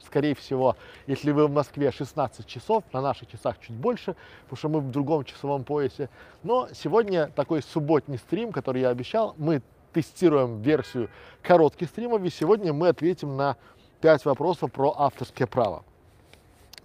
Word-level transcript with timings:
скорее 0.00 0.34
всего, 0.34 0.74
если 1.06 1.32
вы 1.32 1.46
в 1.48 1.50
Москве 1.50 1.92
16 1.92 2.46
часов, 2.46 2.82
на 2.94 3.02
наших 3.02 3.28
часах 3.28 3.58
чуть 3.60 3.76
больше, 3.76 4.16
потому 4.44 4.56
что 4.56 4.68
мы 4.70 4.80
в 4.80 4.90
другом 4.90 5.24
часовом 5.24 5.64
поясе. 5.64 6.08
Но 6.42 6.68
сегодня 6.72 7.28
такой 7.28 7.62
субботний 7.62 8.16
стрим, 8.16 8.52
который 8.52 8.80
я 8.80 8.88
обещал, 8.88 9.34
мы 9.36 9.60
тестируем 9.92 10.62
версию 10.62 11.10
коротких 11.42 11.88
стримов, 11.88 12.22
и 12.22 12.30
сегодня 12.30 12.72
мы 12.72 12.88
ответим 12.88 13.36
на 13.36 13.56
5 14.00 14.24
вопросов 14.24 14.72
про 14.72 14.94
авторское 14.96 15.46
право. 15.46 15.84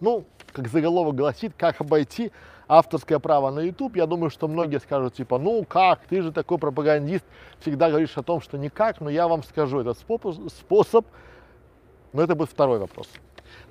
Ну, 0.01 0.25
как 0.51 0.67
заголовок 0.67 1.15
гласит, 1.15 1.53
как 1.57 1.79
обойти 1.79 2.33
авторское 2.67 3.19
право 3.19 3.51
на 3.51 3.61
YouTube, 3.61 3.95
я 3.95 4.05
думаю, 4.05 4.29
что 4.29 4.49
многие 4.49 4.81
скажут, 4.81 5.13
типа, 5.13 5.37
ну 5.37 5.63
как, 5.63 6.01
ты 6.07 6.21
же 6.21 6.33
такой 6.33 6.57
пропагандист, 6.57 7.23
всегда 7.59 7.89
говоришь 7.89 8.17
о 8.17 8.23
том, 8.23 8.41
что 8.41 8.57
никак, 8.57 8.99
но 8.99 9.09
я 9.09 9.29
вам 9.29 9.43
скажу 9.43 9.79
этот 9.79 9.97
способ, 9.97 11.05
но 12.13 12.21
это 12.23 12.35
будет 12.35 12.49
второй 12.49 12.79
вопрос. 12.79 13.07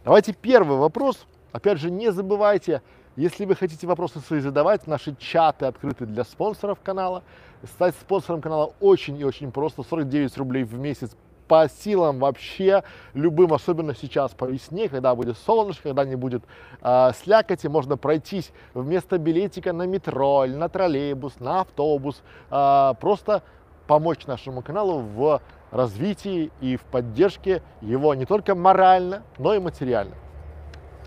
Давайте 0.05 0.33
первый 0.33 0.77
вопрос. 0.77 1.27
Опять 1.53 1.79
же, 1.79 1.91
не 1.91 2.13
забывайте, 2.13 2.83
если 3.17 3.45
вы 3.45 3.57
хотите 3.57 3.87
вопросы 3.87 4.21
свои 4.21 4.41
задавать, 4.41 4.87
наши 4.87 5.15
чаты 5.17 5.67
открыты 5.67 6.07
для 6.07 6.25
спонсоров 6.25 6.81
канала. 6.81 7.23
Стать 7.65 7.95
спонсором 7.97 8.41
канала 8.41 8.73
очень 8.81 9.19
и 9.19 9.25
очень 9.25 9.53
просто, 9.53 9.83
49 9.83 10.37
рублей 10.39 10.65
в 10.65 10.79
месяц 10.79 11.15
по 11.51 11.69
силам 11.69 12.21
вообще 12.21 12.85
любым, 13.13 13.53
особенно 13.53 13.93
сейчас 13.93 14.31
по 14.31 14.45
весне, 14.45 14.89
когда 14.89 15.17
будет 15.17 15.37
солнышко, 15.37 15.89
когда 15.89 16.05
не 16.05 16.15
будет 16.15 16.45
э, 16.81 17.11
слякоти, 17.25 17.67
можно 17.67 17.97
пройтись 17.97 18.53
вместо 18.73 19.19
билетика 19.19 19.73
на 19.73 19.83
метро 19.83 20.45
или 20.45 20.55
на 20.55 20.69
троллейбус, 20.69 21.41
на 21.41 21.63
автобус, 21.63 22.23
э, 22.53 22.95
просто 23.01 23.43
помочь 23.91 24.25
нашему 24.29 24.63
каналу 24.63 25.01
в 25.01 25.43
развитии 25.73 26.53
и 26.61 26.77
в 26.77 26.83
поддержке 26.83 27.61
его 27.81 28.15
не 28.15 28.25
только 28.25 28.55
морально, 28.55 29.25
но 29.37 29.53
и 29.53 29.59
материально. 29.59 30.15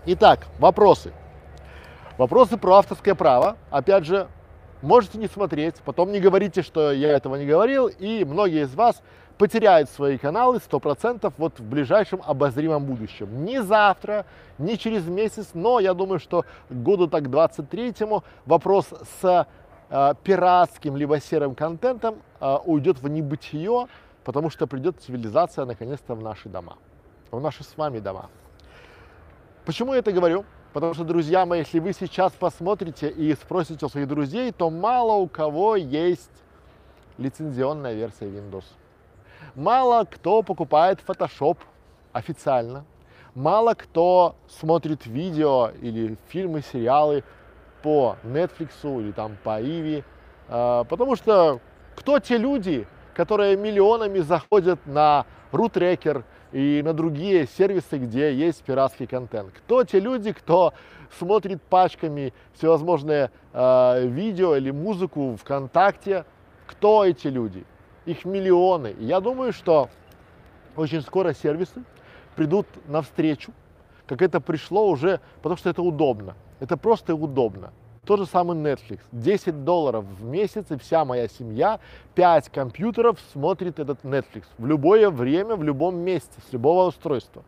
Итак, 0.04 0.40
вопросы. 0.58 1.14
Вопросы 2.18 2.58
про 2.58 2.74
авторское 2.74 3.14
право. 3.14 3.56
Опять 3.70 4.04
же, 4.04 4.28
можете 4.82 5.16
не 5.16 5.28
смотреть, 5.28 5.76
потом 5.76 6.12
не 6.12 6.20
говорите, 6.20 6.60
что 6.60 6.92
я 6.92 7.12
этого 7.12 7.36
не 7.36 7.46
говорил, 7.46 7.86
и 7.86 8.22
многие 8.26 8.64
из 8.64 8.74
вас 8.74 9.00
потеряют 9.38 9.88
свои 9.88 10.18
каналы 10.18 10.58
100% 10.58 11.32
вот 11.38 11.58
в 11.58 11.64
ближайшем 11.64 12.20
обозримом 12.22 12.84
будущем. 12.84 13.46
Не 13.46 13.62
завтра, 13.62 14.26
не 14.58 14.76
через 14.76 15.06
месяц, 15.06 15.52
но 15.54 15.80
я 15.80 15.94
думаю, 15.94 16.18
что 16.18 16.44
году 16.68 17.06
так 17.06 17.24
23-му 17.24 18.24
вопрос 18.44 18.88
с 19.22 19.46
э, 19.94 20.14
пиратским 20.24 20.96
либо 20.96 21.20
серым 21.20 21.54
контентом 21.54 22.16
э, 22.40 22.58
уйдет 22.64 22.98
в 22.98 23.08
небытие, 23.08 23.86
потому 24.24 24.50
что 24.50 24.66
придет 24.66 25.00
цивилизация 25.00 25.64
наконец-то 25.64 26.14
в 26.14 26.22
наши 26.22 26.48
дома, 26.48 26.76
в 27.30 27.40
наши 27.40 27.62
с 27.62 27.76
вами 27.76 28.00
дома. 28.00 28.28
Почему 29.64 29.92
я 29.92 30.00
это 30.00 30.12
говорю? 30.12 30.44
Потому 30.72 30.94
что, 30.94 31.04
друзья 31.04 31.46
мои, 31.46 31.60
если 31.60 31.78
вы 31.78 31.92
сейчас 31.92 32.32
посмотрите 32.32 33.08
и 33.08 33.32
спросите 33.34 33.86
у 33.86 33.88
своих 33.88 34.08
друзей, 34.08 34.50
то 34.50 34.68
мало 34.68 35.12
у 35.12 35.28
кого 35.28 35.76
есть 35.76 36.42
лицензионная 37.16 37.94
версия 37.94 38.26
Windows. 38.26 38.64
Мало 39.54 40.04
кто 40.04 40.42
покупает 40.42 40.98
Photoshop 41.06 41.58
официально. 42.12 42.84
Мало 43.36 43.74
кто 43.74 44.34
смотрит 44.48 45.06
видео 45.06 45.70
или 45.80 46.16
фильмы, 46.28 46.62
сериалы 46.62 47.22
по 47.84 48.16
Netflix 48.24 48.70
или 48.82 49.12
там 49.12 49.36
по 49.44 49.60
Иви, 49.62 50.02
а, 50.48 50.82
потому 50.84 51.14
что 51.14 51.60
кто 51.94 52.18
те 52.18 52.36
люди, 52.36 52.88
которые 53.14 53.56
миллионами 53.56 54.18
заходят 54.18 54.84
на 54.86 55.26
RootRacker 55.52 56.24
и 56.50 56.82
на 56.84 56.92
другие 56.94 57.46
сервисы, 57.46 57.98
где 57.98 58.34
есть 58.34 58.64
пиратский 58.64 59.06
контент. 59.06 59.52
Кто 59.52 59.84
те 59.84 60.00
люди, 60.00 60.32
кто 60.32 60.72
смотрит 61.16 61.62
пачками 61.62 62.32
всевозможные 62.54 63.30
э, 63.52 64.06
видео 64.08 64.56
или 64.56 64.72
музыку 64.72 65.36
ВКонтакте? 65.36 66.24
Кто 66.66 67.04
эти 67.04 67.28
люди? 67.28 67.64
их 68.06 68.24
миллионы. 68.24 68.94
И 68.98 69.04
я 69.04 69.20
думаю, 69.20 69.52
что 69.52 69.88
очень 70.76 71.00
скоро 71.02 71.32
сервисы 71.32 71.82
придут 72.36 72.66
навстречу, 72.86 73.52
как 74.06 74.22
это 74.22 74.40
пришло 74.40 74.88
уже, 74.88 75.20
потому 75.36 75.56
что 75.56 75.70
это 75.70 75.82
удобно. 75.82 76.34
Это 76.60 76.76
просто 76.76 77.14
удобно. 77.14 77.72
То 78.04 78.16
же 78.18 78.26
самое 78.26 78.60
Netflix. 78.60 79.00
10 79.12 79.64
долларов 79.64 80.04
в 80.04 80.24
месяц, 80.24 80.70
и 80.70 80.76
вся 80.76 81.04
моя 81.04 81.26
семья, 81.28 81.80
5 82.14 82.50
компьютеров 82.50 83.18
смотрит 83.32 83.78
этот 83.78 84.04
Netflix 84.04 84.44
в 84.58 84.66
любое 84.66 85.10
время, 85.10 85.56
в 85.56 85.62
любом 85.62 85.96
месте, 85.96 86.32
с 86.48 86.52
любого 86.52 86.88
устройства. 86.88 87.42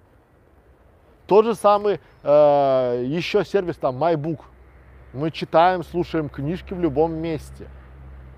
Тот 1.26 1.44
же 1.44 1.54
самый 1.54 2.00
э, 2.22 3.04
еще 3.06 3.44
сервис 3.44 3.76
там 3.76 4.02
MyBook. 4.02 4.40
Мы 5.12 5.30
читаем, 5.30 5.82
слушаем 5.82 6.28
книжки 6.28 6.72
в 6.72 6.80
любом 6.80 7.14
месте. 7.14 7.68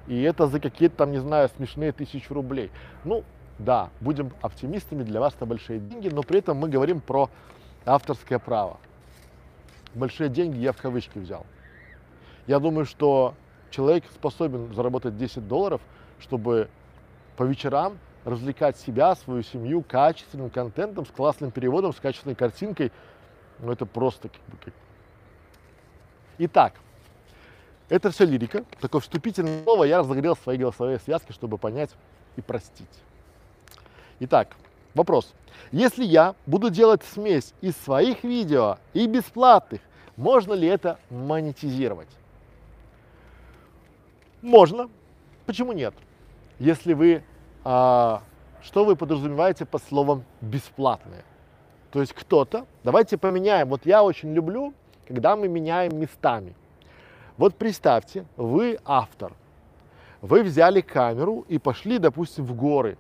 И 0.07 0.23
это 0.23 0.47
за 0.47 0.59
какие-то 0.59 0.97
там, 0.97 1.13
не 1.13 1.19
знаю, 1.19 1.51
смешные 1.57 1.93
тысячи 1.93 2.33
рублей. 2.33 2.71
Ну, 3.05 3.25
да, 3.59 3.91
будем 4.01 4.33
оптимистами, 4.41 5.03
для 5.03 5.21
вас 5.21 5.35
это 5.35 5.45
большие 5.45 5.81
деньги, 5.81 6.09
но 6.09 6.23
при 6.23 6.39
этом 6.39 6.57
мы 6.57 6.69
говорим 6.69 7.01
про 7.01 7.31
авторское 7.85 8.39
право. 8.39 8.79
Большие 9.95 10.31
деньги 10.31 10.59
я 10.59 10.73
в 10.73 10.79
кавычки 10.79 11.19
взял. 11.19 11.45
Я 12.49 12.61
думаю, 12.61 12.87
что 12.87 13.35
человек 13.71 14.05
способен 14.15 14.73
заработать 14.75 15.19
10 15.19 15.47
долларов, 15.47 15.83
чтобы 16.19 16.71
по 17.37 17.43
вечерам 17.43 17.99
развлекать 18.25 18.79
себя, 18.79 19.15
свою 19.17 19.43
семью 19.43 19.85
качественным 19.87 20.49
контентом, 20.49 21.05
с 21.05 21.11
классным 21.11 21.51
переводом, 21.51 21.93
с 21.93 22.01
качественной 22.01 22.35
картинкой. 22.35 22.91
Ну, 23.59 23.71
это 23.71 23.85
просто 23.85 24.31
как 24.31 24.41
бы 24.47 24.57
как... 24.65 24.75
Итак, 26.39 26.73
это 27.91 28.11
все 28.11 28.25
лирика, 28.25 28.65
такое 28.81 29.03
вступительное 29.03 29.63
слово, 29.65 29.85
я 29.85 29.99
разогрел 29.99 30.35
свои 30.35 30.57
голосовые 30.57 31.01
связки, 31.01 31.33
чтобы 31.33 31.59
понять 31.59 31.91
и 32.37 32.41
простить. 32.41 32.89
Итак, 34.21 34.57
вопрос. 34.95 35.35
Если 35.71 36.05
я 36.05 36.35
буду 36.47 36.71
делать 36.71 37.03
смесь 37.05 37.53
из 37.61 37.77
своих 37.77 38.25
видео 38.25 38.79
и 38.95 39.07
бесплатных, 39.07 39.83
можно 40.17 40.55
ли 40.55 40.67
это 40.67 40.99
монетизировать? 41.11 42.09
Можно. 44.43 44.89
Почему 45.47 45.73
нет? 45.73 45.95
Если 46.59 46.93
вы, 46.93 47.23
а, 47.65 48.23
что 48.63 48.85
вы 48.85 48.97
подразумеваете 48.97 49.65
под 49.65 49.83
словом 49.83 50.25
бесплатные? 50.41 51.25
То 51.91 52.01
есть 52.01 52.13
кто-то, 52.13 52.67
давайте 52.85 53.17
поменяем, 53.17 53.69
вот 53.69 53.87
я 53.87 54.03
очень 54.03 54.33
люблю, 54.33 54.75
когда 55.07 55.37
мы 55.37 55.49
меняем 55.49 55.99
местами. 55.99 56.55
Вот 57.39 57.55
представьте, 57.55 58.27
вы 58.37 58.79
автор, 58.85 59.33
вы 60.21 60.43
взяли 60.43 60.81
камеру 60.81 61.45
и 61.49 61.59
пошли, 61.59 61.99
допустим, 61.99 62.45
в 62.45 62.55
горы. 62.55 62.99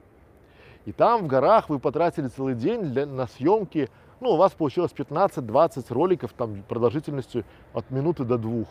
И 0.87 0.93
там 0.93 1.25
в 1.25 1.27
горах 1.27 1.69
вы 1.69 1.79
потратили 1.79 2.29
целый 2.29 2.55
день 2.55 2.83
для, 2.83 3.05
на 3.05 3.27
съемки, 3.27 3.91
ну, 4.21 4.31
у 4.31 4.37
вас 4.37 4.53
получилось 4.53 4.93
15-20 4.97 5.93
роликов 5.93 6.33
там 6.33 6.63
продолжительностью 6.63 7.45
от 7.73 7.91
минуты 7.91 8.25
до 8.25 8.39
двух. 8.39 8.69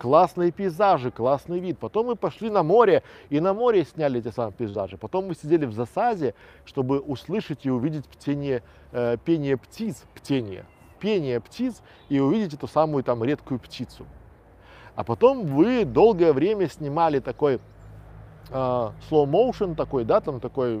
Классные 0.00 0.50
пейзажи, 0.50 1.10
классный 1.10 1.60
вид. 1.60 1.78
Потом 1.78 2.06
мы 2.06 2.16
пошли 2.16 2.48
на 2.48 2.62
море, 2.62 3.02
и 3.28 3.38
на 3.38 3.52
море 3.52 3.84
сняли 3.84 4.20
эти 4.20 4.32
самые 4.34 4.54
пейзажи. 4.54 4.96
Потом 4.96 5.26
мы 5.26 5.34
сидели 5.34 5.66
в 5.66 5.74
засаде, 5.74 6.34
чтобы 6.64 7.00
услышать 7.00 7.66
и 7.66 7.70
увидеть 7.70 8.06
птение, 8.06 8.62
э, 8.92 9.18
пение 9.22 9.58
птиц, 9.58 10.06
птение, 10.14 10.64
пение 11.00 11.38
птиц, 11.38 11.82
и 12.08 12.18
увидеть 12.18 12.54
эту 12.54 12.66
самую 12.66 13.04
там 13.04 13.22
редкую 13.22 13.60
птицу. 13.60 14.06
А 14.94 15.04
потом 15.04 15.44
вы 15.44 15.84
долгое 15.84 16.32
время 16.32 16.66
снимали 16.70 17.18
такой 17.18 17.60
э, 18.48 18.90
motion 19.10 19.74
такой, 19.74 20.06
да, 20.06 20.22
там 20.22 20.40
такой 20.40 20.80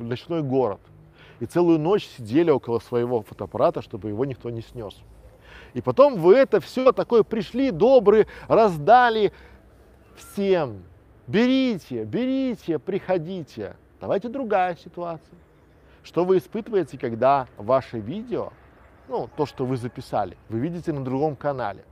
ночной 0.00 0.42
город. 0.42 0.80
И 1.38 1.46
целую 1.46 1.78
ночь 1.78 2.08
сидели 2.16 2.50
около 2.50 2.80
своего 2.80 3.22
фотоаппарата, 3.22 3.82
чтобы 3.82 4.08
его 4.08 4.24
никто 4.24 4.50
не 4.50 4.62
снес. 4.62 5.00
И 5.74 5.80
потом 5.80 6.16
вы 6.16 6.36
это 6.36 6.60
все 6.60 6.92
такое 6.92 7.22
пришли, 7.22 7.70
добрые, 7.70 8.26
раздали 8.48 9.32
всем. 10.16 10.82
Берите, 11.26 12.04
берите, 12.04 12.78
приходите. 12.78 13.76
Давайте 14.00 14.28
другая 14.28 14.76
ситуация. 14.76 15.38
Что 16.02 16.24
вы 16.24 16.38
испытываете, 16.38 16.98
когда 16.98 17.46
ваше 17.56 17.98
видео, 17.98 18.52
ну, 19.08 19.28
то, 19.36 19.46
что 19.46 19.64
вы 19.64 19.76
записали, 19.76 20.36
вы 20.48 20.58
видите 20.58 20.92
на 20.92 21.04
другом 21.04 21.36
канале? 21.36 21.84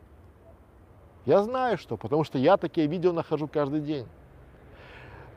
Я 1.26 1.42
знаю 1.42 1.78
что, 1.78 1.96
потому 1.96 2.24
что 2.24 2.38
я 2.38 2.56
такие 2.56 2.86
видео 2.86 3.12
нахожу 3.12 3.46
каждый 3.46 3.80
день. 3.80 4.06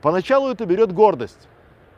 Поначалу 0.01 0.49
это 0.49 0.65
берет 0.65 0.91
гордость. 0.91 1.47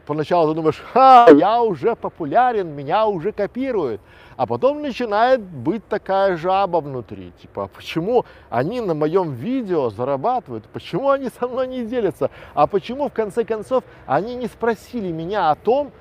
Поначалу 0.05 0.49
ты 0.49 0.55
думаешь, 0.55 0.81
ха, 0.93 1.27
я 1.31 1.61
уже 1.61 1.95
популярен, 1.95 2.69
меня 2.69 3.07
уже 3.07 3.31
копируют. 3.31 4.01
А 4.37 4.45
потом 4.45 4.81
начинает 4.81 5.41
быть 5.41 5.87
такая 5.87 6.35
жаба 6.35 6.81
внутри. 6.81 7.31
Типа, 7.41 7.63
а 7.63 7.67
почему 7.67 8.25
они 8.49 8.81
на 8.81 8.93
моем 8.93 9.33
видео 9.33 9.89
зарабатывают? 9.89 10.65
Почему 10.65 11.09
они 11.09 11.29
со 11.29 11.47
мной 11.47 11.67
не 11.67 11.85
делятся? 11.85 12.29
А 12.53 12.67
почему, 12.67 13.07
в 13.07 13.13
конце 13.13 13.45
концов, 13.45 13.83
они 14.05 14.35
не 14.35 14.47
спросили 14.47 15.11
меня 15.11 15.51
о 15.51 15.55
том, 15.55 15.91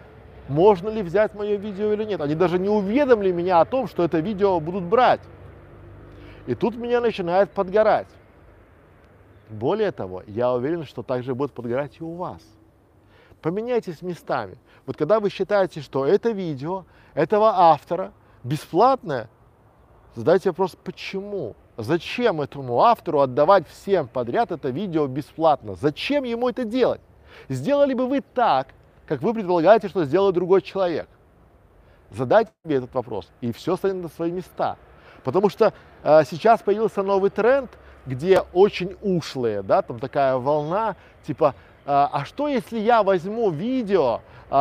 можно 0.48 0.88
ли 0.88 1.02
взять 1.02 1.34
мое 1.34 1.56
видео 1.56 1.92
или 1.92 2.04
нет. 2.04 2.20
Они 2.20 2.34
даже 2.34 2.58
не 2.58 2.68
уведомили 2.68 3.30
меня 3.30 3.60
о 3.60 3.64
том, 3.64 3.86
что 3.86 4.02
это 4.02 4.18
видео 4.18 4.58
будут 4.58 4.82
брать. 4.82 5.20
И 6.46 6.54
тут 6.54 6.76
меня 6.76 7.00
начинает 7.00 7.50
подгорать. 7.50 8.08
Более 9.48 9.92
того, 9.92 10.22
я 10.26 10.52
уверен, 10.52 10.84
что 10.84 11.02
также 11.02 11.34
будет 11.34 11.52
подгорать 11.52 11.98
и 12.00 12.04
у 12.04 12.14
вас. 12.14 12.42
Поменяйтесь 13.40 14.02
местами. 14.02 14.58
Вот 14.86 14.96
когда 14.96 15.20
вы 15.20 15.30
считаете, 15.30 15.80
что 15.80 16.04
это 16.04 16.30
видео 16.30 16.84
этого 17.14 17.52
автора 17.54 18.12
бесплатное, 18.44 19.28
задайте 20.14 20.50
вопрос, 20.50 20.76
почему? 20.84 21.56
Зачем 21.76 22.40
этому 22.40 22.80
автору 22.82 23.20
отдавать 23.20 23.66
всем 23.66 24.06
подряд 24.06 24.52
это 24.52 24.68
видео 24.68 25.08
бесплатно? 25.08 25.74
Зачем 25.74 26.22
ему 26.22 26.48
это 26.48 26.64
делать? 26.64 27.00
Сделали 27.48 27.94
бы 27.94 28.06
вы 28.06 28.20
так, 28.20 28.68
как 29.06 29.22
вы 29.22 29.34
предполагаете, 29.34 29.88
что 29.88 30.04
сделает 30.04 30.34
другой 30.34 30.62
человек? 30.62 31.08
Задайте 32.10 32.52
себе 32.64 32.76
этот 32.76 32.94
вопрос, 32.94 33.28
и 33.40 33.52
все 33.52 33.76
станет 33.76 34.02
на 34.02 34.08
свои 34.08 34.30
места. 34.30 34.76
Потому 35.24 35.48
что 35.48 35.72
э, 36.04 36.22
сейчас 36.30 36.62
появился 36.62 37.02
новый 37.02 37.30
тренд, 37.30 37.70
где 38.06 38.40
очень 38.52 38.96
ушлые, 39.02 39.62
да, 39.62 39.82
там 39.82 39.98
такая 39.98 40.36
волна, 40.36 40.94
типа, 41.26 41.54
э, 41.86 41.86
а 41.86 42.24
что 42.24 42.46
если 42.46 42.78
я 42.78 43.02
возьму 43.02 43.50
видео 43.50 44.20
э, 44.48 44.54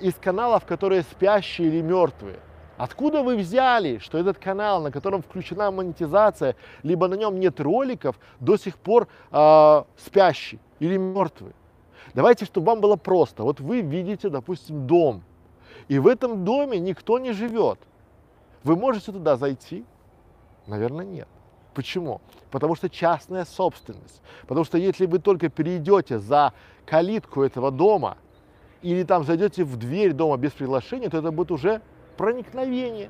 из 0.00 0.14
каналов, 0.16 0.66
которые 0.66 1.02
спящие 1.02 1.68
или 1.68 1.80
мертвые? 1.80 2.40
Откуда 2.78 3.24
вы 3.24 3.36
взяли, 3.36 3.98
что 3.98 4.18
этот 4.18 4.38
канал, 4.38 4.80
на 4.80 4.92
котором 4.92 5.22
включена 5.22 5.72
монетизация, 5.72 6.54
либо 6.84 7.08
на 7.08 7.14
нем 7.14 7.40
нет 7.40 7.60
роликов, 7.60 8.18
до 8.38 8.56
сих 8.56 8.78
пор 8.78 9.08
э, 9.32 9.82
спящий 9.96 10.60
или 10.78 10.96
мертвый? 10.96 11.54
Давайте, 12.14 12.44
чтобы 12.44 12.68
вам 12.68 12.80
было 12.80 12.94
просто. 12.94 13.42
Вот 13.42 13.58
вы 13.58 13.80
видите, 13.80 14.28
допустим, 14.28 14.86
дом, 14.86 15.24
и 15.88 15.98
в 15.98 16.06
этом 16.06 16.44
доме 16.44 16.78
никто 16.78 17.18
не 17.18 17.32
живет. 17.32 17.80
Вы 18.62 18.76
можете 18.76 19.10
туда 19.10 19.36
зайти? 19.36 19.84
Наверное, 20.68 21.04
нет. 21.04 21.28
Почему? 21.74 22.20
Потому 22.50 22.76
что 22.76 22.88
частная 22.88 23.44
собственность. 23.44 24.22
Потому 24.46 24.64
что 24.64 24.78
если 24.78 25.06
вы 25.06 25.18
только 25.18 25.48
перейдете 25.48 26.20
за 26.20 26.52
калитку 26.86 27.42
этого 27.42 27.72
дома 27.72 28.18
или 28.82 29.02
там 29.02 29.24
зайдете 29.24 29.64
в 29.64 29.76
дверь 29.76 30.12
дома 30.12 30.36
без 30.36 30.52
приглашения, 30.52 31.08
то 31.08 31.18
это 31.18 31.32
будет 31.32 31.50
уже 31.50 31.82
проникновение. 32.18 33.08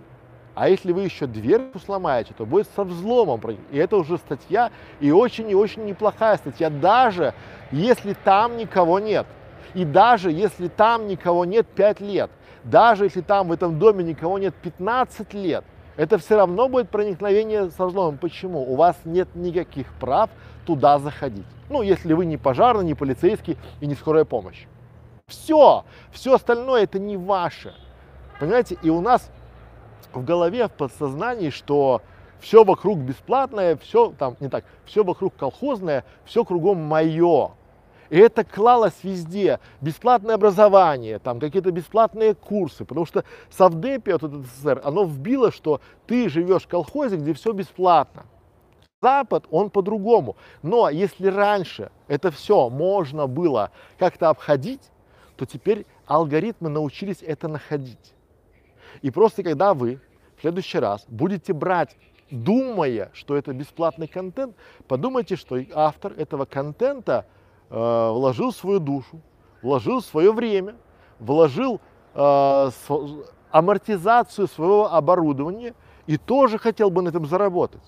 А 0.54 0.68
если 0.68 0.92
вы 0.92 1.02
еще 1.02 1.26
дверку 1.26 1.78
сломаете, 1.78 2.34
то 2.36 2.44
будет 2.44 2.68
со 2.76 2.84
взломом. 2.84 3.40
И 3.70 3.76
это 3.76 3.96
уже 3.96 4.18
статья, 4.18 4.70
и 5.00 5.10
очень 5.10 5.48
и 5.50 5.54
очень 5.54 5.84
неплохая 5.84 6.36
статья, 6.36 6.68
даже 6.68 7.32
если 7.72 8.12
там 8.12 8.56
никого 8.56 8.98
нет. 8.98 9.26
И 9.74 9.84
даже 9.84 10.30
если 10.30 10.68
там 10.68 11.06
никого 11.06 11.44
нет 11.44 11.66
5 11.66 12.00
лет, 12.00 12.30
даже 12.64 13.04
если 13.04 13.20
там 13.20 13.48
в 13.48 13.52
этом 13.52 13.78
доме 13.78 14.04
никого 14.04 14.38
нет 14.38 14.54
15 14.54 15.32
лет, 15.34 15.64
это 15.96 16.18
все 16.18 16.36
равно 16.36 16.68
будет 16.68 16.90
проникновение 16.90 17.70
со 17.70 17.86
взломом. 17.86 18.18
Почему? 18.18 18.60
У 18.62 18.76
вас 18.76 18.96
нет 19.04 19.28
никаких 19.34 19.92
прав 20.00 20.30
туда 20.66 20.98
заходить. 20.98 21.46
Ну, 21.70 21.82
если 21.82 22.12
вы 22.14 22.26
не 22.26 22.36
пожарный, 22.36 22.84
не 22.84 22.94
полицейский 22.94 23.56
и 23.80 23.86
не 23.86 23.94
скорая 23.94 24.24
помощь. 24.24 24.66
Все, 25.28 25.84
все 26.10 26.34
остальное 26.34 26.84
это 26.84 26.98
не 26.98 27.16
ваше. 27.16 27.74
Понимаете, 28.38 28.78
и 28.82 28.90
у 28.90 29.00
нас 29.00 29.30
в 30.12 30.24
голове, 30.24 30.68
в 30.68 30.72
подсознании, 30.72 31.50
что 31.50 32.02
все 32.40 32.64
вокруг 32.64 32.98
бесплатное, 32.98 33.76
все 33.76 34.12
там 34.16 34.36
не 34.40 34.48
так, 34.48 34.64
все 34.84 35.04
вокруг 35.04 35.34
колхозное, 35.36 36.04
все 36.24 36.44
кругом 36.44 36.78
мое. 36.78 37.52
И 38.10 38.18
это 38.18 38.42
клалось 38.44 39.02
везде. 39.02 39.60
Бесплатное 39.80 40.36
образование, 40.36 41.18
там 41.18 41.40
какие-то 41.40 41.70
бесплатные 41.70 42.34
курсы. 42.34 42.84
Потому 42.84 43.04
что 43.04 43.24
Совдепи 43.50 44.10
от 44.10 44.22
СССР, 44.22 44.80
оно 44.82 45.04
вбило, 45.04 45.52
что 45.52 45.80
ты 46.06 46.28
живешь 46.28 46.62
в 46.62 46.68
колхозе, 46.68 47.16
где 47.16 47.34
все 47.34 47.52
бесплатно. 47.52 48.24
Запад, 49.02 49.44
он 49.50 49.70
по-другому. 49.70 50.36
Но 50.62 50.88
если 50.88 51.28
раньше 51.28 51.90
это 52.08 52.30
все 52.30 52.70
можно 52.70 53.26
было 53.26 53.70
как-то 53.98 54.30
обходить, 54.30 54.90
то 55.36 55.44
теперь 55.44 55.86
алгоритмы 56.06 56.68
научились 56.68 57.22
это 57.22 57.46
находить. 57.46 58.14
И 59.02 59.10
просто 59.10 59.42
когда 59.42 59.74
вы 59.74 60.00
в 60.36 60.40
следующий 60.40 60.78
раз 60.78 61.04
будете 61.08 61.52
брать, 61.52 61.96
думая, 62.30 63.10
что 63.12 63.36
это 63.36 63.52
бесплатный 63.52 64.06
контент, 64.06 64.54
подумайте, 64.86 65.36
что 65.36 65.58
автор 65.74 66.12
этого 66.16 66.44
контента 66.44 67.26
э, 67.70 67.74
вложил 68.10 68.52
свою 68.52 68.80
душу, 68.80 69.20
вложил 69.62 70.02
свое 70.02 70.32
время, 70.32 70.76
вложил 71.18 71.80
э, 72.14 72.70
амортизацию 73.50 74.46
своего 74.48 74.92
оборудования 74.92 75.74
и 76.06 76.16
тоже 76.16 76.58
хотел 76.58 76.90
бы 76.90 77.02
на 77.02 77.08
этом 77.08 77.26
заработать. 77.26 77.82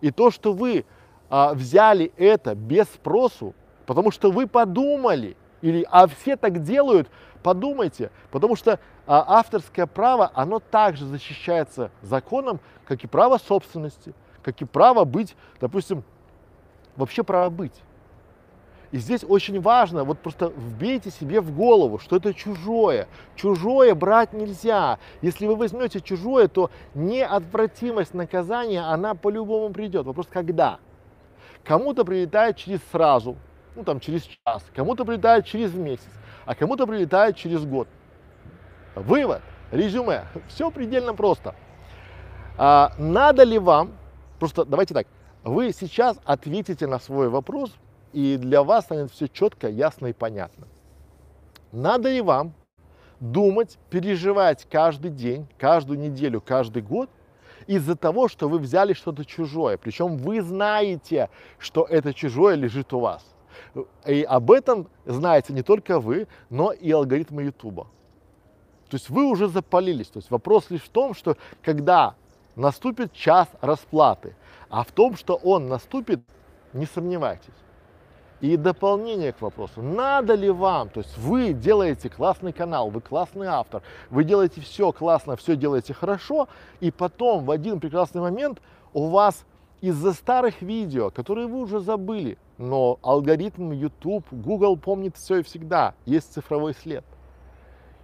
И 0.00 0.10
то, 0.10 0.30
что 0.30 0.52
вы 0.52 0.84
э, 1.30 1.54
взяли 1.54 2.12
это 2.16 2.54
без 2.54 2.86
спросу, 2.86 3.54
потому 3.86 4.10
что 4.10 4.30
вы 4.30 4.46
подумали, 4.46 5.36
или 5.62 5.86
а 5.90 6.06
все 6.06 6.36
так 6.36 6.62
делают, 6.62 7.08
подумайте, 7.42 8.10
потому 8.30 8.56
что 8.56 8.78
авторское 9.18 9.86
право, 9.86 10.30
оно 10.34 10.60
также 10.60 11.04
защищается 11.04 11.90
законом, 12.02 12.60
как 12.84 13.02
и 13.02 13.06
право 13.06 13.38
собственности, 13.38 14.14
как 14.42 14.62
и 14.62 14.64
право 14.64 15.04
быть, 15.04 15.34
допустим, 15.60 16.04
вообще 16.96 17.24
право 17.24 17.50
быть. 17.50 17.74
И 18.92 18.98
здесь 18.98 19.24
очень 19.26 19.60
важно, 19.60 20.02
вот 20.04 20.18
просто 20.18 20.48
вбейте 20.48 21.10
себе 21.10 21.40
в 21.40 21.54
голову, 21.54 21.98
что 21.98 22.16
это 22.16 22.34
чужое. 22.34 23.06
Чужое 23.36 23.94
брать 23.94 24.32
нельзя. 24.32 24.98
Если 25.22 25.46
вы 25.46 25.54
возьмете 25.54 26.00
чужое, 26.00 26.48
то 26.48 26.70
неотвратимость 26.94 28.14
наказания, 28.14 28.82
она 28.82 29.14
по-любому 29.14 29.72
придет. 29.72 30.06
Вопрос 30.06 30.26
когда? 30.28 30.78
Кому-то 31.64 32.04
прилетает 32.04 32.56
через 32.56 32.80
сразу, 32.90 33.36
ну 33.76 33.84
там 33.84 34.00
через 34.00 34.22
час, 34.22 34.64
кому-то 34.74 35.04
прилетает 35.04 35.46
через 35.46 35.72
месяц, 35.74 36.10
а 36.44 36.54
кому-то 36.54 36.86
прилетает 36.86 37.36
через 37.36 37.64
год. 37.64 37.86
Вывод, 38.94 39.42
резюме, 39.70 40.24
все 40.48 40.70
предельно 40.70 41.14
просто. 41.14 41.54
А, 42.56 42.92
надо 42.98 43.42
ли 43.42 43.58
вам, 43.58 43.92
просто 44.38 44.64
давайте 44.64 44.94
так, 44.94 45.06
вы 45.44 45.72
сейчас 45.72 46.18
ответите 46.24 46.86
на 46.86 46.98
свой 46.98 47.28
вопрос, 47.28 47.74
и 48.12 48.36
для 48.36 48.62
вас 48.62 48.84
станет 48.84 49.10
все 49.12 49.28
четко, 49.28 49.68
ясно 49.68 50.08
и 50.08 50.12
понятно. 50.12 50.66
Надо 51.72 52.10
ли 52.10 52.20
вам 52.20 52.52
думать, 53.20 53.78
переживать 53.90 54.66
каждый 54.70 55.10
день, 55.10 55.46
каждую 55.58 55.98
неделю, 55.98 56.40
каждый 56.40 56.82
год 56.82 57.08
из-за 57.66 57.94
того, 57.94 58.28
что 58.28 58.48
вы 58.48 58.58
взяли 58.58 58.94
что-то 58.94 59.24
чужое. 59.24 59.76
Причем 59.76 60.16
вы 60.16 60.42
знаете, 60.42 61.28
что 61.58 61.84
это 61.84 62.12
чужое 62.12 62.56
лежит 62.56 62.92
у 62.92 63.00
вас. 63.00 63.24
И 64.06 64.22
об 64.22 64.50
этом 64.50 64.88
знаете 65.04 65.52
не 65.52 65.62
только 65.62 66.00
вы, 66.00 66.26
но 66.48 66.72
и 66.72 66.90
алгоритмы 66.90 67.44
Ютуба. 67.44 67.86
То 68.90 68.96
есть 68.96 69.08
вы 69.08 69.24
уже 69.24 69.48
запалились. 69.48 70.08
То 70.08 70.18
есть 70.18 70.30
вопрос 70.30 70.68
лишь 70.70 70.82
в 70.82 70.88
том, 70.88 71.14
что 71.14 71.36
когда 71.62 72.14
наступит 72.56 73.12
час 73.12 73.48
расплаты, 73.60 74.34
а 74.68 74.82
в 74.82 74.90
том, 74.90 75.16
что 75.16 75.36
он 75.36 75.68
наступит, 75.68 76.20
не 76.72 76.86
сомневайтесь. 76.86 77.54
И 78.40 78.56
дополнение 78.56 79.32
к 79.32 79.42
вопросу, 79.42 79.82
надо 79.82 80.34
ли 80.34 80.50
вам, 80.50 80.88
то 80.88 81.00
есть 81.00 81.16
вы 81.18 81.52
делаете 81.52 82.08
классный 82.08 82.52
канал, 82.52 82.88
вы 82.88 83.02
классный 83.02 83.46
автор, 83.46 83.82
вы 84.08 84.24
делаете 84.24 84.62
все 84.62 84.92
классно, 84.92 85.36
все 85.36 85.56
делаете 85.56 85.92
хорошо, 85.92 86.48
и 86.80 86.90
потом 86.90 87.44
в 87.44 87.50
один 87.50 87.80
прекрасный 87.80 88.22
момент 88.22 88.62
у 88.94 89.08
вас 89.08 89.44
из-за 89.82 90.14
старых 90.14 90.62
видео, 90.62 91.10
которые 91.10 91.48
вы 91.48 91.60
уже 91.60 91.80
забыли, 91.80 92.38
но 92.56 92.98
алгоритм 93.02 93.72
YouTube, 93.72 94.24
Google 94.30 94.78
помнит 94.78 95.16
все 95.16 95.40
и 95.40 95.42
всегда, 95.42 95.94
есть 96.06 96.32
цифровой 96.32 96.72
след. 96.74 97.04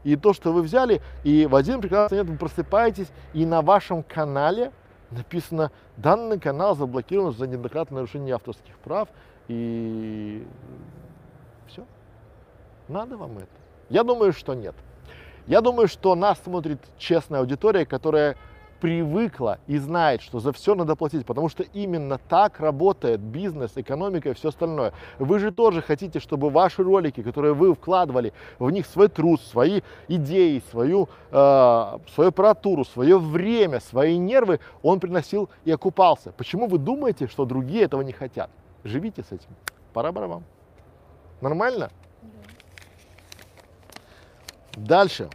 И 0.07 0.15
то, 0.15 0.33
что 0.33 0.53
вы 0.53 0.63
взяли, 0.63 1.03
и 1.25 1.47
в 1.47 1.57
один 1.57 1.81
прекрасный 1.81 2.19
момент 2.19 2.31
вы 2.31 2.39
просыпаетесь, 2.39 3.09
и 3.35 3.45
на 3.45 3.61
вашем 3.61 4.05
канале 4.05 4.71
написано, 5.11 5.73
данный 5.97 6.39
канал 6.39 6.77
заблокирован 6.77 7.33
за 7.33 7.47
неоднократное 7.49 7.97
нарушение 7.97 8.35
авторских 8.37 8.79
прав, 8.79 9.09
и 9.49 10.47
все. 11.67 11.85
Надо 12.87 13.17
вам 13.17 13.39
это? 13.39 13.49
Я 13.89 14.05
думаю, 14.05 14.33
что 14.33 14.55
нет. 14.55 14.75
Я 15.47 15.61
думаю, 15.61 15.89
что 15.89 16.15
нас 16.15 16.39
смотрит 16.45 16.81
честная 16.99 17.41
аудитория, 17.41 17.85
которая 17.85 18.37
привыкла 18.81 19.59
и 19.67 19.79
знает, 19.79 20.23
что 20.23 20.41
за 20.41 20.53
все 20.53 20.75
надо 20.75 20.97
платить, 20.97 21.27
потому 21.27 21.49
что 21.49 21.63
именно 21.63 22.19
так 22.19 22.61
работает 22.61 23.21
бизнес, 23.21 23.73
экономика 23.77 24.31
и 24.31 24.35
все 24.35 24.49
остальное. 24.49 24.93
Вы 25.19 25.39
же 25.39 25.51
тоже 25.51 25.83
хотите, 25.83 26.21
чтобы 26.21 26.51
ваши 26.51 26.83
ролики, 26.83 27.23
которые 27.23 27.55
вы 27.55 27.75
вкладывали 27.75 28.33
в 28.59 28.71
них 28.71 28.87
свой 28.87 29.09
труд, 29.09 29.41
свои 29.41 29.81
идеи, 30.09 30.63
свою, 30.71 31.09
э, 31.31 31.99
свою 32.15 32.29
аппаратуру, 32.29 32.85
свое 32.85 33.19
время, 33.19 33.81
свои 33.81 34.19
нервы, 34.19 34.61
он 34.83 35.01
приносил 35.01 35.49
и 35.65 35.71
окупался. 35.71 36.33
Почему 36.33 36.67
вы 36.67 36.79
думаете, 36.79 37.27
что 37.27 37.45
другие 37.45 37.85
этого 37.85 38.03
не 38.03 38.13
хотят? 38.13 38.51
Живите 38.85 39.23
с 39.23 39.33
этим. 39.33 39.51
Пора 39.93 40.13
вам. 40.13 40.45
Нормально? 41.41 41.91
Да. 44.77 44.99
Дальше. 44.99 45.29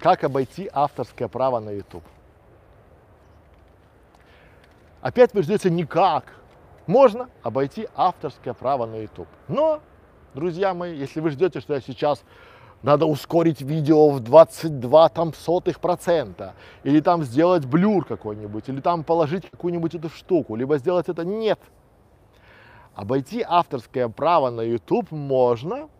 Как 0.00 0.24
обойти 0.24 0.68
авторское 0.72 1.28
право 1.28 1.60
на 1.60 1.70
YouTube? 1.70 2.04
Опять 5.02 5.34
вы 5.34 5.42
ждете 5.42 5.70
никак. 5.70 6.24
Можно 6.86 7.28
обойти 7.42 7.86
авторское 7.94 8.54
право 8.54 8.86
на 8.86 8.96
YouTube. 8.96 9.28
Но, 9.46 9.80
друзья 10.34 10.72
мои, 10.72 10.96
если 10.96 11.20
вы 11.20 11.30
ждете, 11.30 11.60
что 11.60 11.74
я 11.74 11.80
сейчас 11.80 12.24
надо 12.82 13.04
ускорить 13.04 13.60
видео 13.60 14.08
в 14.08 14.20
22 14.20 15.08
там 15.10 15.34
сотых 15.34 15.80
процента, 15.80 16.54
или 16.82 17.00
там 17.00 17.22
сделать 17.22 17.66
блюр 17.66 18.06
какой-нибудь, 18.06 18.70
или 18.70 18.80
там 18.80 19.04
положить 19.04 19.50
какую-нибудь 19.50 19.94
эту 19.94 20.08
штуку, 20.08 20.56
либо 20.56 20.78
сделать 20.78 21.10
это 21.10 21.26
нет. 21.26 21.60
Обойти 22.94 23.44
авторское 23.46 24.08
право 24.08 24.48
на 24.48 24.62
YouTube 24.62 25.10
можно, 25.10 25.90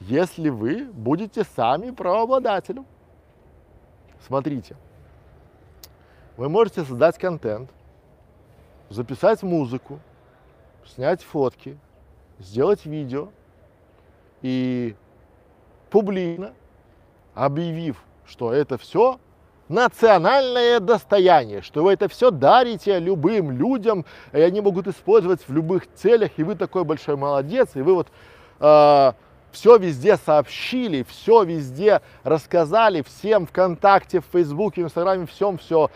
если 0.00 0.48
вы 0.48 0.84
будете 0.86 1.44
сами 1.44 1.90
правообладателем. 1.90 2.86
Смотрите, 4.26 4.76
вы 6.36 6.48
можете 6.48 6.84
создать 6.84 7.18
контент, 7.18 7.70
записать 8.88 9.42
музыку, 9.42 10.00
снять 10.86 11.22
фотки, 11.22 11.78
сделать 12.38 12.86
видео 12.86 13.28
и 14.42 14.94
публично 15.90 16.52
объявив, 17.34 18.02
что 18.24 18.52
это 18.52 18.78
все 18.78 19.18
национальное 19.68 20.80
достояние, 20.80 21.62
что 21.62 21.84
вы 21.84 21.92
это 21.92 22.08
все 22.08 22.30
дарите 22.30 22.98
любым 22.98 23.52
людям, 23.52 24.04
и 24.32 24.40
они 24.40 24.60
могут 24.60 24.88
использовать 24.88 25.46
в 25.46 25.52
любых 25.52 25.92
целях, 25.94 26.32
и 26.38 26.42
вы 26.42 26.56
такой 26.56 26.84
большой 26.84 27.16
молодец, 27.16 27.70
и 27.74 27.82
вы 27.82 27.94
вот 27.94 28.08
э, 28.58 29.12
все 29.52 29.76
везде 29.76 30.16
сообщили, 30.16 31.02
все 31.02 31.42
везде 31.42 32.02
рассказали, 32.22 33.02
всем 33.02 33.46
ВКонтакте, 33.46 34.20
в 34.20 34.26
Фейсбуке, 34.32 34.82
в 34.82 34.86
Инстаграме, 34.86 35.26
всем 35.26 35.58
все. 35.58 35.90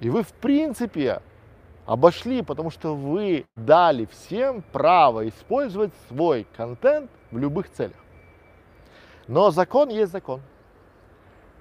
И 0.00 0.10
вы, 0.10 0.22
в 0.22 0.32
принципе, 0.32 1.22
обошли, 1.86 2.42
потому 2.42 2.70
что 2.70 2.94
вы 2.94 3.46
дали 3.56 4.06
всем 4.06 4.62
право 4.72 5.28
использовать 5.28 5.92
свой 6.08 6.46
контент 6.56 7.10
в 7.30 7.38
любых 7.38 7.70
целях. 7.70 7.96
Но 9.28 9.50
закон 9.50 9.88
есть 9.88 10.12
закон. 10.12 10.40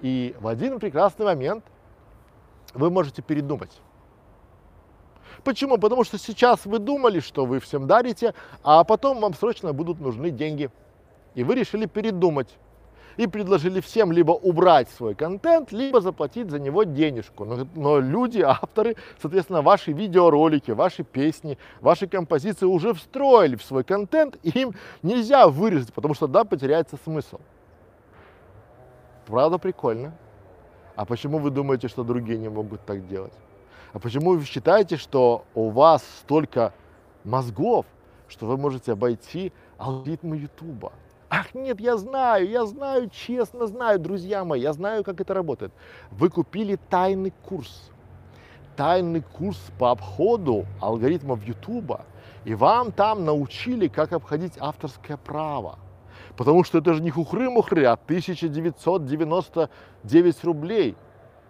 И 0.02 0.36
в 0.40 0.48
один 0.48 0.80
прекрасный 0.80 1.26
момент 1.26 1.64
вы 2.74 2.90
можете 2.90 3.22
передумать. 3.22 3.82
Почему? 5.44 5.78
Потому 5.78 6.04
что 6.04 6.18
сейчас 6.18 6.66
вы 6.66 6.80
думали, 6.80 7.20
что 7.20 7.46
вы 7.46 7.60
всем 7.60 7.88
дарите, 7.88 8.34
а 8.64 8.84
потом 8.84 9.20
вам 9.20 9.34
срочно 9.34 9.74
будут 9.74 10.00
нужны 10.00 10.30
деньги. 10.30 10.70
И 11.36 11.44
вы 11.44 11.56
решили 11.56 11.86
передумать. 11.86 12.58
И 13.18 13.28
предложили 13.28 13.82
всем 13.82 14.12
либо 14.12 14.32
убрать 14.32 14.90
свой 14.90 15.16
контент, 15.16 15.72
либо 15.72 16.00
заплатить 16.00 16.50
за 16.50 16.60
него 16.60 16.84
денежку. 16.84 17.44
Но, 17.44 17.68
но 17.76 18.00
люди, 18.00 18.40
авторы, 18.42 18.96
соответственно, 19.22 19.62
ваши 19.62 19.92
видеоролики, 19.92 20.72
ваши 20.72 21.04
песни, 21.04 21.58
ваши 21.82 22.08
композиции 22.08 22.66
уже 22.66 22.94
встроили 22.94 23.56
в 23.58 23.64
свой 23.64 23.84
контент, 23.84 24.38
и 24.44 24.50
им 24.62 24.74
нельзя 25.04 25.48
вырезать, 25.48 25.94
потому 25.94 26.14
что 26.14 26.28
да, 26.28 26.46
потеряется 26.46 26.98
смысл. 27.04 27.40
Правда 29.26 29.58
прикольно. 29.58 30.14
А 30.96 31.06
почему 31.06 31.40
вы 31.40 31.52
думаете, 31.52 31.88
что 31.88 32.04
другие 32.04 32.38
не 32.38 32.50
могут 32.50 32.86
так 32.86 33.08
делать? 33.08 33.34
А 33.94 34.00
почему 34.00 34.32
вы 34.32 34.44
считаете, 34.46 34.98
что 34.98 35.46
у 35.54 35.70
вас 35.70 36.04
столько 36.22 36.74
мозгов, 37.24 37.86
что 38.28 38.46
вы 38.46 38.58
можете 38.58 38.94
обойти 38.94 39.52
алгоритмы 39.78 40.38
Ютуба? 40.38 40.94
Ах, 41.34 41.56
нет, 41.56 41.80
я 41.80 41.96
знаю, 41.96 42.50
я 42.50 42.66
знаю, 42.66 43.10
честно 43.10 43.66
знаю, 43.66 44.00
друзья 44.00 44.44
мои, 44.44 44.60
я 44.60 44.74
знаю, 44.74 45.06
как 45.06 45.22
это 45.22 45.34
работает. 45.34 45.72
Вы 46.12 46.30
купили 46.30 46.78
тайный 46.90 47.32
курс. 47.48 47.90
Тайный 48.76 49.22
курс 49.22 49.58
по 49.80 49.92
обходу 49.92 50.66
алгоритмов 50.82 51.42
Ютуба. 51.48 52.02
И 52.44 52.54
вам 52.54 52.92
там 52.92 53.24
научили, 53.24 53.88
как 53.88 54.12
обходить 54.12 54.58
авторское 54.60 55.16
право. 55.16 55.80
Потому 56.36 56.66
что 56.66 56.80
это 56.80 56.96
же 56.96 57.02
не 57.02 57.12
хухры-мухры, 57.12 57.86
а 57.86 57.94
1999 57.94 60.44
рублей. 60.44 60.98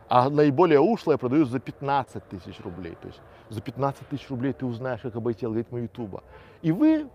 А 0.08 0.30
наиболее 0.30 0.80
ушлое 0.80 1.18
продают 1.18 1.50
за 1.50 1.60
15 1.60 2.30
тысяч 2.30 2.60
рублей. 2.60 2.96
То 3.02 3.08
есть 3.08 3.20
за 3.50 3.62
15 3.62 4.08
тысяч 4.10 4.30
рублей 4.30 4.54
ты 4.54 4.68
узнаешь, 4.68 5.02
как 5.02 5.16
обойти 5.16 5.48
алгоритмы 5.48 5.80
Ютуба. 5.80 6.22
И 6.62 6.72
вы 6.72 7.08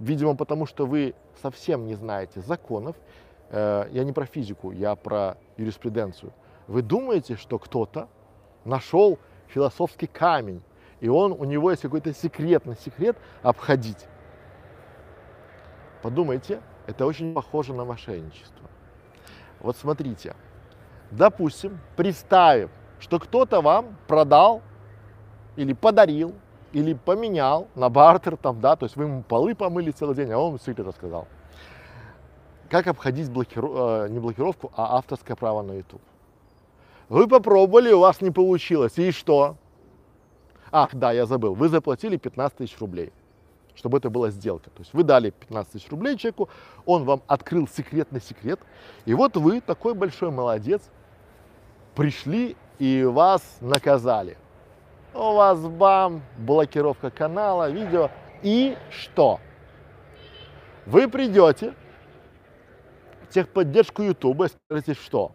Видимо, 0.00 0.36
потому 0.36 0.66
что 0.66 0.86
вы 0.86 1.14
совсем 1.42 1.86
не 1.86 1.94
знаете 1.94 2.40
законов. 2.40 2.96
Э, 3.50 3.88
я 3.90 4.04
не 4.04 4.12
про 4.12 4.26
физику, 4.26 4.70
я 4.70 4.94
про 4.94 5.36
юриспруденцию. 5.56 6.32
Вы 6.68 6.82
думаете, 6.82 7.36
что 7.36 7.58
кто-то 7.58 8.08
нашел 8.64 9.18
философский 9.48 10.06
камень, 10.06 10.62
и 11.00 11.08
он, 11.08 11.32
у 11.32 11.44
него 11.44 11.70
есть 11.70 11.82
какой-то 11.82 12.12
секретный 12.12 12.76
секрет 12.76 13.16
обходить. 13.42 14.06
Подумайте, 16.02 16.60
это 16.86 17.04
очень 17.06 17.34
похоже 17.34 17.74
на 17.74 17.84
мошенничество. 17.84 18.68
Вот 19.60 19.76
смотрите, 19.76 20.36
допустим, 21.10 21.80
представим, 21.96 22.70
что 23.00 23.18
кто-то 23.18 23.60
вам 23.60 23.96
продал 24.06 24.62
или 25.56 25.72
подарил 25.72 26.34
или 26.72 26.94
поменял 26.94 27.68
на 27.74 27.88
бартер 27.88 28.36
там, 28.36 28.60
да, 28.60 28.76
то 28.76 28.84
есть 28.84 28.96
вы 28.96 29.04
ему 29.04 29.22
полы 29.22 29.54
помыли 29.54 29.90
целый 29.90 30.14
день, 30.14 30.30
а 30.32 30.38
он 30.38 30.58
секрет 30.58 30.86
рассказал. 30.86 31.26
Как 32.70 32.86
обходить 32.86 33.30
блокиру... 33.30 34.04
э, 34.04 34.08
не 34.10 34.18
блокировку, 34.18 34.70
а 34.76 34.98
авторское 34.98 35.36
право 35.36 35.62
на 35.62 35.72
YouTube? 35.72 36.02
Вы 37.08 37.26
попробовали, 37.26 37.90
у 37.92 38.00
вас 38.00 38.20
не 38.20 38.30
получилось, 38.30 38.98
и 38.98 39.10
что? 39.10 39.56
Ах, 40.70 40.90
да, 40.94 41.12
я 41.12 41.24
забыл, 41.24 41.54
вы 41.54 41.70
заплатили 41.70 42.18
15 42.18 42.58
тысяч 42.58 42.78
рублей, 42.78 43.10
чтобы 43.74 43.96
это 43.96 44.10
была 44.10 44.28
сделка. 44.28 44.68
То 44.68 44.80
есть 44.80 44.92
вы 44.92 45.02
дали 45.02 45.30
15 45.30 45.72
тысяч 45.72 45.88
рублей 45.90 46.18
человеку, 46.18 46.50
он 46.84 47.04
вам 47.04 47.22
открыл 47.26 47.66
секретный 47.66 48.20
секрет, 48.20 48.60
и 49.06 49.14
вот 49.14 49.38
вы, 49.38 49.62
такой 49.62 49.94
большой 49.94 50.30
молодец, 50.30 50.82
пришли 51.94 52.54
и 52.78 53.04
вас 53.04 53.42
наказали– 53.62 54.36
у 55.14 55.34
вас 55.34 55.58
бам, 55.60 56.22
блокировка 56.36 57.10
канала, 57.10 57.70
видео. 57.70 58.10
И 58.42 58.76
что? 58.90 59.40
Вы 60.86 61.08
придете 61.08 61.74
в 63.22 63.32
техподдержку 63.32 64.02
YouTube 64.02 64.42
и 64.42 64.48
скажете, 64.48 64.94
что? 64.94 65.32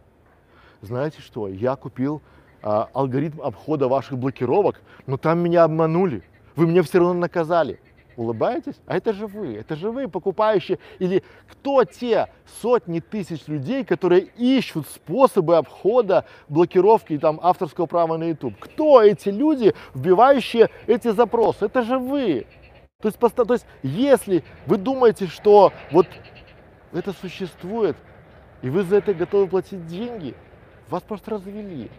Знаете 0.81 1.21
что, 1.21 1.47
я 1.47 1.75
купил 1.75 2.21
а, 2.61 2.89
алгоритм 2.93 3.41
обхода 3.41 3.87
ваших 3.87 4.17
блокировок, 4.17 4.81
но 5.05 5.17
там 5.17 5.39
меня 5.39 5.63
обманули. 5.63 6.23
Вы 6.55 6.67
меня 6.67 6.83
все 6.83 6.99
равно 6.99 7.13
наказали 7.13 7.79
улыбаетесь, 8.15 8.75
а 8.85 8.97
это 8.97 9.13
же 9.13 9.27
вы, 9.27 9.55
это 9.55 9.75
же 9.75 9.91
вы, 9.91 10.07
покупающие, 10.07 10.79
или 10.99 11.23
кто 11.49 11.83
те 11.83 12.29
сотни 12.61 12.99
тысяч 12.99 13.47
людей, 13.47 13.83
которые 13.83 14.27
ищут 14.37 14.87
способы 14.87 15.57
обхода 15.57 16.25
блокировки 16.49 17.17
там, 17.17 17.39
авторского 17.41 17.85
права 17.85 18.17
на 18.17 18.25
YouTube? 18.25 18.57
Кто 18.59 19.01
эти 19.01 19.29
люди, 19.29 19.73
вбивающие 19.93 20.69
эти 20.87 21.09
запросы? 21.09 21.65
Это 21.65 21.81
же 21.81 21.97
вы. 21.97 22.45
То 23.01 23.09
есть, 23.09 23.19
то 23.19 23.53
есть 23.53 23.65
если 23.81 24.43
вы 24.65 24.77
думаете, 24.77 25.27
что 25.27 25.73
вот 25.91 26.07
это 26.93 27.11
существует, 27.11 27.97
и 28.61 28.69
вы 28.69 28.83
за 28.83 28.97
это 28.97 29.13
готовы 29.13 29.47
платить 29.47 29.85
деньги, 29.87 30.35
вас 30.89 31.03
просто 31.03 31.31
развели. 31.31 31.89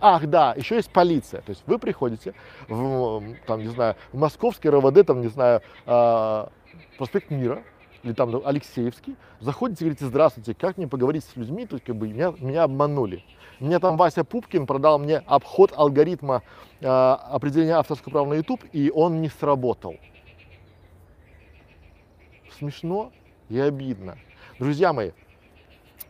Ах, 0.00 0.26
да, 0.26 0.54
еще 0.56 0.76
есть 0.76 0.90
полиция. 0.90 1.42
То 1.42 1.50
есть 1.50 1.62
вы 1.66 1.78
приходите 1.78 2.34
в, 2.68 3.22
там, 3.46 3.60
не 3.60 3.68
знаю, 3.68 3.96
в 4.12 4.18
московский 4.18 4.70
РОВД, 4.70 5.06
там, 5.06 5.20
не 5.20 5.28
знаю, 5.28 5.60
э, 5.86 6.46
проспект 6.96 7.30
Мира, 7.30 7.62
или 8.02 8.12
там 8.14 8.34
Алексеевский, 8.44 9.16
заходите 9.40 9.84
и 9.84 9.88
говорите, 9.88 10.06
здравствуйте, 10.06 10.54
как 10.54 10.78
мне 10.78 10.88
поговорить 10.88 11.24
с 11.24 11.36
людьми, 11.36 11.66
то 11.66 11.74
есть 11.74 11.84
как 11.84 11.96
бы 11.96 12.08
меня, 12.08 12.32
меня 12.38 12.62
обманули. 12.62 13.22
Мне 13.58 13.78
там 13.78 13.98
Вася 13.98 14.24
Пупкин 14.24 14.66
продал 14.66 14.98
мне 14.98 15.18
обход 15.26 15.72
алгоритма 15.76 16.42
э, 16.80 16.86
определения 16.86 17.74
авторского 17.74 18.12
права 18.12 18.28
на 18.28 18.34
YouTube, 18.34 18.64
и 18.72 18.90
он 18.90 19.20
не 19.20 19.28
сработал. 19.28 19.96
Смешно 22.58 23.12
и 23.50 23.58
обидно. 23.58 24.16
Друзья 24.58 24.94
мои, 24.94 25.10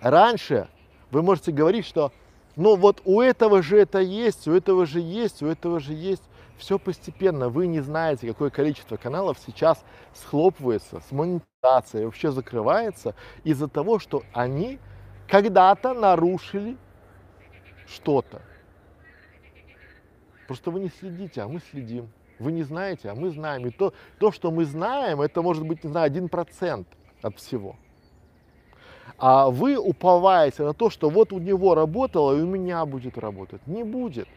раньше 0.01 0.69
вы 1.11 1.23
можете 1.23 1.51
говорить, 1.51 1.87
что 1.87 2.13
но 2.57 2.77
вот 2.77 3.01
у 3.05 3.21
этого 3.21 3.63
же 3.63 3.79
это 3.79 4.01
есть, 4.01 4.49
у 4.49 4.53
этого 4.53 4.87
же 4.87 5.01
есть, 5.01 5.43
у 5.43 5.47
этого 5.47 5.81
же 5.81 5.93
есть. 5.93 6.23
Все 6.59 6.79
постепенно. 6.79 7.49
Вы 7.49 7.67
не 7.67 7.81
знаете, 7.81 8.29
какое 8.29 8.51
количество 8.51 8.97
каналов 8.99 9.39
сейчас 9.47 9.83
схлопывается, 10.13 11.01
с 11.01 11.11
монетизацией 11.11 12.05
вообще 12.05 12.31
закрывается 12.31 13.15
из-за 13.45 13.67
того, 13.67 13.99
что 13.99 14.25
они 14.35 14.79
когда-то 15.27 15.95
нарушили 15.95 16.77
что-то. 17.87 18.43
Просто 20.47 20.71
вы 20.71 20.81
не 20.81 20.91
следите, 20.91 21.43
а 21.43 21.49
мы 21.49 21.61
следим. 21.61 22.11
Вы 22.39 22.53
не 22.53 22.63
знаете, 22.63 23.09
а 23.09 23.15
мы 23.15 23.31
знаем. 23.31 23.67
И 23.67 23.71
то, 23.71 23.95
то 24.19 24.33
что 24.33 24.51
мы 24.51 24.65
знаем, 24.65 25.21
это 25.21 25.43
может 25.43 25.67
быть, 25.67 25.85
не 25.85 25.91
знаю, 25.91 26.07
один 26.07 26.29
процент 26.29 26.89
от 27.23 27.37
всего. 27.37 27.77
А 29.19 29.51
вы 29.51 29.77
уповаете 29.77 30.63
на 30.63 30.75
то, 30.75 30.91
что 30.91 31.11
вот 31.11 31.33
у 31.33 31.39
него 31.39 31.75
работало 31.75 32.37
и 32.37 32.43
у 32.43 32.47
меня 32.47 32.85
будет 32.87 33.19
работать. 33.19 33.67
Не 33.67 33.85
будет. 33.85 34.29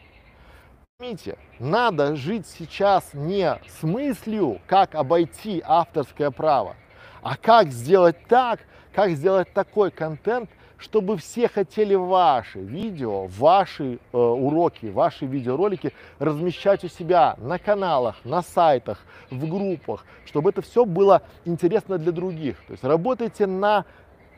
Поймите, 0.98 1.36
надо 1.58 2.14
жить 2.14 2.46
сейчас 2.46 3.14
не 3.14 3.58
с 3.68 3.82
мыслью, 3.82 4.60
как 4.66 4.94
обойти 4.94 5.60
авторское 5.66 6.30
право, 6.30 6.76
а 7.20 7.36
как 7.36 7.70
сделать 7.70 8.16
так, 8.28 8.60
как 8.92 9.10
сделать 9.10 9.52
такой 9.52 9.90
контент, 9.90 10.48
чтобы 10.78 11.16
все 11.16 11.48
хотели 11.48 11.94
ваши 11.94 12.60
видео, 12.60 13.26
ваши 13.26 13.94
э, 13.94 14.16
уроки, 14.16 14.86
ваши 14.86 15.26
видеоролики 15.26 15.92
размещать 16.18 16.84
у 16.84 16.88
себя 16.88 17.36
на 17.38 17.58
каналах, 17.58 18.16
на 18.24 18.42
сайтах, 18.42 19.04
в 19.30 19.48
группах, 19.48 20.04
чтобы 20.26 20.50
это 20.50 20.62
все 20.62 20.84
было 20.84 21.22
интересно 21.44 21.98
для 21.98 22.12
других. 22.12 22.56
То 22.66 22.72
есть 22.72 22.84
работайте 22.84 23.46
на 23.46 23.84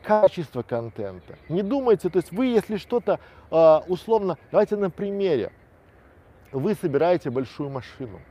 качество 0.07 0.61
контента. 0.61 1.37
Не 1.49 1.61
думайте, 1.61 2.09
то 2.09 2.17
есть 2.17 2.31
вы, 2.31 2.45
если 2.45 2.77
что-то 2.77 3.19
э, 3.51 3.79
условно, 3.87 4.37
давайте 4.51 4.77
на 4.77 4.89
примере 4.89 5.51
вы 6.53 6.75
собираете 6.75 7.29
большую 7.29 7.69
машину. 7.69 8.21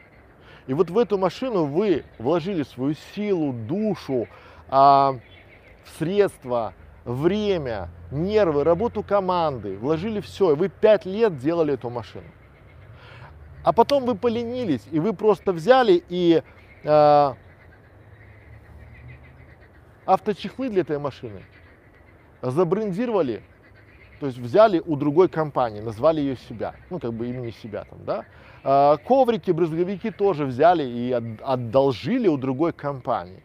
И 0.67 0.73
вот 0.73 0.89
в 0.89 0.97
эту 0.97 1.19
машину 1.19 1.67
вы 1.67 2.05
вложили 2.19 2.63
свою 2.63 2.95
силу, 3.15 3.53
душу, 3.53 4.27
а, 4.69 5.19
средства, 5.99 6.73
время, 7.05 7.91
нервы, 8.11 8.65
работу 8.65 9.03
команды, 9.03 9.77
вложили 9.77 10.21
все, 10.21 10.53
и 10.53 10.57
вы 10.57 10.71
пять 10.71 11.05
лет 11.05 11.39
делали 11.39 11.75
эту 11.75 11.91
машину. 11.91 12.27
А 13.65 13.75
потом 13.75 14.07
вы 14.07 14.15
поленились, 14.15 14.83
и 14.91 14.99
вы 14.99 15.13
просто 15.13 15.53
взяли 15.53 16.03
и 16.09 16.43
э, 16.83 17.35
авточехлы 20.07 20.71
для 20.71 20.81
этой 20.81 20.99
машины 20.99 21.43
забрендировали 22.43 23.43
то 24.21 24.27
есть 24.27 24.39
взяли 24.39 24.83
у 24.85 24.97
другой 24.97 25.29
компании, 25.29 25.81
назвали 25.81 26.21
ее 26.21 26.37
себя, 26.37 26.75
ну 26.91 26.99
как 26.99 27.13
бы 27.13 27.29
имени 27.29 27.51
себя 27.51 27.85
там, 27.85 27.99
да. 28.05 28.25
А, 28.65 28.97
коврики, 28.97 29.51
брызговики 29.51 30.11
тоже 30.11 30.47
взяли 30.47 30.85
и 30.85 31.13
одолжили 31.43 32.27
у 32.29 32.37
другой 32.37 32.73
компании. 32.73 33.43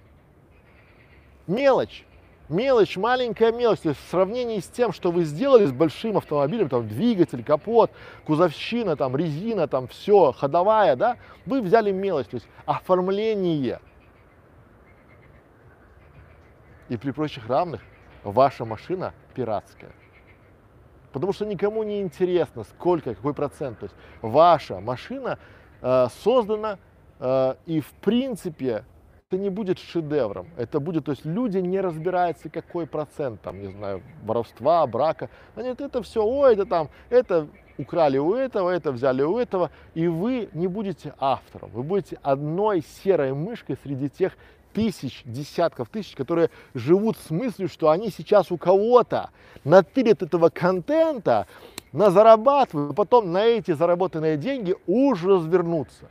Мелочь. 1.47 2.05
Мелочь, 2.47 2.97
маленькая 2.97 3.53
мелочь, 3.53 3.79
то 3.79 3.89
есть 3.89 4.01
в 4.01 4.09
сравнении 4.09 4.59
с 4.59 4.67
тем, 4.67 4.91
что 4.91 5.09
вы 5.11 5.23
сделали 5.23 5.65
с 5.65 5.71
большим 5.71 6.17
автомобилем, 6.17 6.67
там 6.67 6.85
двигатель, 6.85 7.45
капот, 7.45 7.91
кузовщина, 8.25 8.97
там 8.97 9.15
резина, 9.15 9.67
там 9.67 9.87
все, 9.87 10.33
ходовая, 10.33 10.97
да, 10.97 11.15
вы 11.45 11.61
взяли 11.61 11.91
мелочь, 11.91 12.27
то 12.27 12.35
есть 12.35 12.47
оформление. 12.65 13.79
И 16.89 16.97
при 16.97 17.11
прочих 17.11 17.47
равных 17.47 17.81
ваша 18.23 18.65
машина 18.65 19.13
пиратская. 19.33 19.91
Потому 21.11 21.33
что 21.33 21.45
никому 21.45 21.83
не 21.83 22.01
интересно, 22.01 22.63
сколько, 22.63 23.13
какой 23.15 23.33
процент. 23.33 23.79
То 23.79 23.85
есть 23.85 23.95
ваша 24.21 24.79
машина 24.79 25.39
э, 25.81 26.07
создана 26.23 26.77
э, 27.19 27.55
и 27.65 27.81
в 27.81 27.91
принципе 27.93 28.85
это 29.29 29.41
не 29.41 29.49
будет 29.49 29.79
шедевром. 29.79 30.49
Это 30.57 30.79
будет, 30.79 31.05
то 31.05 31.11
есть 31.11 31.25
люди 31.25 31.57
не 31.57 31.79
разбираются, 31.79 32.49
какой 32.49 32.85
процент, 32.85 33.41
там, 33.41 33.61
не 33.61 33.67
знаю, 33.67 34.01
воровства, 34.23 34.85
брака. 34.87 35.29
Они 35.55 35.69
говорят, 35.69 35.81
это 35.81 36.03
все, 36.03 36.25
ой, 36.25 36.53
это 36.53 36.65
там, 36.65 36.89
это 37.09 37.47
украли 37.77 38.17
у 38.17 38.33
этого, 38.33 38.69
это 38.69 38.91
взяли 38.91 39.23
у 39.23 39.37
этого, 39.37 39.71
и 39.93 40.07
вы 40.07 40.49
не 40.53 40.67
будете 40.67 41.13
автором, 41.17 41.69
вы 41.71 41.83
будете 41.83 42.19
одной 42.21 42.81
серой 42.81 43.33
мышкой 43.33 43.77
среди 43.81 44.09
тех 44.09 44.33
тысяч, 44.73 45.21
десятков 45.25 45.89
тысяч, 45.89 46.15
которые 46.15 46.49
живут 46.73 47.17
с 47.17 47.29
мыслью, 47.29 47.69
что 47.69 47.89
они 47.89 48.09
сейчас 48.09 48.51
у 48.51 48.57
кого-то 48.57 49.29
натырят 49.63 50.21
этого 50.21 50.49
контента, 50.49 51.47
на 51.91 52.09
зарабатывают, 52.09 52.91
а 52.91 52.93
потом 52.93 53.31
на 53.31 53.43
эти 53.43 53.71
заработанные 53.71 54.37
деньги 54.37 54.75
уже 54.87 55.35
развернутся. 55.35 56.09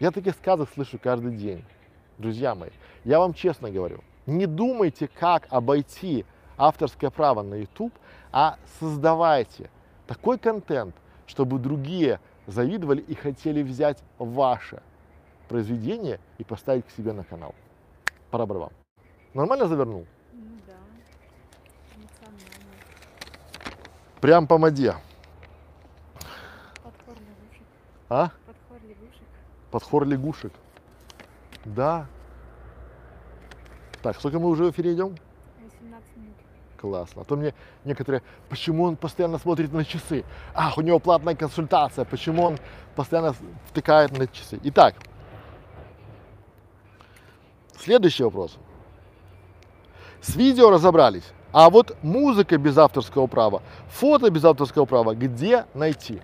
Я 0.00 0.10
таких 0.10 0.34
сказок 0.34 0.70
слышу 0.74 0.98
каждый 0.98 1.32
день. 1.36 1.64
Друзья 2.18 2.54
мои, 2.54 2.70
я 3.04 3.18
вам 3.18 3.34
честно 3.34 3.70
говорю, 3.70 4.00
не 4.26 4.46
думайте, 4.46 5.08
как 5.08 5.46
обойти 5.50 6.24
авторское 6.56 7.10
право 7.10 7.42
на 7.42 7.54
YouTube, 7.54 7.92
а 8.32 8.56
создавайте 8.80 9.70
такой 10.06 10.38
контент, 10.38 10.94
чтобы 11.26 11.58
другие 11.58 12.20
завидовали 12.46 13.00
и 13.00 13.14
хотели 13.14 13.62
взять 13.62 14.02
ваше 14.18 14.82
произведение 15.48 16.18
и 16.38 16.44
поставить 16.44 16.86
к 16.86 16.90
себе 16.90 17.12
на 17.12 17.24
канал. 17.24 17.54
Пора 18.30 18.46
барабан. 18.46 18.70
Нормально 19.34 19.66
завернул? 19.66 20.06
Ну 20.32 20.56
да. 20.66 20.74
Прям 24.20 24.46
по 24.46 24.58
моде. 24.58 24.94
Под 26.82 26.94
хор 27.04 27.16
лягушек. 27.16 27.66
А? 28.08 28.30
Под 28.46 28.56
хор 28.68 28.78
лягушек. 28.82 29.26
Под 29.70 29.82
хор 29.82 30.06
лягушек. 30.06 30.52
Да. 31.64 32.06
Так, 34.02 34.16
сколько 34.16 34.38
мы 34.38 34.48
уже 34.48 34.64
в 34.64 34.70
эфире 34.70 34.94
идем? 34.94 35.16
18 35.62 36.16
минут. 36.16 36.36
Классно. 36.76 37.22
А 37.22 37.24
то 37.24 37.36
мне 37.36 37.54
некоторые, 37.84 38.22
почему 38.48 38.84
он 38.84 38.96
постоянно 38.96 39.38
смотрит 39.38 39.72
на 39.72 39.84
часы? 39.84 40.24
Ах, 40.54 40.76
у 40.78 40.80
него 40.80 40.98
платная 40.98 41.36
консультация, 41.36 42.04
почему 42.04 42.42
он 42.42 42.58
постоянно 42.96 43.34
втыкает 43.68 44.16
на 44.18 44.26
часы? 44.26 44.58
Итак, 44.64 44.96
Следующий 47.82 48.22
вопрос. 48.22 48.56
С 50.20 50.36
видео 50.36 50.70
разобрались. 50.70 51.24
А 51.50 51.68
вот 51.68 51.96
музыка 52.02 52.56
без 52.56 52.78
авторского 52.78 53.26
права, 53.26 53.60
фото 53.88 54.30
без 54.30 54.44
авторского 54.44 54.84
права, 54.84 55.16
где 55.16 55.66
найти? 55.74 56.22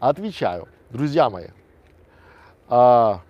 Отвечаю, 0.00 0.66
друзья 0.88 1.28
мои. 1.28 1.48
А, 2.68 3.20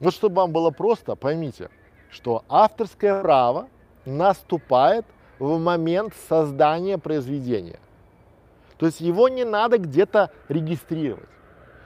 вот 0.00 0.14
чтобы 0.14 0.36
вам 0.36 0.52
было 0.52 0.70
просто, 0.70 1.16
поймите, 1.16 1.68
что 2.10 2.44
авторское 2.48 3.20
право 3.20 3.68
наступает 4.06 5.04
в 5.38 5.58
момент 5.58 6.14
создания 6.30 6.96
произведения. 6.96 7.78
То 8.78 8.86
есть 8.86 9.02
его 9.02 9.28
не 9.28 9.44
надо 9.44 9.76
где-то 9.76 10.30
регистрировать. 10.48 11.28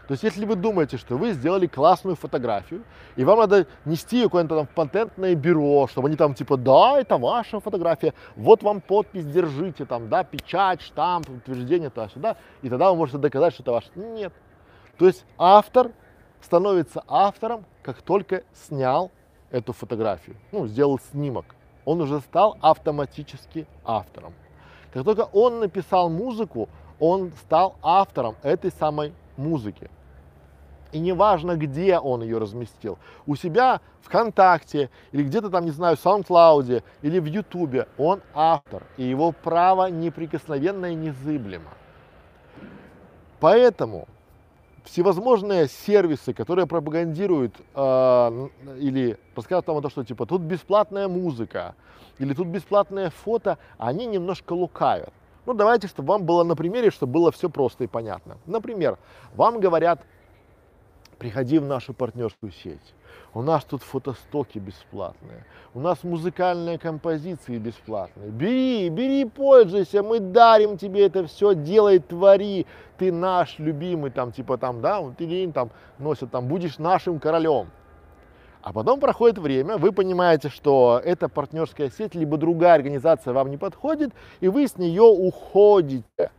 То 0.09 0.13
есть, 0.13 0.25
если 0.25 0.45
вы 0.45 0.57
думаете, 0.57 0.97
что 0.97 1.17
вы 1.17 1.33
сделали 1.33 1.67
классную 1.67 2.17
фотографию, 2.17 2.83
и 3.15 3.25
вам 3.25 3.39
надо 3.39 3.67
нести 3.85 4.17
ее 4.17 4.29
куда-то 4.29 4.57
там 4.57 4.67
в 4.67 4.71
патентное 4.71 5.35
бюро, 5.35 5.87
чтобы 5.87 6.09
они 6.09 6.17
там 6.17 6.35
типа, 6.35 6.57
да, 6.57 6.99
это 6.99 7.19
ваша 7.19 7.61
фотография, 7.61 8.13
вот 8.35 8.63
вам 8.63 8.81
подпись, 8.81 9.25
держите, 9.25 9.85
там, 9.85 10.09
да, 10.09 10.25
печать, 10.25 10.83
штамп, 10.83 11.29
утверждение 11.31 11.91
туда-сюда, 11.91 12.37
и 12.63 12.69
тогда 12.69 12.91
вы 12.91 12.97
можете 12.97 13.19
доказать, 13.19 13.55
что 13.55 13.63
это 13.63 13.73
ваше. 13.73 13.91
Нет. 13.95 14.33
То 14.99 15.07
есть 15.07 15.25
автор 15.39 15.93
становится 16.41 17.05
автором, 17.07 17.65
как 17.83 18.03
только 18.03 18.43
снял 18.67 19.11
эту 19.51 19.73
фотографию, 19.73 20.37
ну, 20.51 20.67
сделал 20.67 20.99
снимок. 20.99 21.47
Он 21.85 22.01
уже 22.01 22.21
стал 22.21 22.59
автоматически 22.61 23.67
автором. 23.85 24.35
Как 24.93 25.05
только 25.05 25.29
он 25.33 25.61
написал 25.61 26.11
музыку, 26.11 26.69
он 26.99 27.33
стал 27.43 27.77
автором 27.83 28.37
этой 28.43 28.71
самой 28.71 29.13
музыки. 29.43 29.91
И 30.93 30.99
неважно, 30.99 31.57
где 31.57 31.99
он 31.99 32.23
ее 32.23 32.39
разместил. 32.39 32.99
У 33.27 33.35
себя 33.35 33.81
ВКонтакте 34.03 34.91
или 35.13 35.23
где-то 35.25 35.49
там, 35.49 35.65
не 35.65 35.71
знаю, 35.71 35.97
в 35.97 36.05
SoundCloud 36.05 36.83
или 37.01 37.19
в 37.19 37.25
Ютубе. 37.25 37.89
Он 37.97 38.21
автор, 38.35 38.83
и 38.99 39.05
его 39.05 39.33
право 39.33 39.87
неприкосновенно 39.91 40.87
и 40.87 40.95
незыблемо. 40.95 41.71
Поэтому 43.41 44.07
всевозможные 44.85 45.69
сервисы, 45.69 46.35
которые 46.35 46.67
пропагандируют 46.67 47.55
э, 47.75 48.49
или 48.79 49.19
рассказывают 49.35 49.69
вам 49.69 49.77
о 49.79 49.83
том, 49.83 49.91
что 49.91 50.05
типа 50.05 50.27
тут 50.27 50.43
бесплатная 50.43 51.09
музыка 51.09 51.75
или 52.19 52.35
тут 52.35 52.49
бесплатное 52.49 53.11
фото, 53.11 53.59
они 53.79 54.07
немножко 54.07 54.53
лукавят. 54.53 55.13
Ну, 55.47 55.55
давайте, 55.55 55.89
чтобы 55.89 56.09
вам 56.09 56.25
было 56.25 56.45
на 56.45 56.55
примере, 56.55 56.91
чтобы 56.91 57.13
было 57.15 57.33
все 57.33 57.49
просто 57.51 57.85
и 57.85 57.87
понятно. 57.87 58.39
Например, 58.47 58.99
вам 59.35 59.61
говорят, 59.61 60.01
приходи 61.19 61.59
в 61.59 61.65
нашу 61.65 61.95
партнерскую 61.95 62.53
сеть. 62.53 62.95
У 63.35 63.43
нас 63.43 63.65
тут 63.65 63.83
фотостоки 63.83 64.59
бесплатные, 64.59 65.47
у 65.75 65.81
нас 65.81 66.03
музыкальные 66.03 66.79
композиции 66.79 67.59
бесплатные. 67.59 68.31
Бери, 68.31 68.89
бери, 68.91 69.25
пользуйся, 69.25 70.03
мы 70.03 70.21
дарим 70.21 70.77
тебе 70.77 71.07
это 71.07 71.27
все, 71.27 71.55
делай, 71.55 71.99
твори, 71.99 72.67
ты 72.99 73.11
наш 73.11 73.59
любимый, 73.59 74.11
там, 74.11 74.33
типа 74.33 74.59
там, 74.59 74.81
да, 74.81 75.01
вот 75.01 75.21
или 75.21 75.51
там 75.51 75.71
носят, 75.99 76.31
там, 76.31 76.47
будешь 76.47 76.79
нашим 76.79 77.19
королем. 77.19 77.69
А 78.63 78.73
потом 78.73 79.01
проходит 79.01 79.39
время, 79.39 79.77
вы 79.77 79.91
понимаете, 79.91 80.49
что 80.49 81.01
эта 81.05 81.29
партнерская 81.29 81.91
сеть, 81.91 82.15
либо 82.15 82.37
другая 82.37 82.75
организация 82.75 83.35
вам 83.35 83.51
не 83.51 83.57
подходит, 83.57 84.13
и 84.41 84.47
вы 84.47 84.69
с 84.69 84.79
нее 84.79 85.03
уходите. 85.03 86.31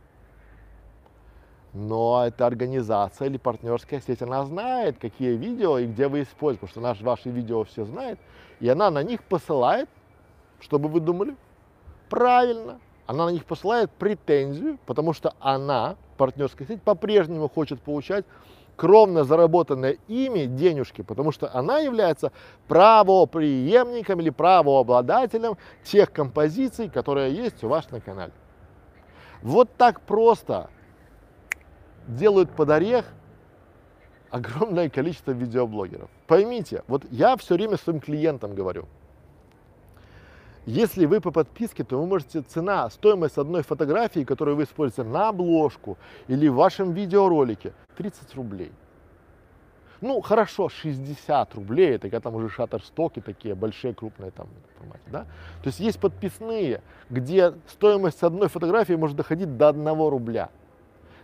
Но 1.74 2.24
эта 2.26 2.46
организация 2.46 3.28
или 3.28 3.36
партнерская 3.36 4.00
сеть, 4.00 4.22
она 4.22 4.42
знает, 4.46 4.96
какие 4.98 5.36
видео 5.36 5.78
и 5.78 5.86
где 5.86 6.08
вы 6.08 6.22
используете, 6.22 6.60
потому 6.60 6.70
что 6.70 6.80
наш, 6.80 7.02
ваши 7.02 7.28
видео 7.28 7.64
все 7.64 7.84
знает, 7.84 8.18
и 8.58 8.68
она 8.70 8.90
на 8.90 9.02
них 9.02 9.22
посылает, 9.22 9.90
чтобы 10.60 10.88
вы 10.88 11.00
думали, 11.00 11.36
правильно, 12.08 12.78
она 13.06 13.26
на 13.26 13.30
них 13.30 13.44
посылает 13.44 13.90
претензию, 13.90 14.78
потому 14.86 15.12
что 15.12 15.34
она, 15.40 15.96
партнерская 16.16 16.66
сеть, 16.66 16.80
по-прежнему 16.80 17.50
хочет 17.50 17.82
получать 17.82 18.24
кровно 18.76 19.24
заработанные 19.24 19.98
ими 20.08 20.46
денежки, 20.46 21.02
потому 21.02 21.32
что 21.32 21.50
она 21.54 21.78
является 21.78 22.32
правоприемником 22.68 24.20
или 24.20 24.30
правообладателем 24.30 25.56
тех 25.82 26.12
композиций, 26.12 26.88
которые 26.88 27.34
есть 27.34 27.62
у 27.64 27.68
вас 27.68 27.90
на 27.90 28.00
канале. 28.00 28.32
Вот 29.42 29.74
так 29.76 30.00
просто 30.00 30.70
делают 32.06 32.50
под 32.50 32.70
орех 32.70 33.04
огромное 34.30 34.88
количество 34.90 35.30
видеоблогеров. 35.30 36.10
Поймите, 36.26 36.82
вот 36.88 37.04
я 37.10 37.36
все 37.36 37.54
время 37.54 37.76
своим 37.76 38.00
клиентам 38.00 38.54
говорю, 38.54 38.86
если 40.66 41.04
вы 41.04 41.20
по 41.20 41.30
подписке, 41.30 41.84
то 41.84 42.00
вы 42.00 42.06
можете, 42.06 42.40
цена, 42.40 42.88
стоимость 42.90 43.36
одной 43.36 43.62
фотографии, 43.62 44.24
которую 44.24 44.56
вы 44.56 44.64
используете 44.64 45.08
на 45.08 45.28
обложку 45.28 45.98
или 46.26 46.48
в 46.48 46.54
вашем 46.54 46.92
видеоролике, 46.92 47.72
30 47.96 48.34
рублей. 48.34 48.72
Ну, 50.00 50.20
хорошо, 50.20 50.68
60 50.68 51.54
рублей, 51.54 51.94
это 51.94 52.10
когда 52.10 52.20
там 52.20 52.34
уже 52.34 52.48
шаттерстоки 52.48 53.20
такие, 53.20 53.54
большие, 53.54 53.94
крупные 53.94 54.30
там 54.30 54.48
формате, 54.78 55.04
да? 55.06 55.20
То 55.62 55.68
есть 55.68 55.80
есть 55.80 55.98
подписные, 56.00 56.82
где 57.10 57.54
стоимость 57.66 58.22
одной 58.22 58.48
фотографии 58.48 58.94
может 58.94 59.16
доходить 59.16 59.56
до 59.56 59.68
1 59.68 59.86
рубля. 60.08 60.50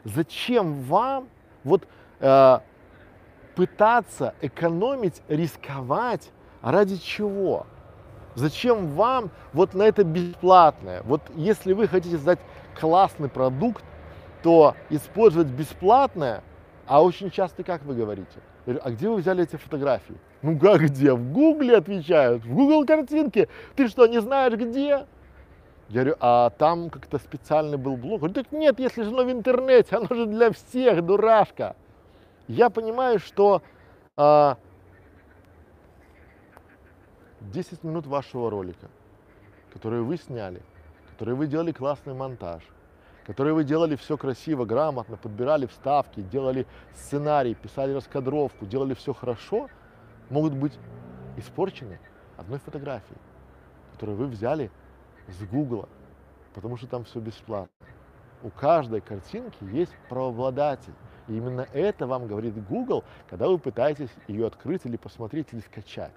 Зачем 0.05 0.81
вам 0.83 1.29
вот 1.65 1.87
э, 2.21 2.59
пытаться 3.55 4.35
экономить, 4.41 5.21
рисковать, 5.29 6.31
ради 6.63 6.97
чего? 6.97 7.67
Зачем 8.35 8.89
вам 8.89 9.31
вот 9.53 9.75
на 9.75 9.83
это 9.83 10.05
бесплатное? 10.05 11.03
Вот 11.05 11.23
если 11.35 11.73
вы 11.73 11.89
хотите 11.89 12.17
создать 12.17 12.39
классный 12.79 13.29
продукт, 13.29 13.85
то 14.43 14.75
использовать 14.89 15.49
бесплатное, 15.49 16.43
а 16.87 17.03
очень 17.03 17.31
часто, 17.31 17.63
как 17.63 17.85
вы 17.85 17.95
говорите, 17.95 18.41
а 18.67 18.91
где 18.91 19.09
вы 19.09 19.17
взяли 19.17 19.45
эти 19.45 19.57
фотографии? 19.57 20.17
Ну 20.43 20.59
как 20.59 20.81
где? 20.81 21.13
В 21.13 21.33
Гугле 21.33 21.77
отвечают, 21.77 22.45
в 22.45 22.55
Google 22.55 22.87
картинке. 22.87 23.49
Ты 23.77 23.89
что, 23.89 24.07
не 24.07 24.21
знаешь 24.21 24.55
где? 24.55 25.07
Я 25.89 26.03
говорю, 26.03 26.17
а 26.21 26.51
там 26.51 26.89
как-то 26.89 27.19
специальный 27.19 27.77
был 27.77 27.97
блог? 27.97 28.21
Говорю, 28.21 28.35
так 28.35 28.53
нет, 28.53 28.79
если 28.79 29.03
же 29.03 29.11
оно 29.11 29.25
в 29.25 29.31
интернете, 29.33 29.97
оно 29.97 30.07
же 30.15 30.27
для 30.27 30.53
всех, 30.53 31.05
дурашка. 31.05 31.75
Я 32.47 32.71
понимаю, 32.71 33.19
что 33.19 33.63
а, 34.17 34.57
10 37.41 37.85
минут 37.85 38.07
вашего 38.07 38.51
ролика, 38.51 38.89
которые 39.73 40.03
вы 40.03 40.17
сняли, 40.17 40.63
которые 41.13 41.35
вы 41.35 41.47
делали 41.47 41.73
классный 41.73 42.15
монтаж, 42.15 42.63
которые 43.27 43.55
вы 43.55 43.65
делали 43.65 43.97
все 43.97 44.17
красиво, 44.17 44.65
грамотно, 44.65 45.17
подбирали 45.17 45.67
вставки, 45.67 46.21
делали 46.21 46.67
сценарий, 46.95 47.55
писали 47.55 47.93
раскадровку, 47.93 48.67
делали 48.67 48.95
все 48.95 49.13
хорошо, 49.15 49.69
могут 50.29 50.55
быть 50.55 50.79
испорчены 51.37 51.99
одной 52.37 52.59
фотографией, 52.59 53.19
которую 53.93 54.19
вы 54.19 54.27
взяли 54.27 54.71
с 55.29 55.43
Гугла, 55.45 55.89
потому 56.55 56.77
что 56.77 56.87
там 56.87 57.05
все 57.05 57.21
бесплатно. 57.21 57.87
У 58.43 58.49
каждой 58.51 59.01
картинки 59.01 59.63
есть 59.65 59.93
правообладатель. 60.09 60.95
И 61.29 61.37
именно 61.37 61.67
это 61.73 62.07
вам 62.07 62.27
говорит 62.27 62.55
Google, 62.67 63.05
когда 63.29 63.49
вы 63.49 63.59
пытаетесь 63.59 64.11
ее 64.27 64.47
открыть 64.47 64.87
или 64.87 64.97
посмотреть 64.97 65.49
или 65.53 65.61
скачать. 65.61 66.13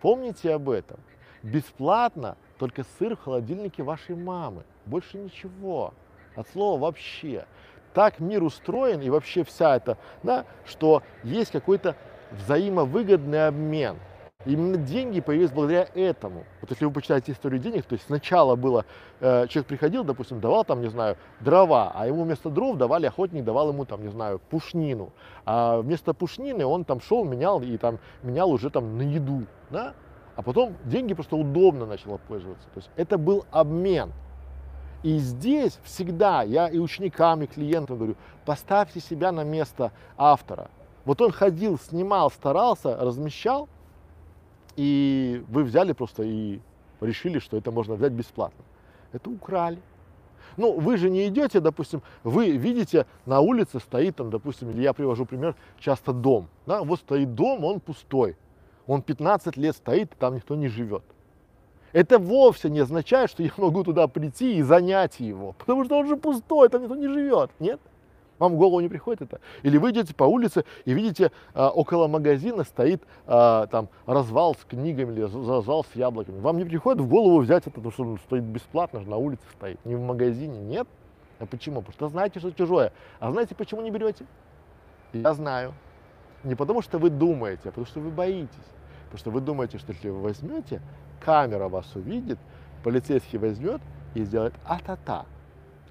Помните 0.00 0.52
об 0.52 0.68
этом. 0.70 0.98
Бесплатно 1.42 2.36
только 2.58 2.84
сыр 2.98 3.16
в 3.16 3.20
холодильнике 3.20 3.82
вашей 3.82 4.16
мамы. 4.16 4.64
Больше 4.84 5.18
ничего. 5.18 5.94
От 6.34 6.48
слова 6.48 6.80
вообще. 6.80 7.46
Так 7.94 8.20
мир 8.20 8.42
устроен 8.42 9.00
и 9.00 9.08
вообще 9.08 9.42
вся 9.42 9.76
эта, 9.76 9.96
да, 10.22 10.44
что 10.66 11.02
есть 11.22 11.50
какой-то 11.50 11.96
взаимовыгодный 12.32 13.46
обмен. 13.46 13.96
Именно 14.46 14.76
деньги 14.76 15.20
появились 15.20 15.50
благодаря 15.50 15.88
этому. 15.94 16.44
Вот 16.60 16.70
если 16.70 16.84
вы 16.84 16.92
почитаете 16.92 17.32
историю 17.32 17.60
денег, 17.60 17.84
то 17.84 17.94
есть 17.94 18.06
сначала 18.06 18.54
было, 18.54 18.84
э, 19.20 19.48
человек 19.48 19.66
приходил, 19.66 20.04
допустим, 20.04 20.40
давал 20.40 20.64
там, 20.64 20.80
не 20.80 20.88
знаю, 20.88 21.16
дрова, 21.40 21.90
а 21.92 22.06
ему 22.06 22.22
вместо 22.22 22.48
дров 22.48 22.76
давали, 22.76 23.06
охотник 23.06 23.44
давал 23.44 23.70
ему 23.70 23.84
там, 23.84 24.02
не 24.02 24.08
знаю, 24.08 24.40
пушнину. 24.50 25.12
А 25.44 25.80
вместо 25.80 26.14
пушнины 26.14 26.64
он 26.64 26.84
там 26.84 27.00
шел, 27.00 27.24
менял 27.24 27.60
и 27.60 27.76
там 27.76 27.98
менял 28.22 28.50
уже 28.50 28.70
там 28.70 28.96
на 28.96 29.02
еду, 29.02 29.46
да? 29.70 29.94
А 30.36 30.42
потом 30.42 30.76
деньги 30.84 31.12
просто 31.14 31.34
удобно 31.34 31.84
начало 31.84 32.18
пользоваться. 32.18 32.68
То 32.68 32.78
есть 32.78 32.90
это 32.94 33.18
был 33.18 33.46
обмен. 33.50 34.12
И 35.02 35.18
здесь 35.18 35.78
всегда 35.82 36.42
я 36.42 36.68
и 36.68 36.78
ученикам, 36.78 37.42
и 37.42 37.46
клиентам 37.46 37.96
говорю, 37.96 38.16
поставьте 38.44 39.00
себя 39.00 39.32
на 39.32 39.44
место 39.44 39.92
автора. 40.16 40.70
Вот 41.04 41.20
он 41.20 41.32
ходил, 41.32 41.78
снимал, 41.78 42.30
старался, 42.30 42.96
размещал, 42.96 43.68
и 44.76 45.44
вы 45.48 45.64
взяли 45.64 45.92
просто 45.92 46.22
и 46.22 46.60
решили, 47.00 47.38
что 47.38 47.56
это 47.56 47.70
можно 47.70 47.94
взять 47.94 48.12
бесплатно. 48.12 48.64
Это 49.12 49.30
украли. 49.30 49.78
Ну, 50.56 50.78
вы 50.78 50.96
же 50.96 51.10
не 51.10 51.26
идете, 51.28 51.60
допустим, 51.60 52.02
вы 52.22 52.56
видите, 52.56 53.06
на 53.26 53.40
улице 53.40 53.78
стоит 53.80 54.16
там, 54.16 54.30
допустим, 54.30 54.70
или 54.70 54.82
я 54.82 54.92
привожу 54.92 55.26
пример, 55.26 55.54
часто 55.78 56.12
дом. 56.12 56.48
Да, 56.66 56.82
вот 56.82 57.00
стоит 57.00 57.34
дом, 57.34 57.64
он 57.64 57.80
пустой. 57.80 58.36
Он 58.86 59.02
15 59.02 59.56
лет 59.56 59.76
стоит, 59.76 60.12
там 60.18 60.36
никто 60.36 60.54
не 60.54 60.68
живет. 60.68 61.02
Это 61.92 62.18
вовсе 62.18 62.70
не 62.70 62.80
означает, 62.80 63.30
что 63.30 63.42
я 63.42 63.50
могу 63.56 63.82
туда 63.84 64.06
прийти 64.06 64.58
и 64.58 64.62
занять 64.62 65.20
его, 65.20 65.52
потому 65.58 65.84
что 65.84 65.98
он 65.98 66.06
же 66.06 66.16
пустой, 66.16 66.68
там 66.68 66.82
никто 66.82 66.94
не 66.96 67.08
живет, 67.08 67.50
нет? 67.58 67.80
Вам 68.38 68.54
в 68.54 68.56
голову 68.56 68.80
не 68.80 68.88
приходит 68.88 69.22
это? 69.22 69.40
Или 69.62 69.78
вы 69.78 69.90
идете 69.90 70.14
по 70.14 70.24
улице 70.24 70.64
и 70.84 70.92
видите, 70.92 71.32
а, 71.54 71.70
около 71.70 72.06
магазина 72.06 72.64
стоит 72.64 73.02
а, 73.26 73.66
там 73.66 73.88
развал 74.06 74.54
с 74.54 74.64
книгами 74.64 75.12
или 75.12 75.22
развал 75.22 75.84
с 75.84 75.96
яблоками. 75.96 76.40
Вам 76.40 76.58
не 76.58 76.64
приходит 76.64 77.00
в 77.00 77.08
голову 77.08 77.40
взять 77.40 77.62
это, 77.62 77.70
потому 77.70 77.92
что 77.92 78.02
он 78.02 78.18
стоит 78.18 78.44
бесплатно, 78.44 79.00
на 79.00 79.16
улице 79.16 79.44
стоит, 79.52 79.82
не 79.84 79.94
в 79.94 80.00
магазине, 80.00 80.58
нет? 80.58 80.86
А 81.38 81.46
почему? 81.46 81.80
Потому 81.80 81.94
что 81.94 82.08
знаете, 82.08 82.40
что 82.40 82.52
чужое. 82.52 82.92
А 83.20 83.30
знаете, 83.30 83.54
почему 83.54 83.80
не 83.82 83.90
берете? 83.90 84.26
Я 85.12 85.34
знаю. 85.34 85.74
Не 86.44 86.54
потому, 86.54 86.82
что 86.82 86.98
вы 86.98 87.10
думаете, 87.10 87.62
а 87.64 87.68
потому, 87.68 87.86
что 87.86 88.00
вы 88.00 88.10
боитесь. 88.10 88.54
Потому 89.04 89.18
что 89.18 89.30
вы 89.30 89.40
думаете, 89.40 89.78
что 89.78 89.92
если 89.92 90.10
вы 90.10 90.20
возьмете, 90.20 90.80
камера 91.20 91.68
вас 91.68 91.94
увидит, 91.94 92.38
полицейский 92.82 93.38
возьмет 93.38 93.80
и 94.14 94.24
сделает 94.24 94.54
а-та-та. 94.64 95.26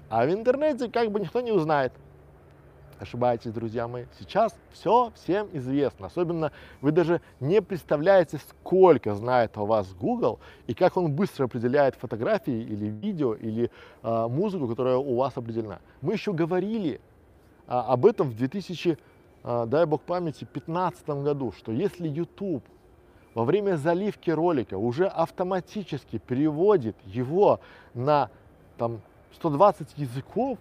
А 0.08 0.24
в 0.24 0.30
интернете 0.30 0.88
как 0.88 1.10
бы 1.10 1.20
никто 1.20 1.40
не 1.40 1.52
узнает. 1.52 1.92
Ошибаетесь, 2.98 3.52
друзья 3.52 3.86
мои. 3.88 4.06
Сейчас 4.18 4.56
все 4.72 5.12
всем 5.14 5.48
известно. 5.52 6.06
Особенно 6.06 6.50
вы 6.80 6.92
даже 6.92 7.20
не 7.40 7.60
представляете, 7.60 8.38
сколько 8.38 9.14
знает 9.14 9.56
о 9.58 9.66
вас 9.66 9.92
Google 9.92 10.40
и 10.66 10.72
как 10.72 10.96
он 10.96 11.12
быстро 11.12 11.44
определяет 11.44 11.94
фотографии 11.94 12.58
или 12.58 12.86
видео 12.86 13.34
или 13.34 13.70
э, 14.02 14.26
музыку, 14.28 14.66
которая 14.66 14.96
у 14.96 15.16
вас 15.16 15.36
определена. 15.36 15.80
Мы 16.00 16.14
еще 16.14 16.32
говорили 16.32 16.94
э, 16.94 16.98
об 17.66 18.06
этом 18.06 18.30
в 18.30 18.36
2000, 18.36 18.96
э, 19.44 19.64
дай 19.66 19.84
бог 19.84 20.00
памяти, 20.00 20.46
2015 20.50 21.08
году, 21.08 21.52
что 21.52 21.72
если 21.72 22.08
YouTube 22.08 22.64
во 23.34 23.44
время 23.44 23.76
заливки 23.76 24.30
ролика 24.30 24.78
уже 24.78 25.06
автоматически 25.06 26.16
переводит 26.16 26.96
его 27.04 27.60
на 27.92 28.30
там, 28.78 29.02
120 29.34 29.98
языков, 29.98 30.58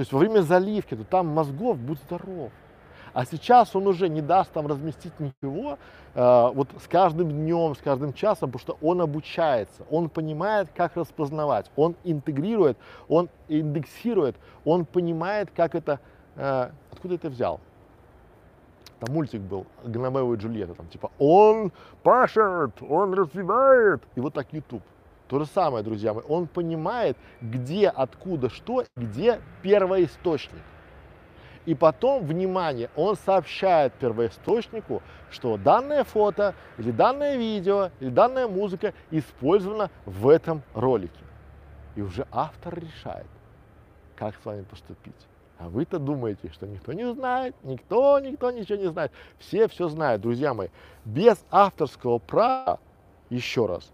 то 0.00 0.02
есть 0.02 0.12
во 0.12 0.18
время 0.20 0.40
заливки, 0.40 0.96
то 0.96 1.04
там 1.04 1.26
мозгов 1.26 1.76
будь 1.76 1.98
здоров. 1.98 2.50
А 3.12 3.26
сейчас 3.26 3.76
он 3.76 3.86
уже 3.86 4.08
не 4.08 4.22
даст 4.22 4.50
там 4.50 4.66
разместить 4.66 5.12
ничего, 5.20 5.76
э, 6.14 6.50
вот 6.54 6.68
с 6.82 6.88
каждым 6.88 7.28
днем, 7.30 7.74
с 7.74 7.80
каждым 7.80 8.14
часом, 8.14 8.50
потому 8.50 8.60
что 8.60 8.78
он 8.80 9.02
обучается, 9.02 9.82
он 9.90 10.08
понимает, 10.08 10.70
как 10.74 10.96
распознавать, 10.96 11.70
он 11.76 11.96
интегрирует, 12.02 12.78
он 13.10 13.28
индексирует, 13.48 14.36
он 14.64 14.86
понимает, 14.86 15.50
как 15.54 15.74
это, 15.74 16.00
э, 16.36 16.70
откуда 16.90 17.16
это 17.16 17.28
взял. 17.28 17.60
Там 19.00 19.14
мультик 19.14 19.42
был, 19.42 19.66
Гномео 19.84 20.32
и 20.32 20.38
Джульетта, 20.38 20.72
там 20.72 20.86
типа 20.86 21.10
он 21.18 21.72
пашет, 22.02 22.80
он 22.80 23.12
развивает, 23.12 24.02
и 24.14 24.20
вот 24.20 24.32
так 24.32 24.50
YouTube. 24.50 24.82
То 25.30 25.38
же 25.38 25.46
самое, 25.46 25.84
друзья 25.84 26.12
мои, 26.12 26.24
он 26.28 26.48
понимает, 26.48 27.16
где, 27.40 27.88
откуда, 27.88 28.50
что, 28.50 28.84
где 28.96 29.40
первоисточник. 29.62 30.60
И 31.66 31.76
потом, 31.76 32.26
внимание, 32.26 32.90
он 32.96 33.14
сообщает 33.14 33.92
первоисточнику, 33.92 35.02
что 35.30 35.56
данное 35.56 36.02
фото 36.02 36.56
или 36.78 36.90
данное 36.90 37.36
видео 37.36 37.90
или 38.00 38.08
данная 38.08 38.48
музыка 38.48 38.92
использована 39.12 39.88
в 40.04 40.28
этом 40.28 40.64
ролике. 40.74 41.22
И 41.94 42.02
уже 42.02 42.26
автор 42.32 42.80
решает, 42.80 43.28
как 44.16 44.34
с 44.34 44.44
вами 44.44 44.62
поступить. 44.62 45.28
А 45.58 45.68
вы-то 45.68 46.00
думаете, 46.00 46.50
что 46.50 46.66
никто 46.66 46.92
не 46.92 47.08
знает, 47.14 47.54
никто, 47.62 48.18
никто 48.18 48.50
ничего 48.50 48.78
не 48.78 48.88
знает. 48.88 49.12
Все 49.38 49.68
все 49.68 49.88
знают, 49.88 50.22
друзья 50.22 50.54
мои. 50.54 50.70
Без 51.04 51.36
авторского 51.52 52.18
права, 52.18 52.80
еще 53.28 53.66
раз, 53.66 53.92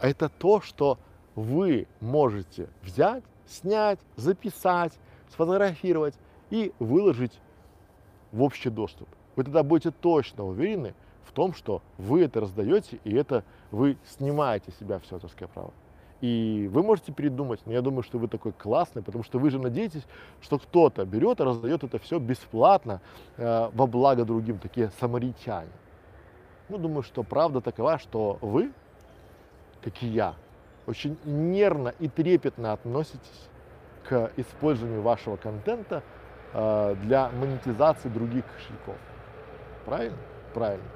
это 0.00 0.28
то, 0.28 0.60
что 0.60 0.98
вы 1.34 1.86
можете 2.00 2.68
взять, 2.82 3.24
снять, 3.46 3.98
записать, 4.16 4.92
сфотографировать 5.30 6.14
и 6.50 6.72
выложить 6.78 7.38
в 8.32 8.42
общий 8.42 8.70
доступ. 8.70 9.08
Вы 9.36 9.44
тогда 9.44 9.62
будете 9.62 9.90
точно 9.90 10.44
уверены 10.44 10.94
в 11.24 11.32
том, 11.32 11.54
что 11.54 11.82
вы 11.98 12.22
это 12.24 12.40
раздаете 12.40 12.98
и 13.04 13.14
это 13.14 13.44
вы 13.70 13.96
снимаете 14.04 14.72
себя 14.72 14.98
все 14.98 15.16
авторское 15.16 15.48
право. 15.48 15.72
И 16.20 16.68
вы 16.70 16.82
можете 16.82 17.12
передумать, 17.12 17.60
но 17.64 17.72
я 17.72 17.80
думаю, 17.80 18.02
что 18.02 18.18
вы 18.18 18.28
такой 18.28 18.52
классный, 18.52 19.02
потому 19.02 19.24
что 19.24 19.38
вы 19.38 19.50
же 19.50 19.58
надеетесь, 19.58 20.06
что 20.42 20.58
кто-то 20.58 21.06
берет 21.06 21.40
и 21.40 21.44
раздает 21.44 21.82
это 21.82 21.98
все 21.98 22.18
бесплатно 22.18 23.00
э, 23.38 23.70
во 23.72 23.86
благо 23.86 24.24
другим, 24.24 24.58
такие 24.58 24.90
самаритяне. 25.00 25.70
Ну, 26.68 26.76
думаю, 26.76 27.02
что 27.02 27.22
правда 27.22 27.62
такова, 27.62 27.98
что 27.98 28.38
вы, 28.42 28.70
как 29.82 30.02
и 30.02 30.06
я, 30.06 30.34
очень 30.86 31.18
нервно 31.24 31.94
и 31.98 32.08
трепетно 32.08 32.72
относитесь 32.72 33.48
к 34.08 34.30
использованию 34.36 35.02
вашего 35.02 35.36
контента 35.36 36.02
э, 36.52 36.96
для 37.02 37.30
монетизации 37.30 38.08
других 38.08 38.44
кошельков. 38.54 38.96
Правильно? 39.84 40.18
Правильно. 40.54 40.88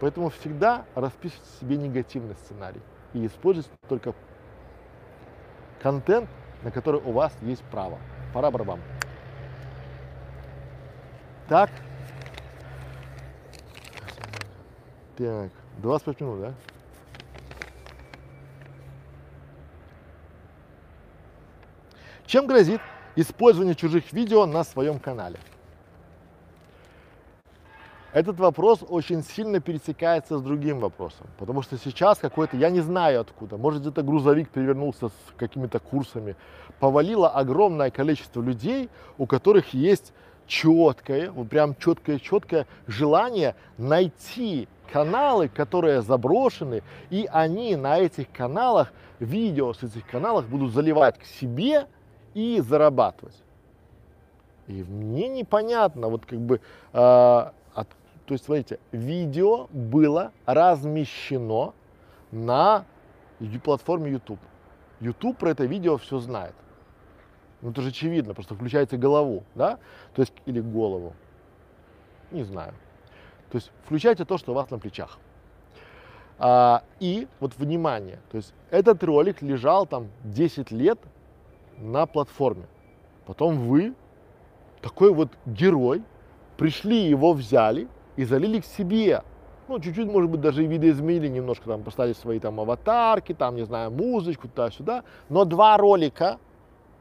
Поэтому 0.00 0.30
всегда 0.30 0.84
распишите 0.94 1.46
себе 1.60 1.76
негативный 1.76 2.34
сценарий 2.36 2.80
и 3.14 3.26
используйте 3.26 3.70
только 3.88 4.14
контент, 5.80 6.28
на 6.62 6.70
который 6.70 7.00
у 7.00 7.12
вас 7.12 7.32
есть 7.42 7.62
право. 7.64 7.98
Пора 8.32 8.50
барабам. 8.50 8.80
Так. 11.48 11.70
Так, 15.16 15.50
25 15.78 16.20
минут, 16.20 16.40
да? 16.40 16.54
Чем 22.32 22.46
грозит 22.46 22.80
использование 23.14 23.74
чужих 23.74 24.10
видео 24.10 24.46
на 24.46 24.64
своем 24.64 24.98
канале? 24.98 25.38
Этот 28.14 28.40
вопрос 28.40 28.78
очень 28.88 29.22
сильно 29.22 29.60
пересекается 29.60 30.38
с 30.38 30.40
другим 30.40 30.80
вопросом, 30.80 31.26
потому 31.38 31.60
что 31.60 31.76
сейчас 31.76 32.16
какой-то, 32.16 32.56
я 32.56 32.70
не 32.70 32.80
знаю 32.80 33.20
откуда, 33.20 33.58
может 33.58 33.82
где-то 33.82 34.02
грузовик 34.02 34.48
перевернулся 34.48 35.08
с 35.08 35.12
какими-то 35.36 35.78
курсами, 35.78 36.34
повалило 36.80 37.28
огромное 37.28 37.90
количество 37.90 38.40
людей, 38.40 38.88
у 39.18 39.26
которых 39.26 39.74
есть 39.74 40.14
четкое, 40.46 41.30
вот 41.30 41.50
прям 41.50 41.74
четкое-четкое 41.74 42.66
желание 42.86 43.56
найти 43.76 44.68
каналы, 44.90 45.50
которые 45.50 46.00
заброшены, 46.00 46.82
и 47.10 47.28
они 47.30 47.76
на 47.76 47.98
этих 47.98 48.32
каналах, 48.32 48.90
видео 49.20 49.74
с 49.74 49.82
этих 49.82 50.06
каналов 50.06 50.48
будут 50.48 50.72
заливать 50.72 51.18
к 51.18 51.24
себе 51.26 51.88
и 52.34 52.60
зарабатывать. 52.60 53.36
И 54.66 54.84
мне 54.84 55.28
непонятно, 55.28 56.08
вот 56.08 56.24
как 56.26 56.38
бы 56.38 56.60
э, 56.92 56.98
от 56.98 57.88
то 58.26 58.34
есть, 58.34 58.44
смотрите, 58.44 58.78
видео 58.92 59.66
было 59.72 60.32
размещено 60.46 61.74
на 62.30 62.86
платформе 63.64 64.12
YouTube. 64.12 64.38
YouTube 65.00 65.36
про 65.36 65.50
это 65.50 65.64
видео 65.64 65.96
все 65.96 66.18
знает. 66.18 66.54
Ну, 67.60 67.70
это 67.70 67.82
же 67.82 67.88
очевидно, 67.88 68.34
просто 68.34 68.54
включаете 68.54 68.96
голову, 68.96 69.44
да? 69.54 69.78
То 70.14 70.22
есть, 70.22 70.32
или 70.46 70.60
голову. 70.60 71.14
Не 72.30 72.44
знаю. 72.44 72.72
То 73.50 73.56
есть, 73.56 73.70
включайте 73.84 74.24
то, 74.24 74.38
что 74.38 74.52
у 74.52 74.54
вас 74.54 74.70
на 74.70 74.78
плечах. 74.78 75.18
А, 76.38 76.82
и 76.98 77.28
вот 77.38 77.56
внимание, 77.56 78.18
то 78.30 78.36
есть 78.36 78.54
этот 78.70 79.04
ролик 79.04 79.42
лежал 79.42 79.86
там 79.86 80.08
10 80.24 80.70
лет 80.70 80.98
на 81.82 82.06
платформе. 82.06 82.64
Потом 83.26 83.58
вы, 83.68 83.94
такой 84.80 85.12
вот 85.12 85.30
герой, 85.46 86.02
пришли 86.56 87.08
его 87.08 87.32
взяли, 87.32 87.88
и 88.16 88.24
залили 88.24 88.60
к 88.60 88.66
себе. 88.66 89.22
Ну, 89.68 89.78
чуть-чуть, 89.78 90.10
может 90.10 90.30
быть, 90.30 90.40
даже 90.40 90.64
и 90.64 90.66
видоизменили 90.66 91.28
немножко, 91.28 91.66
там, 91.66 91.82
поставили 91.82 92.14
свои 92.14 92.38
там 92.38 92.60
аватарки, 92.60 93.32
там, 93.32 93.56
не 93.56 93.64
знаю, 93.64 93.90
музычку, 93.90 94.48
туда-сюда. 94.48 95.04
Но 95.28 95.44
два 95.44 95.76
ролика 95.76 96.38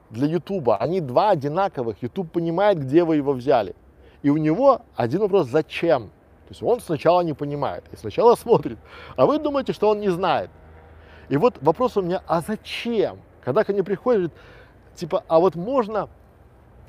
для 0.09 0.27
Ютуба, 0.27 0.77
они 0.77 1.01
два 1.01 1.31
одинаковых. 1.31 2.01
Ютуб 2.01 2.31
понимает, 2.31 2.79
где 2.79 3.03
вы 3.03 3.17
его 3.17 3.33
взяли. 3.33 3.75
И 4.21 4.29
у 4.29 4.37
него 4.37 4.81
один 4.95 5.21
вопрос, 5.21 5.47
зачем? 5.47 6.07
То 6.47 6.51
есть 6.51 6.63
он 6.63 6.79
сначала 6.79 7.21
не 7.21 7.33
понимает 7.33 7.83
и 7.91 7.95
сначала 7.95 8.35
смотрит, 8.35 8.77
а 9.15 9.25
вы 9.25 9.39
думаете, 9.39 9.73
что 9.73 9.89
он 9.89 9.99
не 9.99 10.09
знает. 10.09 10.49
И 11.29 11.37
вот 11.37 11.55
вопрос 11.61 11.97
у 11.97 12.01
меня, 12.01 12.21
а 12.27 12.41
зачем? 12.41 13.19
Когда 13.43 13.63
ко 13.63 13.73
мне 13.73 13.83
приходят, 13.83 14.31
типа, 14.95 15.23
а 15.27 15.39
вот 15.39 15.55
можно 15.55 16.09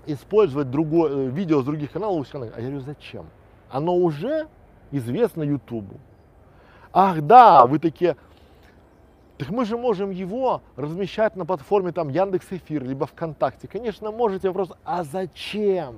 использовать 0.06 0.70
другое, 0.70 1.10
э, 1.10 1.28
видео 1.28 1.62
с 1.62 1.64
других 1.64 1.92
каналов, 1.92 2.26
а 2.32 2.38
я 2.38 2.50
говорю, 2.50 2.80
зачем? 2.80 3.26
оно 3.72 3.96
уже 3.96 4.46
известно 4.92 5.42
Ютубу. 5.42 5.96
Ах 6.92 7.22
да, 7.22 7.66
вы 7.66 7.78
такие, 7.78 8.16
так 9.38 9.48
мы 9.48 9.64
же 9.64 9.78
можем 9.78 10.10
его 10.10 10.60
размещать 10.76 11.34
на 11.36 11.46
платформе 11.46 11.90
там 11.92 12.10
Яндекс 12.10 12.46
Эфир, 12.50 12.84
либо 12.84 13.06
ВКонтакте. 13.06 13.66
Конечно, 13.66 14.10
можете, 14.12 14.48
вопрос, 14.48 14.72
а 14.84 15.02
зачем? 15.04 15.96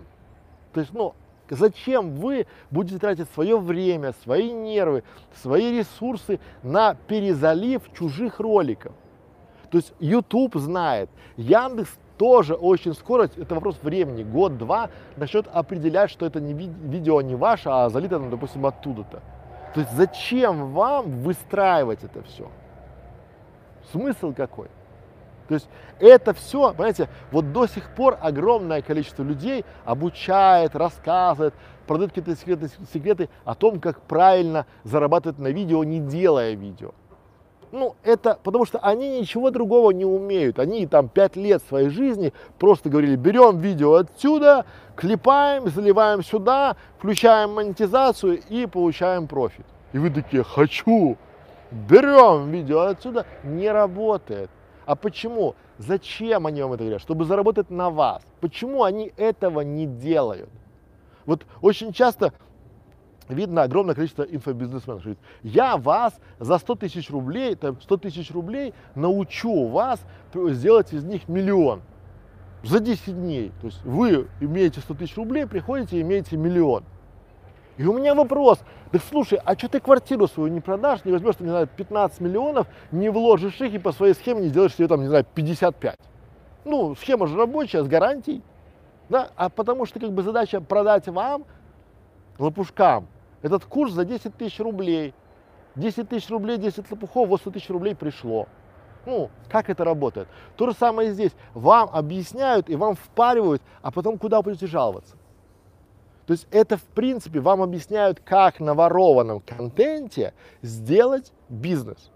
То 0.72 0.80
есть, 0.80 0.92
ну, 0.92 1.14
зачем 1.50 2.14
вы 2.14 2.46
будете 2.70 2.98
тратить 2.98 3.28
свое 3.30 3.58
время, 3.58 4.14
свои 4.22 4.52
нервы, 4.52 5.02
свои 5.42 5.76
ресурсы 5.78 6.38
на 6.62 6.94
перезалив 6.94 7.82
чужих 7.92 8.38
роликов? 8.38 8.92
То 9.74 9.78
есть 9.78 9.92
YouTube 9.98 10.54
знает, 10.54 11.10
Яндекс 11.36 11.98
тоже 12.16 12.54
очень 12.54 12.94
скоро, 12.94 13.24
это 13.24 13.56
вопрос 13.56 13.76
времени, 13.82 14.22
год-два, 14.22 14.90
начнет 15.16 15.48
определять, 15.52 16.10
что 16.12 16.26
это 16.26 16.40
не 16.40 16.52
ви- 16.52 16.72
видео 16.84 17.20
не 17.22 17.34
ваше, 17.34 17.70
а 17.70 17.88
залито, 17.88 18.20
ну, 18.20 18.30
допустим, 18.30 18.64
оттуда-то. 18.66 19.20
То 19.74 19.80
есть 19.80 19.90
зачем 19.90 20.70
вам 20.70 21.10
выстраивать 21.24 22.04
это 22.04 22.22
все? 22.22 22.48
Смысл 23.90 24.32
какой? 24.32 24.68
То 25.48 25.54
есть 25.54 25.68
это 25.98 26.34
все, 26.34 26.72
понимаете, 26.72 27.08
вот 27.32 27.50
до 27.50 27.66
сих 27.66 27.90
пор 27.96 28.16
огромное 28.20 28.80
количество 28.80 29.24
людей 29.24 29.64
обучает, 29.84 30.76
рассказывает, 30.76 31.52
продает 31.88 32.12
какие-то 32.12 32.40
секреты, 32.40 32.70
секреты 32.92 33.28
о 33.44 33.56
том, 33.56 33.80
как 33.80 34.00
правильно 34.02 34.66
зарабатывать 34.84 35.40
на 35.40 35.48
видео, 35.48 35.82
не 35.82 35.98
делая 35.98 36.54
видео 36.54 36.92
ну, 37.74 37.96
это 38.04 38.38
потому 38.42 38.64
что 38.64 38.78
они 38.78 39.20
ничего 39.20 39.50
другого 39.50 39.90
не 39.90 40.04
умеют. 40.04 40.58
Они 40.58 40.86
там 40.86 41.08
пять 41.08 41.36
лет 41.36 41.62
своей 41.68 41.88
жизни 41.88 42.32
просто 42.58 42.88
говорили, 42.88 43.16
берем 43.16 43.58
видео 43.58 43.94
отсюда, 43.94 44.64
клепаем, 44.94 45.68
заливаем 45.68 46.22
сюда, 46.22 46.76
включаем 46.98 47.54
монетизацию 47.54 48.40
и 48.48 48.66
получаем 48.66 49.26
профит. 49.26 49.66
И 49.92 49.98
вы 49.98 50.10
такие, 50.10 50.44
хочу, 50.44 51.18
берем 51.72 52.50
видео 52.50 52.80
отсюда, 52.82 53.26
не 53.42 53.70
работает. 53.70 54.50
А 54.86 54.94
почему? 54.94 55.56
Зачем 55.78 56.46
они 56.46 56.62
вам 56.62 56.74
это 56.74 56.84
говорят? 56.84 57.02
Чтобы 57.02 57.24
заработать 57.24 57.70
на 57.70 57.90
вас. 57.90 58.22
Почему 58.40 58.84
они 58.84 59.12
этого 59.16 59.62
не 59.62 59.86
делают? 59.86 60.50
Вот 61.26 61.44
очень 61.60 61.92
часто 61.92 62.32
видно 63.28 63.62
огромное 63.62 63.94
количество 63.94 64.22
инфобизнесменов. 64.22 65.02
Говорит, 65.02 65.18
я 65.42 65.76
вас 65.76 66.14
за 66.38 66.58
100 66.58 66.74
тысяч 66.76 67.10
рублей, 67.10 67.54
там, 67.54 67.80
100 67.80 67.96
тысяч 67.98 68.30
рублей 68.30 68.74
научу 68.94 69.68
вас 69.68 70.00
сделать 70.34 70.92
из 70.92 71.04
них 71.04 71.28
миллион 71.28 71.82
за 72.62 72.80
10 72.80 73.14
дней. 73.14 73.52
То 73.60 73.66
есть 73.66 73.84
вы 73.84 74.28
имеете 74.40 74.80
100 74.80 74.94
тысяч 74.94 75.16
рублей, 75.16 75.46
приходите 75.46 75.98
и 75.98 76.02
имеете 76.02 76.36
миллион. 76.36 76.84
И 77.76 77.84
у 77.84 77.92
меня 77.92 78.14
вопрос, 78.14 78.60
да 78.92 79.00
слушай, 79.10 79.38
а 79.44 79.58
что 79.58 79.68
ты 79.68 79.80
квартиру 79.80 80.28
свою 80.28 80.52
не 80.52 80.60
продашь, 80.60 81.04
не 81.04 81.10
возьмешь, 81.10 81.40
не 81.40 81.48
знаю, 81.48 81.66
15 81.66 82.20
миллионов, 82.20 82.68
не 82.92 83.08
вложишь 83.08 83.60
их 83.60 83.74
и 83.74 83.78
по 83.78 83.90
своей 83.90 84.14
схеме 84.14 84.42
не 84.42 84.48
сделаешь 84.48 84.74
себе 84.74 84.86
там, 84.86 85.00
не 85.00 85.08
знаю, 85.08 85.26
55. 85.34 85.96
Ну, 86.64 86.94
схема 86.94 87.26
же 87.26 87.36
рабочая, 87.36 87.82
с 87.82 87.88
гарантией. 87.88 88.42
Да? 89.08 89.30
А 89.36 89.48
потому 89.48 89.86
что 89.86 89.98
как 89.98 90.12
бы 90.12 90.22
задача 90.22 90.60
продать 90.60 91.08
вам, 91.08 91.44
лопушкам, 92.38 93.08
этот 93.44 93.66
курс 93.66 93.92
за 93.92 94.06
10 94.06 94.36
тысяч 94.36 94.58
рублей. 94.58 95.12
10 95.76 96.08
тысяч 96.08 96.30
рублей, 96.30 96.56
10 96.56 96.90
лопухов, 96.90 97.28
вот 97.28 97.40
100 97.40 97.50
тысяч 97.50 97.68
рублей 97.68 97.94
пришло. 97.94 98.48
Ну, 99.04 99.30
как 99.50 99.68
это 99.68 99.84
работает? 99.84 100.28
То 100.56 100.70
же 100.70 100.74
самое 100.74 101.12
здесь. 101.12 101.32
Вам 101.52 101.90
объясняют 101.92 102.70
и 102.70 102.76
вам 102.76 102.94
впаривают, 102.94 103.60
а 103.82 103.90
потом 103.90 104.18
куда 104.18 104.40
будете 104.40 104.66
жаловаться? 104.66 105.16
То 106.26 106.32
есть 106.32 106.48
это, 106.50 106.78
в 106.78 106.84
принципе, 106.84 107.38
вам 107.38 107.60
объясняют, 107.60 108.18
как 108.20 108.60
на 108.60 108.72
ворованном 108.72 109.40
контенте 109.40 110.32
сделать 110.62 111.32
бизнес. 111.50 112.10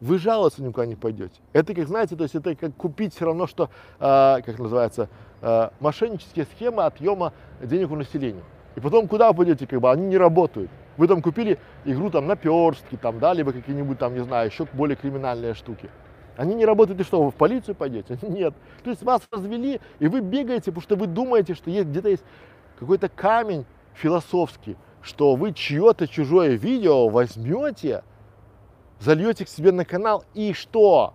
вы 0.00 0.18
жаловаться 0.18 0.62
никуда 0.62 0.86
не 0.86 0.96
пойдете. 0.96 1.40
Это 1.52 1.74
как, 1.74 1.86
знаете, 1.86 2.16
то 2.16 2.24
есть 2.24 2.34
это 2.34 2.56
как 2.56 2.74
купить 2.74 3.14
все 3.14 3.26
равно, 3.26 3.46
что, 3.46 3.68
э, 4.00 4.42
как 4.42 4.58
называется, 4.58 5.08
э, 5.42 5.68
мошеннические 5.78 6.46
схемы 6.46 6.84
отъема 6.84 7.32
денег 7.60 7.92
у 7.92 7.96
населения. 7.96 8.42
И 8.76 8.80
потом 8.80 9.08
куда 9.08 9.28
вы 9.28 9.38
пойдете, 9.38 9.66
как 9.66 9.80
бы, 9.80 9.90
они 9.90 10.06
не 10.06 10.16
работают. 10.16 10.70
Вы 10.96 11.08
там 11.08 11.22
купили 11.22 11.58
игру 11.84 12.10
там 12.10 12.26
наперстки, 12.26 12.96
там, 12.96 13.18
да, 13.18 13.32
либо 13.32 13.52
какие-нибудь 13.52 13.98
там, 13.98 14.14
не 14.14 14.22
знаю, 14.22 14.48
еще 14.48 14.66
более 14.72 14.96
криминальные 14.96 15.54
штуки. 15.54 15.90
Они 16.36 16.54
не 16.54 16.64
работают, 16.64 17.00
и 17.00 17.04
что, 17.04 17.22
вы 17.22 17.30
в 17.30 17.34
полицию 17.34 17.74
пойдете? 17.74 18.18
Нет. 18.22 18.54
То 18.84 18.90
есть 18.90 19.02
вас 19.02 19.22
развели, 19.30 19.80
и 19.98 20.08
вы 20.08 20.20
бегаете, 20.20 20.70
потому 20.70 20.82
что 20.82 20.96
вы 20.96 21.06
думаете, 21.06 21.54
что 21.54 21.70
есть 21.70 21.88
где-то 21.88 22.08
есть 22.08 22.24
какой-то 22.78 23.08
камень 23.08 23.66
философский, 23.94 24.76
что 25.02 25.34
вы 25.34 25.52
чье-то 25.52 26.08
чужое 26.08 26.56
видео 26.56 27.08
возьмете, 27.08 28.02
зальете 28.98 29.44
к 29.44 29.48
себе 29.48 29.72
на 29.72 29.84
канал 29.84 30.24
и 30.34 30.52
что? 30.52 31.14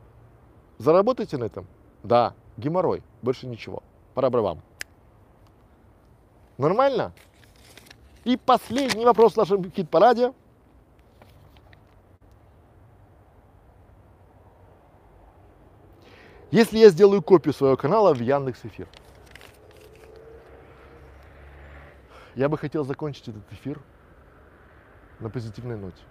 Заработаете 0.77 1.37
на 1.37 1.45
этом? 1.45 1.65
Да, 2.03 2.33
геморрой, 2.57 3.01
больше 3.21 3.47
ничего. 3.47 3.81
Пора 4.13 4.29
вам. 4.29 4.61
Нормально? 6.57 7.13
И 8.27 8.35
последний 8.35 9.05
вопрос 9.05 9.35
в 9.35 9.37
нашем 9.37 9.71
хит-параде. 9.71 10.33
Если 16.51 16.77
я 16.77 16.89
сделаю 16.89 17.21
копию 17.21 17.53
своего 17.53 17.77
канала 17.77 18.13
в 18.13 18.19
Яндекс 18.19 18.65
Эфир, 18.65 18.89
я 22.35 22.49
бы 22.49 22.57
хотел 22.57 22.83
закончить 22.83 23.29
этот 23.29 23.49
эфир 23.53 23.79
на 25.21 25.29
позитивной 25.29 25.77
ноте. 25.77 26.03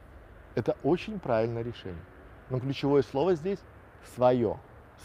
Это 0.54 0.74
очень 0.82 1.20
правильное 1.20 1.62
решение. 1.62 2.02
Но 2.48 2.60
ключевое 2.60 3.02
слово 3.02 3.34
здесь– 3.34 3.58
свое, 4.14 4.58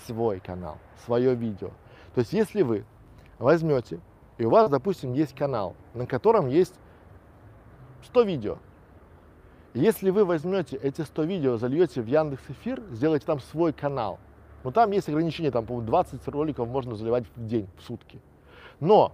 свой 0.05 0.39
канал, 0.39 0.77
свое 1.03 1.35
видео. 1.35 1.71
То 2.15 2.21
есть 2.21 2.31
если 2.31 2.61
вы 2.61 2.85
возьмете, 3.37 3.99
и 4.37 4.45
у 4.45 4.49
вас, 4.49 4.69
допустим, 4.69 5.11
есть 5.11 5.35
канал, 5.35 5.75
на 5.93 6.07
котором 6.07 6.47
есть 6.47 6.75
100 8.05 8.21
видео, 8.23 8.57
если 9.73 10.09
вы 10.09 10.25
возьмете 10.25 10.77
эти 10.77 11.01
100 11.01 11.23
видео, 11.23 11.57
зальете 11.57 12.01
в 12.01 12.07
Яндекс 12.07 12.43
Эфир, 12.49 12.83
сделаете 12.91 13.25
там 13.25 13.39
свой 13.39 13.73
канал– 13.73 14.19
но 14.63 14.71
там 14.71 14.91
есть 14.91 15.09
ограничение, 15.09 15.51
там, 15.51 15.65
по-моему, 15.65 15.87
20 15.87 16.27
роликов 16.27 16.67
можно 16.67 16.95
заливать 16.95 17.25
в 17.35 17.45
день, 17.45 17.67
в 17.77 17.83
сутки. 17.83 18.19
Но 18.79 19.13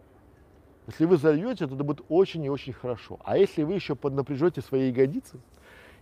если 0.87 1.05
вы 1.05 1.17
зальете, 1.17 1.67
то 1.67 1.75
это 1.75 1.83
будет 1.83 2.01
очень 2.09 2.43
и 2.43 2.49
очень 2.49 2.73
хорошо. 2.73 3.19
А 3.23 3.37
если 3.37 3.63
вы 3.63 3.73
еще 3.73 3.95
поднапряжете 3.95 4.61
свои 4.61 4.89
ягодицы 4.89 5.39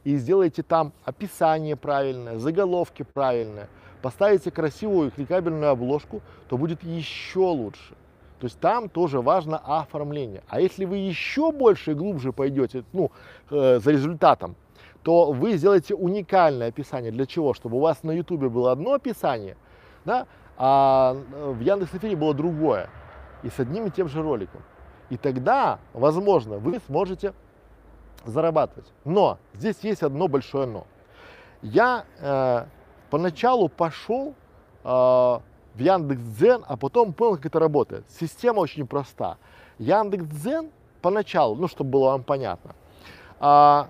и 0.03 0.15
сделаете 0.17 0.63
там 0.63 0.93
описание 1.03 1.75
правильное, 1.75 2.37
заголовки 2.37 3.03
правильные, 3.03 3.69
поставите 4.01 4.51
красивую 4.51 5.11
кликабельную 5.11 5.71
обложку, 5.71 6.21
то 6.47 6.57
будет 6.57 6.83
еще 6.83 7.39
лучше. 7.39 7.95
То 8.39 8.45
есть 8.45 8.59
там 8.59 8.89
тоже 8.89 9.21
важно 9.21 9.57
оформление. 9.57 10.43
А 10.47 10.59
если 10.59 10.85
вы 10.85 10.97
еще 10.97 11.51
больше 11.51 11.91
и 11.91 11.93
глубже 11.93 12.33
пойдете 12.33 12.83
ну, 12.91 13.11
э, 13.49 13.79
за 13.79 13.91
результатом, 13.91 14.55
то 15.03 15.31
вы 15.31 15.53
сделаете 15.53 15.95
уникальное 15.95 16.69
описание. 16.69 17.11
Для 17.11 17.25
чего? 17.25 17.53
Чтобы 17.53 17.77
у 17.77 17.79
вас 17.79 18.03
на 18.03 18.11
YouTube 18.11 18.45
было 18.45 18.71
одно 18.71 18.93
описание, 18.93 19.55
да, 20.03 20.27
а 20.57 21.15
в 21.31 21.59
Яндекс.Эфире 21.59 22.15
было 22.15 22.33
другое. 22.33 22.89
И 23.43 23.49
с 23.49 23.59
одним 23.59 23.85
и 23.85 23.91
тем 23.91 24.09
же 24.09 24.21
роликом. 24.21 24.61
И 25.09 25.17
тогда, 25.17 25.79
возможно, 25.93 26.57
вы 26.57 26.79
сможете 26.87 27.33
зарабатывать. 28.25 28.91
Но 29.03 29.37
здесь 29.53 29.77
есть 29.81 30.01
одно 30.01 30.27
большое 30.27 30.65
но. 30.65 30.87
Я 31.61 32.05
э, 32.19 32.65
поначалу 33.09 33.69
пошел 33.69 34.33
э, 34.83 35.39
в 35.75 35.79
Яндекс.Дзен, 35.79 36.63
а 36.67 36.77
потом 36.77 37.13
понял, 37.13 37.35
как 37.35 37.47
это 37.47 37.59
работает. 37.59 38.05
Система 38.19 38.59
очень 38.59 38.87
проста. 38.87 39.37
Яндекс.Дзен 39.79 40.69
поначалу, 41.01 41.55
ну, 41.55 41.67
чтобы 41.67 41.91
было 41.91 42.05
вам 42.11 42.23
понятно, 42.23 42.75
э, 43.39 43.83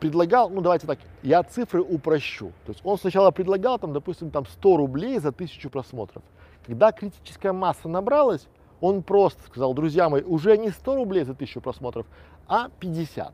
предлагал, 0.00 0.50
ну 0.50 0.60
давайте 0.60 0.86
так, 0.86 0.98
я 1.22 1.42
цифры 1.42 1.82
упрощу. 1.82 2.52
То 2.66 2.72
есть 2.72 2.80
он 2.84 2.98
сначала 2.98 3.30
предлагал, 3.30 3.78
там, 3.78 3.92
допустим, 3.92 4.30
там 4.30 4.46
100 4.46 4.76
рублей 4.76 5.18
за 5.18 5.32
тысячу 5.32 5.70
просмотров. 5.70 6.22
Когда 6.66 6.92
критическая 6.92 7.52
масса 7.52 7.88
набралась, 7.88 8.46
он 8.80 9.02
просто 9.02 9.42
сказал, 9.44 9.74
друзья 9.74 10.08
мои, 10.08 10.22
уже 10.22 10.56
не 10.56 10.70
100 10.70 10.94
рублей 10.94 11.24
за 11.24 11.34
тысячу 11.34 11.60
просмотров, 11.60 12.06
а 12.46 12.68
50. 12.78 13.32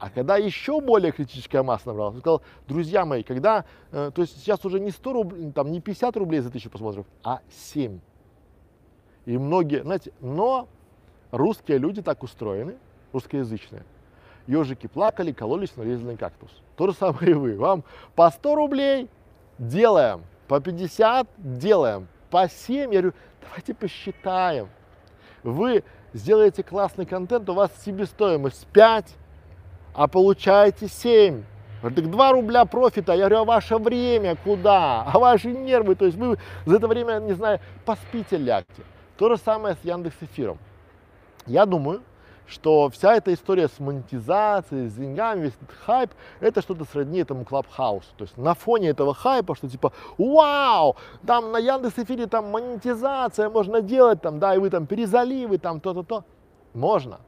А 0.00 0.08
когда 0.08 0.38
еще 0.38 0.80
более 0.80 1.12
критическая 1.12 1.62
масса 1.62 1.88
набралась, 1.88 2.14
он 2.14 2.20
сказал, 2.20 2.42
друзья 2.66 3.04
мои, 3.04 3.22
когда, 3.22 3.66
э, 3.92 4.10
то 4.14 4.22
есть 4.22 4.40
сейчас 4.40 4.64
уже 4.64 4.80
не 4.80 4.90
100 4.90 5.12
рублей, 5.12 5.52
там 5.52 5.70
не 5.70 5.82
50 5.82 6.16
рублей 6.16 6.40
за 6.40 6.50
тысячу 6.50 6.70
просмотров, 6.70 7.04
а 7.22 7.42
7. 7.50 8.00
И 9.26 9.36
многие, 9.36 9.82
знаете, 9.82 10.12
но 10.20 10.68
русские 11.30 11.76
люди 11.76 12.00
так 12.00 12.22
устроены, 12.22 12.78
русскоязычные, 13.12 13.84
ежики 14.46 14.86
плакали, 14.86 15.32
кололись, 15.32 15.76
нарезанный 15.76 16.16
кактус. 16.16 16.50
То 16.76 16.86
же 16.86 16.94
самое 16.94 17.32
и 17.32 17.34
вы. 17.34 17.58
Вам 17.58 17.84
по 18.14 18.30
100 18.30 18.54
рублей 18.54 19.10
делаем, 19.58 20.24
по 20.48 20.60
50 20.60 21.28
делаем, 21.36 22.08
по 22.30 22.48
7. 22.48 22.94
Я 22.94 23.02
говорю, 23.02 23.12
давайте 23.42 23.74
посчитаем. 23.74 24.70
Вы 25.42 25.84
сделаете 26.14 26.62
классный 26.62 27.04
контент, 27.04 27.50
у 27.50 27.52
вас 27.52 27.70
себестоимость 27.84 28.66
5, 28.68 29.16
а 29.94 30.08
получаете 30.08 30.88
7. 30.88 31.42
Так 31.82 32.10
2 32.10 32.32
рубля 32.32 32.64
профита, 32.66 33.12
я 33.12 33.20
говорю, 33.20 33.38
а 33.38 33.44
ваше 33.44 33.78
время 33.78 34.36
куда? 34.36 35.02
А 35.02 35.18
ваши 35.18 35.50
нервы, 35.50 35.94
то 35.94 36.04
есть 36.04 36.18
вы 36.18 36.38
за 36.66 36.76
это 36.76 36.86
время, 36.88 37.20
не 37.20 37.32
знаю, 37.32 37.60
поспите, 37.86 38.36
лягте. 38.36 38.82
То 39.16 39.30
же 39.30 39.38
самое 39.38 39.76
с 39.76 39.84
Яндекс 39.84 40.16
Эфиром. 40.20 40.58
Я 41.46 41.64
думаю, 41.64 42.02
что 42.46 42.90
вся 42.90 43.14
эта 43.14 43.32
история 43.32 43.68
с 43.68 43.78
монетизацией, 43.78 44.88
с 44.88 44.94
деньгами, 44.94 45.42
весь 45.42 45.54
этот 45.62 45.74
хайп, 45.86 46.10
это 46.40 46.60
что-то 46.60 46.84
сродни 46.84 47.20
этому 47.20 47.44
Клабхаусу. 47.44 48.08
То 48.16 48.24
есть 48.24 48.36
на 48.36 48.54
фоне 48.54 48.88
этого 48.88 49.14
хайпа, 49.14 49.54
что 49.54 49.68
типа, 49.68 49.92
вау, 50.18 50.96
там 51.26 51.52
на 51.52 51.58
Яндекс 51.58 51.98
Эфире 51.98 52.26
там 52.26 52.50
монетизация 52.50 53.48
можно 53.48 53.80
делать, 53.80 54.20
там, 54.20 54.38
да, 54.38 54.54
и 54.54 54.58
вы 54.58 54.68
там 54.68 54.86
перезаливы, 54.86 55.58
там 55.58 55.80
то-то-то. 55.80 56.24
Можно. 56.74 57.20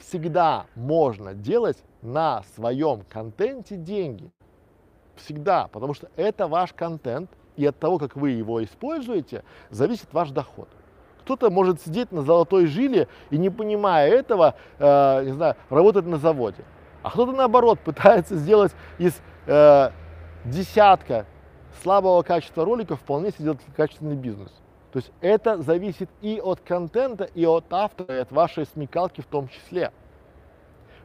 Всегда 0.00 0.66
можно 0.74 1.34
делать 1.34 1.76
на 2.02 2.42
своем 2.54 3.02
контенте 3.08 3.76
деньги. 3.76 4.30
Всегда, 5.16 5.68
потому 5.68 5.94
что 5.94 6.08
это 6.16 6.48
ваш 6.48 6.72
контент, 6.72 7.30
и 7.56 7.66
от 7.66 7.78
того, 7.78 7.98
как 7.98 8.16
вы 8.16 8.30
его 8.30 8.64
используете, 8.64 9.44
зависит 9.68 10.12
ваш 10.12 10.30
доход. 10.30 10.68
Кто-то 11.22 11.50
может 11.50 11.82
сидеть 11.82 12.10
на 12.10 12.22
золотой 12.22 12.66
жиле 12.66 13.08
и 13.28 13.36
не 13.36 13.50
понимая 13.50 14.10
этого, 14.10 14.54
э, 14.78 15.24
не 15.24 15.32
знаю, 15.32 15.56
работать 15.68 16.06
на 16.06 16.16
заводе. 16.16 16.64
А 17.02 17.10
кто-то 17.10 17.32
наоборот 17.32 17.78
пытается 17.84 18.36
сделать 18.36 18.72
из 18.98 19.20
э, 19.46 19.90
десятка 20.46 21.26
слабого 21.82 22.22
качества 22.22 22.64
роликов 22.64 23.00
вполне 23.00 23.30
себе 23.30 23.54
качественный 23.76 24.16
бизнес. 24.16 24.50
То 24.92 24.98
есть 24.98 25.12
это 25.20 25.62
зависит 25.62 26.10
и 26.20 26.40
от 26.40 26.60
контента, 26.60 27.24
и 27.24 27.44
от 27.46 27.64
автора, 27.70 28.16
и 28.16 28.20
от 28.20 28.32
вашей 28.32 28.66
смекалки 28.66 29.20
в 29.20 29.26
том 29.26 29.48
числе. 29.48 29.92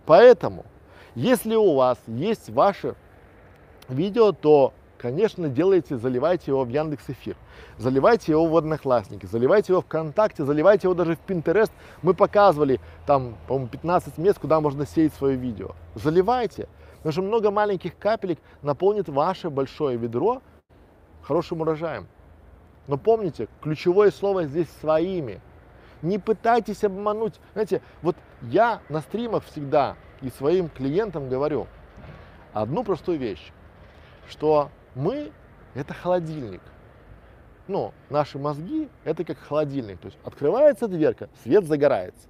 Поэтому, 0.06 0.66
если 1.14 1.56
у 1.56 1.76
вас 1.76 2.00
есть 2.08 2.50
ваше 2.50 2.96
видео, 3.88 4.32
то 4.32 4.74
конечно, 4.98 5.50
делайте, 5.50 5.98
заливайте 5.98 6.50
его 6.52 6.64
в 6.64 6.70
Яндекс 6.70 7.10
Эфир, 7.10 7.36
заливайте 7.78 8.32
его 8.32 8.48
в 8.48 8.58
Одноклассники, 8.58 9.28
заливайте 9.28 9.74
его 9.74 9.82
в 9.82 9.86
ВКонтакте, 9.86 10.44
заливайте 10.44 10.88
его 10.88 10.96
даже 10.96 11.16
в 11.16 11.20
Пинтерест. 11.20 11.72
Мы 12.02 12.16
показывали 12.16 12.80
там, 13.06 13.36
по-моему, 13.48 13.68
15 13.68 14.18
мест, 14.18 14.40
куда 14.40 14.60
можно 14.62 14.88
сеять 14.88 15.14
свое 15.14 15.36
видео. 15.36 15.72
Заливайте, 15.94 16.68
потому 16.98 17.12
что 17.12 17.22
много 17.22 17.52
маленьких 17.52 17.98
капелек 18.00 18.40
наполнит 18.64 19.08
ваше 19.08 19.52
большое 19.52 19.96
ведро 19.98 20.42
хорошим 21.22 21.62
урожаем. 21.62 22.08
Но 22.88 22.98
помните, 22.98 23.48
ключевое 23.62 24.12
слово 24.12 24.46
здесь 24.46 24.70
своими. 24.80 25.42
Не 26.02 26.20
пытайтесь 26.20 26.84
обмануть. 26.84 27.40
Знаете, 27.54 27.82
вот 28.02 28.16
я 28.42 28.82
на 28.90 29.02
стримах 29.02 29.44
всегда 29.46 29.96
и 30.22 30.30
своим 30.30 30.70
клиентам 30.70 31.30
говорю 31.30 31.68
одну 32.54 32.84
простую 32.84 33.18
вещь, 33.18 33.52
что 34.28 34.70
мы– 34.94 35.32
это 35.74 35.94
холодильник. 35.94 36.62
Ну, 37.68 37.94
наши 38.10 38.38
мозги– 38.38 38.90
это 39.04 39.24
как 39.24 39.40
холодильник. 39.40 40.00
То 40.00 40.08
есть 40.08 40.20
открывается 40.24 40.88
дверка, 40.88 41.30
свет 41.44 41.66
загорается. 41.66 42.28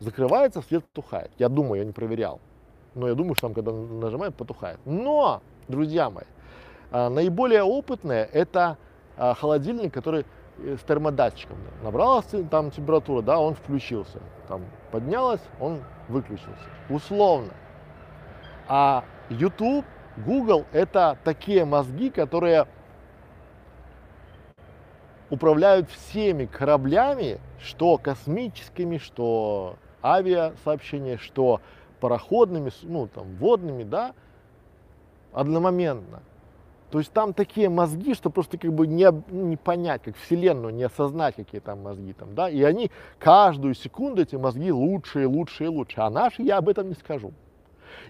Закрывается, 0.00 0.62
свет 0.62 0.84
потухает. 0.84 1.30
Я 1.38 1.48
думаю, 1.48 1.80
я 1.80 1.84
не 1.84 1.92
проверял. 1.92 2.40
Но 2.94 3.08
я 3.08 3.14
думаю, 3.14 3.34
что 3.34 3.48
там, 3.48 3.54
когда 3.54 3.72
нажимают, 3.72 4.34
потухает. 4.34 4.78
Но, 4.84 5.42
друзья 5.68 6.10
мои, 6.10 6.24
а, 6.90 7.10
наиболее 7.10 7.62
опытные– 7.62 8.24
это 8.32 8.78
холодильник, 9.34 9.92
который 9.92 10.26
э, 10.58 10.76
с 10.76 10.84
термодатчиком. 10.84 11.56
Набралась 11.82 12.26
там 12.50 12.70
температура, 12.70 13.22
да, 13.22 13.38
он 13.38 13.54
включился. 13.54 14.20
Там 14.48 14.62
поднялась, 14.90 15.42
он 15.60 15.80
выключился. 16.08 16.68
Условно. 16.88 17.52
А 18.68 19.04
YouTube 19.28 19.84
Google 20.16 20.64
это 20.72 21.18
такие 21.24 21.64
мозги, 21.64 22.10
которые 22.10 22.66
управляют 25.30 25.90
всеми 25.90 26.46
кораблями, 26.46 27.40
что 27.60 27.98
космическими, 27.98 28.98
что 28.98 29.76
авиасообщения, 30.02 31.16
что 31.16 31.60
пароходными, 32.00 32.70
ну 32.82 33.08
там 33.08 33.34
водными, 33.36 33.82
да, 33.82 34.14
одномоментно. 35.32 36.22
То 36.90 36.98
есть 36.98 37.12
там 37.12 37.32
такие 37.34 37.68
мозги, 37.68 38.14
что 38.14 38.30
просто 38.30 38.56
как 38.56 38.72
бы 38.72 38.86
не, 38.86 39.10
ну, 39.10 39.46
не 39.46 39.56
понять, 39.56 40.02
как 40.02 40.16
Вселенную, 40.16 40.72
не 40.72 40.84
осознать, 40.84 41.34
какие 41.34 41.60
там 41.60 41.82
мозги 41.82 42.12
там, 42.12 42.34
да, 42.34 42.48
и 42.48 42.62
они 42.62 42.90
каждую 43.18 43.74
секунду, 43.74 44.22
эти 44.22 44.36
мозги 44.36 44.70
лучше 44.70 45.22
и 45.22 45.26
лучше 45.26 45.64
и 45.64 45.66
лучше, 45.66 46.00
а 46.00 46.10
наши 46.10 46.42
я 46.42 46.58
об 46.58 46.68
этом 46.68 46.88
не 46.88 46.94
скажу. 46.94 47.32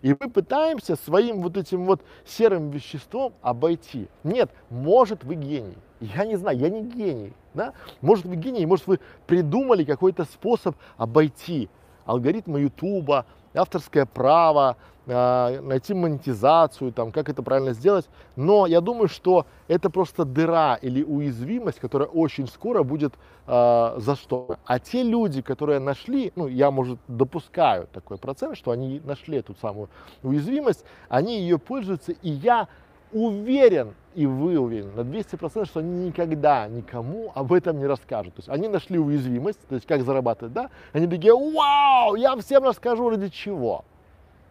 И 0.02 0.14
мы 0.18 0.30
пытаемся 0.30 0.96
своим 0.96 1.40
вот 1.40 1.56
этим 1.56 1.86
вот 1.86 2.02
серым 2.26 2.70
веществом 2.70 3.34
обойти. 3.42 4.08
Нет, 4.22 4.50
может 4.70 5.24
вы 5.24 5.34
гений. 5.34 5.76
Я 6.00 6.24
не 6.26 6.36
знаю, 6.36 6.58
я 6.58 6.68
не 6.68 6.82
гений. 6.82 7.32
Да? 7.54 7.72
Может 8.00 8.26
вы 8.26 8.36
гений, 8.36 8.66
может 8.66 8.86
вы 8.86 9.00
придумали 9.26 9.84
какой-то 9.84 10.24
способ 10.24 10.76
обойти 10.96 11.68
алгоритмы 12.04 12.60
Ютуба, 12.60 13.26
авторское 13.54 14.06
право, 14.06 14.76
найти 15.06 15.94
монетизацию, 15.94 16.92
там, 16.92 17.12
как 17.12 17.28
это 17.28 17.42
правильно 17.42 17.72
сделать. 17.72 18.08
Но 18.36 18.66
я 18.66 18.80
думаю, 18.80 19.08
что 19.08 19.46
это 19.68 19.90
просто 19.90 20.24
дыра 20.24 20.78
или 20.80 21.02
уязвимость, 21.02 21.80
которая 21.80 22.08
очень 22.08 22.46
скоро 22.48 22.82
будет 22.82 23.14
э, 23.46 23.94
зашторена. 23.98 24.58
А 24.64 24.78
те 24.78 25.02
люди, 25.02 25.42
которые 25.42 25.78
нашли, 25.78 26.32
ну, 26.36 26.46
я, 26.46 26.70
может, 26.70 26.98
допускаю 27.08 27.86
такой 27.92 28.18
процент, 28.18 28.56
что 28.56 28.70
они 28.70 29.00
нашли 29.04 29.38
эту 29.38 29.54
самую 29.60 29.88
уязвимость, 30.22 30.84
они 31.08 31.40
ее 31.40 31.58
пользуются, 31.58 32.12
и 32.12 32.30
я 32.30 32.68
уверен, 33.12 33.94
и 34.14 34.26
вы 34.26 34.58
уверены 34.58 34.92
на 34.92 35.00
200%, 35.00 35.66
что 35.66 35.80
они 35.80 36.06
никогда 36.06 36.66
никому 36.66 37.30
об 37.34 37.52
этом 37.52 37.78
не 37.78 37.86
расскажут. 37.86 38.34
То 38.34 38.40
есть 38.40 38.48
они 38.48 38.68
нашли 38.68 38.98
уязвимость, 38.98 39.60
то 39.68 39.76
есть 39.76 39.86
как 39.86 40.02
зарабатывать, 40.02 40.52
да? 40.52 40.70
Они 40.92 41.06
такие, 41.06 41.32
вау, 41.32 42.16
я 42.16 42.36
всем 42.36 42.64
расскажу 42.64 43.10
ради 43.10 43.28
чего? 43.28 43.84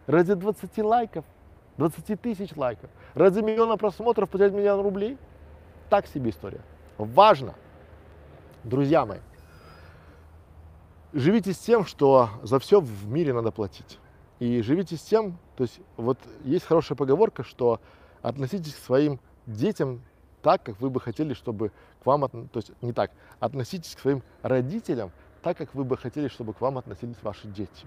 Ради 0.06 0.34
20 0.34 0.78
лайков, 0.78 1.24
20 1.78 2.20
тысяч 2.20 2.54
лайков, 2.56 2.90
ради 3.14 3.40
миллиона 3.40 3.76
просмотров 3.76 4.28
потерять 4.28 4.52
миллион 4.52 4.80
рублей? 4.80 5.18
Так 5.88 6.06
себе 6.06 6.30
история. 6.30 6.60
Важно, 6.98 7.54
друзья 8.62 9.06
мои, 9.06 9.20
живите 11.12 11.52
с 11.52 11.58
тем, 11.58 11.86
что 11.86 12.28
за 12.42 12.58
все 12.58 12.80
в 12.80 13.08
мире 13.08 13.32
надо 13.32 13.50
платить. 13.50 13.98
И 14.40 14.60
живите 14.62 14.96
с 14.96 15.02
тем, 15.02 15.38
то 15.56 15.62
есть 15.62 15.80
вот 15.96 16.18
есть 16.42 16.66
хорошая 16.66 16.96
поговорка, 16.96 17.42
что 17.44 17.80
относитесь 18.20 18.74
к 18.74 18.78
своим 18.78 19.20
детям 19.46 20.02
так, 20.42 20.62
как 20.62 20.80
вы 20.80 20.90
бы 20.90 21.00
хотели, 21.00 21.32
чтобы 21.32 21.70
к 22.02 22.06
вам, 22.06 22.28
то 22.28 22.56
есть 22.58 22.72
не 22.82 22.92
так, 22.92 23.10
относитесь 23.40 23.94
к 23.96 24.00
своим 24.00 24.22
родителям 24.42 25.12
так, 25.42 25.56
как 25.56 25.74
вы 25.74 25.84
бы 25.84 25.96
хотели, 25.96 26.28
чтобы 26.28 26.52
к 26.52 26.60
вам 26.60 26.76
относились 26.76 27.16
ваши 27.22 27.48
дети. 27.48 27.86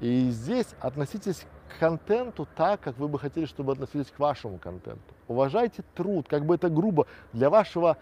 И 0.00 0.30
здесь 0.30 0.68
относитесь 0.80 1.44
к 1.68 1.78
контенту 1.78 2.48
так, 2.56 2.80
как 2.80 2.96
вы 2.98 3.08
бы 3.08 3.18
хотели, 3.18 3.44
чтобы 3.44 3.72
относились 3.72 4.10
к 4.10 4.18
вашему 4.18 4.58
контенту. 4.58 5.14
Уважайте 5.28 5.84
труд, 5.94 6.26
как 6.28 6.46
бы 6.46 6.54
это 6.54 6.68
грубо, 6.68 7.06
для 7.32 7.50
вашего 7.50 7.98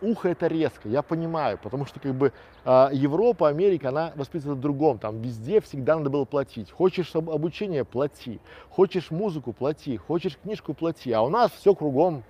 уха 0.00 0.28
это 0.28 0.46
резко, 0.46 0.88
я 0.88 1.02
понимаю, 1.02 1.58
потому 1.60 1.86
что 1.86 1.98
как 2.00 2.14
бы 2.14 2.32
а, 2.64 2.90
Европа, 2.92 3.48
Америка, 3.48 3.88
она 3.88 4.12
воспитана 4.14 4.54
в 4.54 4.60
другом, 4.60 4.98
там 4.98 5.20
везде 5.20 5.60
всегда 5.60 5.96
надо 5.96 6.10
было 6.10 6.24
платить. 6.24 6.70
Хочешь 6.70 7.14
об- 7.16 7.30
обучение– 7.30 7.84
плати, 7.86 8.40
хочешь 8.70 9.10
музыку– 9.10 9.52
плати, 9.54 9.96
хочешь 9.96 10.38
книжку– 10.38 10.74
плати, 10.74 11.10
а 11.12 11.22
у 11.22 11.28
нас 11.28 11.50
все 11.52 11.74
кругом 11.74 12.22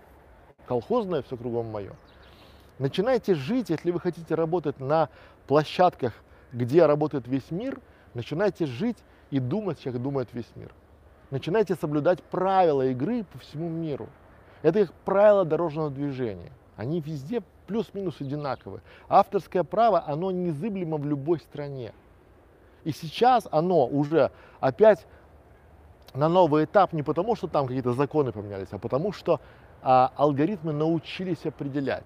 колхозное, 0.66 1.22
все 1.22 1.36
кругом 1.36 1.66
мое. 1.66 1.92
Начинайте 2.78 3.34
жить, 3.34 3.70
если 3.70 3.90
вы 3.90 4.00
хотите 4.00 4.34
работать 4.34 4.78
на 4.80 5.08
площадках, 5.46 6.12
где 6.52 6.86
работает 6.86 7.26
весь 7.26 7.50
мир, 7.50 7.80
начинайте 8.14 8.66
жить 8.66 8.98
и 9.30 9.38
думать, 9.38 9.80
как 9.82 10.00
думает 10.00 10.28
весь 10.32 10.50
мир. 10.56 10.72
Начинайте 11.30 11.74
соблюдать 11.74 12.22
правила 12.22 12.86
игры 12.86 13.24
по 13.24 13.38
всему 13.38 13.68
миру. 13.68 14.08
Это 14.62 14.86
как 14.86 14.94
правила 15.04 15.44
дорожного 15.44 15.90
движения. 15.90 16.52
Они 16.76 17.00
везде 17.00 17.42
плюс-минус 17.66 18.20
одинаковые. 18.20 18.82
Авторское 19.08 19.62
право, 19.62 20.02
оно 20.06 20.30
незыблемо 20.30 20.96
в 20.96 21.06
любой 21.06 21.38
стране. 21.38 21.92
И 22.84 22.92
сейчас 22.92 23.46
оно 23.50 23.86
уже 23.86 24.30
опять 24.60 25.06
на 26.14 26.28
новый 26.28 26.64
этап 26.64 26.92
не 26.92 27.02
потому, 27.02 27.36
что 27.36 27.46
там 27.46 27.66
какие-то 27.66 27.92
законы 27.92 28.32
поменялись, 28.32 28.68
а 28.70 28.78
потому 28.78 29.12
что 29.12 29.40
а, 29.82 30.12
алгоритмы 30.16 30.72
научились 30.72 31.44
определять. 31.44 32.04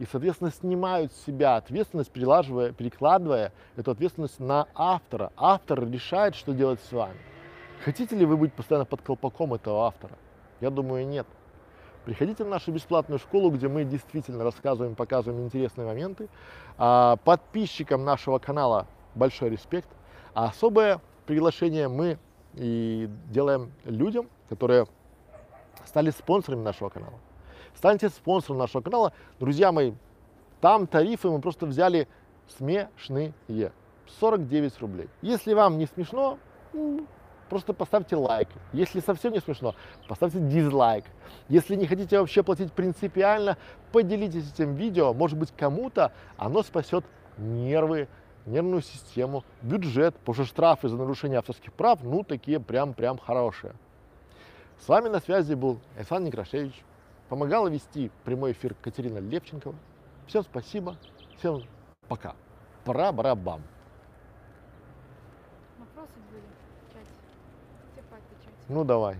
И, 0.00 0.06
соответственно, 0.10 0.50
снимают 0.50 1.12
с 1.12 1.26
себя 1.26 1.56
ответственность, 1.56 2.10
перелаживая, 2.10 2.72
перекладывая 2.72 3.52
эту 3.76 3.90
ответственность 3.90 4.40
на 4.40 4.66
автора. 4.74 5.30
Автор 5.36 5.86
решает, 5.86 6.34
что 6.34 6.54
делать 6.54 6.80
с 6.88 6.90
вами. 6.90 7.18
Хотите 7.84 8.16
ли 8.16 8.24
вы 8.24 8.38
быть 8.38 8.54
постоянно 8.54 8.86
под 8.86 9.02
колпаком 9.02 9.52
этого 9.52 9.86
автора? 9.86 10.16
Я 10.62 10.70
думаю, 10.70 11.06
нет. 11.06 11.26
Приходите 12.06 12.44
в 12.44 12.48
нашу 12.48 12.72
бесплатную 12.72 13.18
школу, 13.18 13.50
где 13.50 13.68
мы 13.68 13.84
действительно 13.84 14.42
рассказываем, 14.42 14.94
показываем 14.94 15.44
интересные 15.44 15.86
моменты. 15.86 16.30
А, 16.78 17.16
Подписчикам 17.16 18.02
нашего 18.02 18.38
канала 18.38 18.86
большой 19.14 19.50
респект. 19.50 19.88
А 20.32 20.46
особое 20.46 21.02
приглашение 21.26 21.88
мы 21.88 22.18
и 22.54 23.06
делаем 23.28 23.70
людям, 23.84 24.30
которые 24.48 24.86
стали 25.84 26.08
спонсорами 26.08 26.62
нашего 26.62 26.88
канала. 26.88 27.18
Станьте 27.74 28.08
спонсором 28.08 28.58
нашего 28.58 28.82
канала. 28.82 29.12
Друзья 29.38 29.72
мои, 29.72 29.92
там 30.60 30.86
тарифы 30.86 31.28
мы 31.30 31.40
просто 31.40 31.66
взяли 31.66 32.08
смешные. 32.58 33.32
49 34.18 34.80
рублей. 34.80 35.08
Если 35.22 35.54
вам 35.54 35.78
не 35.78 35.86
смешно, 35.86 36.38
просто 37.48 37.72
поставьте 37.72 38.16
лайк. 38.16 38.48
Если 38.72 39.00
совсем 39.00 39.32
не 39.32 39.40
смешно, 39.40 39.74
поставьте 40.08 40.40
дизлайк. 40.40 41.04
Если 41.48 41.76
не 41.76 41.86
хотите 41.86 42.18
вообще 42.18 42.42
платить 42.42 42.72
принципиально, 42.72 43.56
поделитесь 43.92 44.52
этим 44.52 44.74
видео. 44.74 45.14
Может 45.14 45.38
быть, 45.38 45.52
кому-то 45.56 46.12
оно 46.36 46.62
спасет 46.62 47.04
нервы, 47.38 48.08
нервную 48.46 48.82
систему, 48.82 49.44
бюджет, 49.62 50.16
потому 50.16 50.34
что 50.34 50.44
штрафы 50.44 50.88
за 50.88 50.96
нарушение 50.96 51.38
авторских 51.38 51.72
прав, 51.72 52.02
ну, 52.02 52.24
такие 52.24 52.58
прям-прям 52.60 53.18
хорошие. 53.18 53.74
С 54.84 54.88
вами 54.88 55.08
на 55.08 55.20
связи 55.20 55.54
был 55.54 55.78
Александр 55.96 56.28
Некрашевич. 56.28 56.74
Помогала 57.30 57.68
вести 57.68 58.10
прямой 58.24 58.50
эфир 58.50 58.74
Катерина 58.74 59.18
Левченкова. 59.18 59.76
Всем 60.26 60.42
спасибо, 60.42 60.96
всем 61.38 61.62
пока. 62.08 62.34
Пора-барабам. 62.84 63.62
Вопросы 65.78 66.14
были 66.32 66.42
в 66.42 66.92
чате. 66.92 67.06
Все 67.92 68.02
поотвечать. 68.02 68.54
Ну 68.68 68.82
давай. 68.82 69.16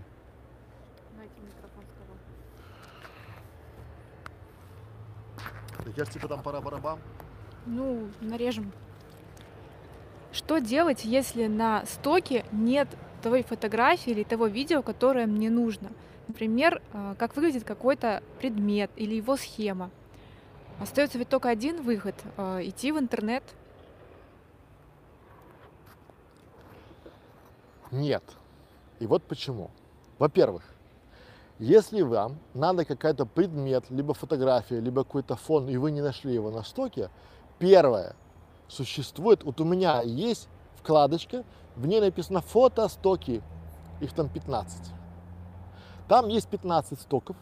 Дайте 1.15 1.39
микрофон 1.39 1.85
сказал. 1.95 2.17
Так 5.85 5.97
я 5.97 6.03
ж 6.03 6.09
типа 6.09 6.27
там 6.27 6.43
пора-барабам. 6.43 6.99
Ну, 7.65 8.09
нарежем. 8.19 8.73
Что 10.33 10.59
делать, 10.59 11.05
если 11.05 11.47
на 11.47 11.85
стоке 11.85 12.43
нет 12.51 12.89
той 13.23 13.43
фотографии 13.43 14.11
или 14.11 14.23
того 14.23 14.47
видео, 14.47 14.81
которое 14.81 15.27
мне 15.27 15.49
нужно? 15.49 15.91
Например, 16.31 16.81
э, 16.93 17.15
как 17.19 17.35
выглядит 17.35 17.65
какой-то 17.65 18.23
предмет 18.39 18.89
или 18.95 19.15
его 19.15 19.35
схема. 19.35 19.89
Остается 20.79 21.17
ведь 21.17 21.27
только 21.27 21.49
один 21.49 21.81
выход 21.81 22.15
э, 22.37 22.69
идти 22.69 22.93
в 22.93 22.99
интернет. 22.99 23.43
Нет. 27.91 28.23
И 29.01 29.07
вот 29.07 29.23
почему. 29.23 29.71
Во-первых, 30.19 30.63
если 31.59 32.01
вам 32.01 32.37
надо 32.53 32.85
какой-то 32.85 33.25
предмет, 33.25 33.83
либо 33.89 34.13
фотография, 34.13 34.79
либо 34.79 35.03
какой-то 35.03 35.35
фон, 35.35 35.67
и 35.67 35.75
вы 35.75 35.91
не 35.91 35.99
нашли 35.99 36.33
его 36.33 36.49
на 36.49 36.63
стоке, 36.63 37.09
первое, 37.59 38.15
существует, 38.69 39.43
вот 39.43 39.59
у 39.59 39.65
меня 39.65 40.01
есть 40.01 40.47
вкладочка, 40.75 41.43
в 41.75 41.85
ней 41.87 41.99
написано 41.99 42.39
фото 42.39 42.87
стоки, 42.87 43.43
их 43.99 44.13
там 44.13 44.29
15. 44.29 45.00
Там 46.11 46.27
есть 46.27 46.49
15 46.49 46.99
стоков, 46.99 47.37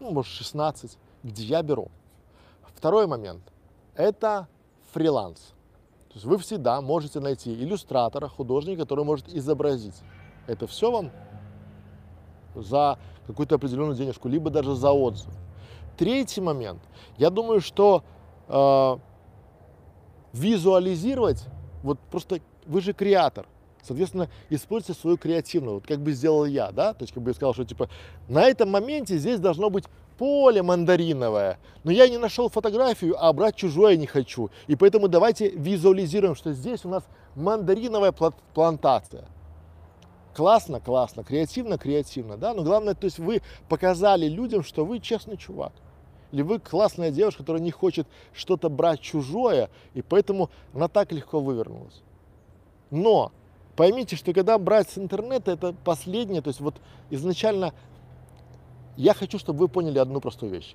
ну, 0.00 0.10
может 0.10 0.32
16, 0.32 0.98
где 1.22 1.44
я 1.44 1.62
беру. 1.62 1.88
Второй 2.74 3.06
момент– 3.06 3.44
это 3.94 4.48
фриланс. 4.92 5.38
То 6.08 6.14
есть 6.14 6.24
вы 6.24 6.38
всегда 6.38 6.80
можете 6.80 7.20
найти 7.20 7.54
иллюстратора, 7.54 8.26
художника, 8.26 8.82
который 8.82 9.04
может 9.04 9.28
изобразить. 9.28 9.94
Это 10.48 10.66
все 10.66 10.90
вам 10.90 11.12
за 12.56 12.98
какую-то 13.28 13.54
определенную 13.54 13.94
денежку, 13.94 14.26
либо 14.26 14.50
даже 14.50 14.74
за 14.74 14.90
отзыв. 14.90 15.30
Третий 15.96 16.40
момент. 16.40 16.82
Я 17.18 17.30
думаю, 17.30 17.60
что 17.60 18.02
э, 18.48 18.96
визуализировать, 20.32 21.44
вот 21.84 22.00
просто 22.10 22.40
вы 22.66 22.80
же 22.80 22.94
креатор, 22.94 23.46
Соответственно, 23.82 24.28
используйте 24.48 24.98
свою 24.98 25.16
креативную, 25.16 25.76
вот 25.76 25.86
как 25.86 26.00
бы 26.00 26.12
сделал 26.12 26.44
я, 26.44 26.70
да, 26.70 26.94
то 26.94 27.02
есть 27.02 27.12
как 27.12 27.22
бы 27.22 27.30
я 27.30 27.34
сказал, 27.34 27.52
что 27.52 27.64
типа 27.64 27.88
на 28.28 28.44
этом 28.44 28.70
моменте 28.70 29.18
здесь 29.18 29.40
должно 29.40 29.70
быть 29.70 29.84
поле 30.18 30.62
мандариновое, 30.62 31.58
но 31.82 31.90
я 31.90 32.08
не 32.08 32.16
нашел 32.16 32.48
фотографию, 32.48 33.16
а 33.18 33.32
брать 33.32 33.56
чужое 33.56 33.96
не 33.96 34.06
хочу. 34.06 34.50
И 34.68 34.76
поэтому 34.76 35.08
давайте 35.08 35.48
визуализируем, 35.50 36.36
что 36.36 36.52
здесь 36.52 36.84
у 36.84 36.88
нас 36.88 37.02
мандариновая 37.34 38.12
плантация. 38.54 39.24
Классно, 40.32 40.80
классно, 40.80 41.24
креативно, 41.24 41.76
креативно, 41.76 42.36
да, 42.36 42.54
но 42.54 42.62
главное, 42.62 42.94
то 42.94 43.06
есть 43.06 43.18
вы 43.18 43.42
показали 43.68 44.26
людям, 44.26 44.62
что 44.62 44.84
вы 44.84 45.00
честный 45.00 45.36
чувак. 45.36 45.72
Или 46.30 46.42
вы 46.42 46.60
классная 46.60 47.10
девушка, 47.10 47.42
которая 47.42 47.60
не 47.60 47.72
хочет 47.72 48.06
что-то 48.32 48.70
брать 48.70 49.00
чужое, 49.00 49.70
и 49.92 50.02
поэтому 50.02 50.50
она 50.72 50.88
так 50.88 51.12
легко 51.12 51.40
вывернулась. 51.40 52.00
Но 52.90 53.32
поймите, 53.76 54.16
что 54.16 54.32
когда 54.32 54.58
брать 54.58 54.90
с 54.90 54.98
интернета, 54.98 55.52
это 55.52 55.74
последнее, 55.84 56.42
то 56.42 56.48
есть 56.48 56.60
вот 56.60 56.74
изначально 57.10 57.72
я 58.96 59.14
хочу, 59.14 59.38
чтобы 59.38 59.60
вы 59.60 59.68
поняли 59.68 59.98
одну 59.98 60.20
простую 60.20 60.52
вещь. 60.52 60.74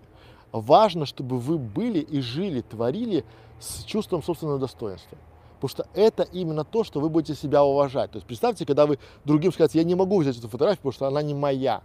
Важно, 0.52 1.06
чтобы 1.06 1.38
вы 1.38 1.58
были 1.58 2.00
и 2.00 2.20
жили, 2.22 2.62
творили 2.62 3.26
с 3.60 3.84
чувством 3.84 4.24
собственного 4.24 4.60
достоинства. 4.60 5.18
Потому 5.60 5.70
что 5.70 5.88
это 5.94 6.24
именно 6.24 6.64
то, 6.64 6.84
что 6.84 7.00
вы 7.00 7.10
будете 7.10 7.40
себя 7.40 7.64
уважать. 7.64 8.12
То 8.12 8.18
есть 8.18 8.28
представьте, 8.28 8.66
когда 8.66 8.86
вы 8.86 9.00
другим 9.26 9.52
скажете, 9.52 9.80
я 9.80 9.84
не 9.84 9.96
могу 9.96 10.20
взять 10.22 10.38
эту 10.38 10.48
фотографию, 10.48 10.78
потому 10.78 10.94
что 10.94 11.08
она 11.08 11.22
не 11.22 11.34
моя. 11.34 11.82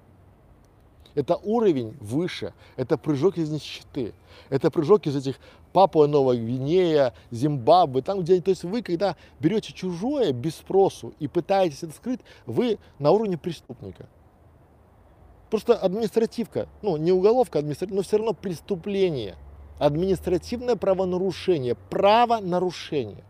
Это 1.15 1.37
уровень 1.37 1.97
выше, 2.01 2.55
это 2.77 2.97
прыжок 2.97 3.37
из 3.37 3.51
нищеты, 3.51 4.15
это 4.49 4.71
прыжок 4.71 5.07
из 5.07 5.17
этих 5.17 5.37
Папуа 5.73 6.07
Новая 6.07 6.37
Гвинея, 6.37 7.15
Зимбабве, 7.31 8.03
там, 8.03 8.21
где, 8.21 8.41
то 8.41 8.51
есть 8.51 8.65
вы, 8.65 8.83
когда 8.83 9.17
берете 9.41 9.73
чужое 9.73 10.33
без 10.33 10.57
спросу 10.57 11.15
и 11.19 11.29
пытаетесь 11.29 11.83
это 11.83 11.93
скрыть, 11.93 12.21
вы 12.47 12.79
на 12.99 13.11
уровне 13.11 13.39
преступника. 13.39 14.09
Просто 15.51 15.75
административка, 15.75 16.69
ну 16.81 16.97
не 16.97 17.13
уголовка, 17.13 17.59
административка, 17.59 17.97
но 17.97 18.03
все 18.03 18.17
равно 18.17 18.33
преступление. 18.33 19.37
Административное 19.79 20.77
правонарушение, 20.77 21.75
правонарушение. 21.75 23.25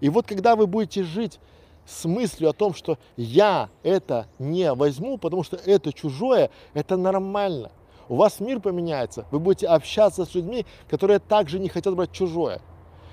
И 0.00 0.08
вот 0.08 0.26
когда 0.26 0.56
вы 0.56 0.66
будете 0.66 1.02
жить 1.02 1.40
с 1.86 2.04
мыслью 2.04 2.50
о 2.50 2.52
том, 2.52 2.74
что 2.74 2.98
я 3.16 3.70
это 3.82 4.26
не 4.38 4.72
возьму, 4.74 5.18
потому 5.18 5.42
что 5.42 5.56
это 5.56 5.92
чужое, 5.92 6.50
это 6.74 6.96
нормально. 6.96 7.70
У 8.08 8.16
вас 8.16 8.40
мир 8.40 8.60
поменяется, 8.60 9.26
вы 9.30 9.38
будете 9.38 9.66
общаться 9.66 10.24
с 10.24 10.34
людьми, 10.34 10.64
которые 10.88 11.18
также 11.18 11.58
не 11.58 11.68
хотят 11.68 11.94
брать 11.94 12.12
чужое. 12.12 12.60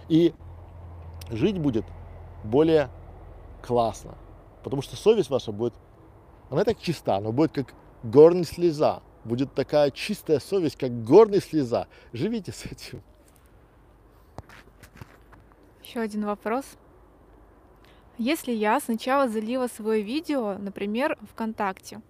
И 0.08 0.34
жить 1.30 1.58
будет 1.58 1.86
более 2.44 2.90
классно, 3.62 4.16
потому 4.64 4.82
что 4.82 4.96
совесть 4.96 5.30
ваша 5.30 5.52
будет, 5.52 5.74
она 6.50 6.64
так 6.64 6.80
чиста, 6.80 7.20
но 7.20 7.32
будет 7.32 7.52
как 7.52 7.74
горная 8.04 8.44
слеза. 8.44 9.02
Будет 9.24 9.56
такая 9.56 9.90
чистая 9.90 10.40
совесть, 10.40 10.78
как 10.78 11.04
горная 11.04 11.42
слеза. 11.42 11.88
Живите 12.14 12.52
с 12.52 12.64
этим. 12.66 13.02
Еще 15.84 16.00
один 16.00 16.26
вопрос. 16.26 16.66
Если 18.20 18.52
я 18.52 18.80
сначала 18.80 19.28
залила 19.28 19.68
свое 19.68 20.04
видео, 20.04 20.58
например, 20.60 21.18
ВКонтакте, 21.32 22.02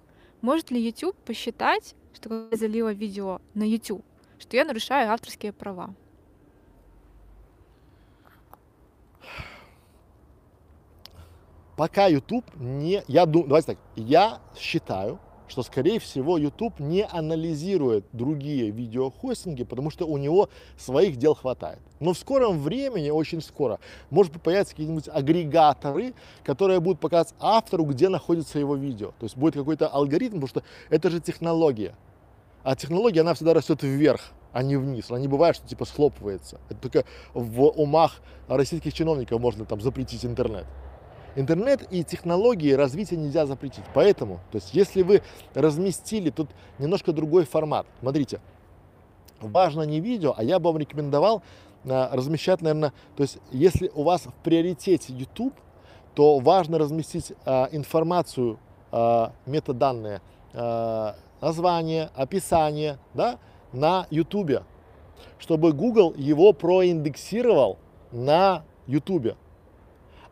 может 0.41 0.71
ли 0.71 0.85
YouTube 0.85 1.15
посчитать, 1.15 1.95
что 2.15 2.47
я 2.51 2.57
залила 2.57 2.93
видео 2.93 3.41
на 3.53 3.63
YouTube, 3.63 4.03
что 4.39 4.57
я 4.57 4.65
нарушаю 4.65 5.11
авторские 5.11 5.51
права? 5.51 5.93
Пока 11.75 12.07
YouTube 12.07 12.45
не... 12.55 13.03
Я 13.07 13.25
думаю, 13.25 13.49
давайте 13.49 13.67
так, 13.73 13.77
я 13.95 14.39
считаю, 14.57 15.19
что, 15.47 15.61
скорее 15.61 15.99
всего, 15.99 16.37
YouTube 16.37 16.79
не 16.79 17.05
анализирует 17.05 18.05
другие 18.13 18.71
видеохостинги, 18.71 19.63
потому 19.63 19.89
что 19.89 20.05
у 20.05 20.17
него 20.17 20.49
своих 20.77 21.17
дел 21.17 21.35
хватает. 21.35 21.79
Но 21.99 22.13
в 22.13 22.17
скором 22.17 22.59
времени, 22.59 23.09
очень 23.09 23.41
скоро, 23.41 23.79
может 24.09 24.41
появиться 24.41 24.73
какие-нибудь 24.73 25.09
агрегаторы, 25.09 26.13
которые 26.43 26.79
будут 26.79 26.99
показывать 26.99 27.35
автору, 27.39 27.85
где 27.85 28.09
находится 28.09 28.57
его 28.57 28.75
видео. 28.75 29.07
То 29.19 29.25
есть 29.25 29.37
будет 29.37 29.53
какой-то 29.53 29.87
алгоритм, 29.87 30.35
потому 30.35 30.47
что 30.47 30.63
это 30.89 31.09
же 31.09 31.19
технология. 31.19 31.95
А 32.65 32.75
технология, 32.75 33.21
она 33.21 33.35
всегда 33.35 33.53
растет 33.53 33.83
вверх, 33.83 34.31
а 34.51 34.63
не 34.63 34.75
вниз. 34.75 35.11
Она 35.11 35.19
не 35.19 35.27
бывает, 35.27 35.55
что 35.55 35.67
типа 35.67 35.85
схлопывается. 35.85 36.59
Это 36.67 36.79
только 36.81 37.05
в 37.35 37.61
умах 37.61 38.21
российских 38.47 38.91
чиновников 38.91 39.39
можно 39.39 39.65
там 39.65 39.81
запретить 39.81 40.25
интернет. 40.25 40.65
Интернет 41.35 41.87
и 41.91 42.03
технологии 42.03 42.71
развития 42.71 43.17
нельзя 43.17 43.45
запретить. 43.45 43.83
Поэтому, 43.93 44.39
то 44.51 44.55
есть, 44.55 44.73
если 44.73 45.03
вы 45.03 45.21
разместили 45.53 46.31
тут 46.31 46.49
немножко 46.79 47.13
другой 47.13 47.45
формат, 47.45 47.85
смотрите, 47.99 48.41
важно 49.39 49.83
не 49.83 49.99
видео, 49.99 50.33
а 50.35 50.43
я 50.43 50.57
бы 50.57 50.71
вам 50.71 50.79
рекомендовал 50.79 51.43
а, 51.87 52.09
размещать, 52.15 52.63
наверное, 52.63 52.93
то 53.15 53.21
есть, 53.21 53.37
если 53.51 53.91
у 53.93 54.01
вас 54.01 54.23
в 54.23 54.33
приоритете 54.43 55.13
YouTube, 55.13 55.53
то 56.15 56.39
важно 56.39 56.79
разместить 56.79 57.33
а, 57.45 57.69
информацию, 57.71 58.57
а, 58.91 59.33
метаданные, 59.45 60.21
а, 60.53 61.15
название, 61.45 62.09
описание, 62.15 62.97
да, 63.13 63.37
на 63.71 64.07
YouTube, 64.09 64.63
чтобы 65.37 65.73
Google 65.73 66.13
его 66.17 66.53
проиндексировал 66.53 67.77
на 68.11 68.63
YouTube 68.87 69.35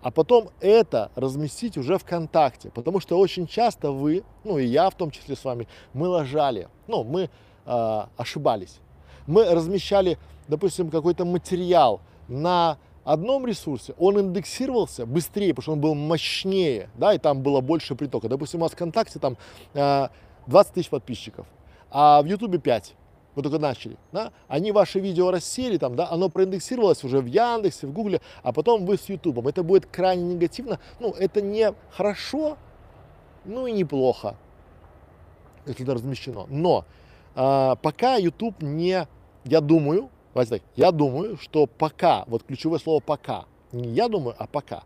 а 0.03 0.11
потом 0.11 0.49
это 0.59 1.11
разместить 1.16 1.78
уже 1.78 1.97
ВКонтакте, 1.97 2.70
потому 2.72 2.99
что 2.99 3.18
очень 3.18 3.47
часто 3.47 3.91
вы, 3.91 4.24
ну 4.43 4.57
и 4.57 4.66
я 4.66 4.89
в 4.89 4.95
том 4.95 5.11
числе 5.11 5.36
с 5.38 5.45
вами, 5.45 5.68
мы 5.93 6.09
лажали, 6.09 6.68
ну 6.88 7.05
мы 7.05 7.30
э, 7.66 8.01
ошибались. 8.18 8.80
Мы 9.28 9.45
размещали, 9.45 10.18
допустим, 10.49 10.89
какой-то 10.89 11.24
материал 11.24 12.01
на 12.28 12.78
одном 13.05 13.47
ресурсе, 13.47 13.93
он 13.97 14.20
индексировался 14.20 15.05
быстрее, 15.05 15.53
потому 15.53 15.64
что 15.64 15.72
он 15.72 15.80
был 15.80 15.95
мощнее, 15.95 16.89
да, 16.95 17.14
и 17.14 17.18
там 17.18 17.41
было 17.41 17.61
больше 17.61 17.95
притока. 17.95 18.28
Допустим, 18.28 18.59
у 18.59 18.64
вас 18.64 18.74
ВКонтакте 18.74 19.20
там 19.20 19.38
э, 19.74 20.07
20 20.47 20.73
тысяч 20.73 20.89
подписчиков, 20.89 21.47
а 21.89 22.21
в 22.21 22.25
Ютубе 22.25 22.59
5 22.59 22.95
вы 23.35 23.41
только 23.41 23.59
начали, 23.59 23.97
да, 24.11 24.31
они 24.47 24.71
ваши 24.71 24.99
видео 24.99 25.31
рассели, 25.31 25.77
там, 25.77 25.95
да, 25.95 26.09
оно 26.11 26.29
проиндексировалось 26.29 27.03
уже 27.03 27.19
в 27.19 27.25
Яндексе, 27.25 27.87
в 27.87 27.93
Гугле, 27.93 28.21
а 28.43 28.51
потом 28.51 28.85
вы 28.85 28.97
с 28.97 29.09
Ютубом. 29.09 29.47
Это 29.47 29.63
будет 29.63 29.85
крайне 29.85 30.35
негативно, 30.35 30.79
ну, 30.99 31.11
это 31.11 31.41
не 31.41 31.73
хорошо, 31.91 32.57
ну 33.45 33.65
и 33.67 33.71
неплохо, 33.71 34.35
если 35.65 35.83
это 35.83 35.95
размещено. 35.95 36.45
Но 36.49 36.85
а, 37.35 37.75
пока 37.75 38.17
YouTube 38.17 38.61
не, 38.61 39.07
я 39.45 39.61
думаю, 39.61 40.09
давайте 40.33 40.57
так, 40.57 40.61
я 40.75 40.91
думаю, 40.91 41.37
что 41.37 41.65
пока, 41.65 42.25
вот 42.27 42.43
ключевое 42.43 42.79
слово 42.79 42.99
пока, 42.99 43.45
не 43.71 43.89
я 43.89 44.07
думаю, 44.09 44.35
а 44.37 44.45
пока, 44.45 44.83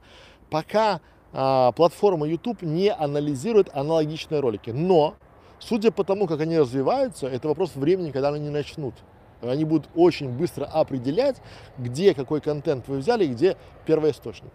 пока 0.49 1.01
а, 1.34 1.74
платформа 1.74 2.26
YouTube 2.26 2.62
не 2.62 2.91
анализирует 2.91 3.70
аналогичные 3.76 4.39
ролики. 4.39 4.70
Но 4.70 5.16
Судя 5.60 5.91
по 5.91 6.03
тому, 6.03 6.28
как 6.28 6.41
они 6.41 6.58
развиваются, 6.58 7.28
это 7.28 7.47
вопрос 7.47 7.76
времени, 7.76 8.12
когда 8.12 8.30
они 8.30 8.49
начнут. 8.49 8.93
Они 9.41 9.66
будут 9.66 9.89
очень 9.95 10.30
быстро 10.30 10.66
определять, 10.66 11.41
где 11.78 12.14
какой 12.14 12.41
контент 12.41 12.88
вы 12.88 12.97
взяли 12.97 13.26
и 13.26 13.28
где 13.28 13.58
первоисточник. 13.86 14.51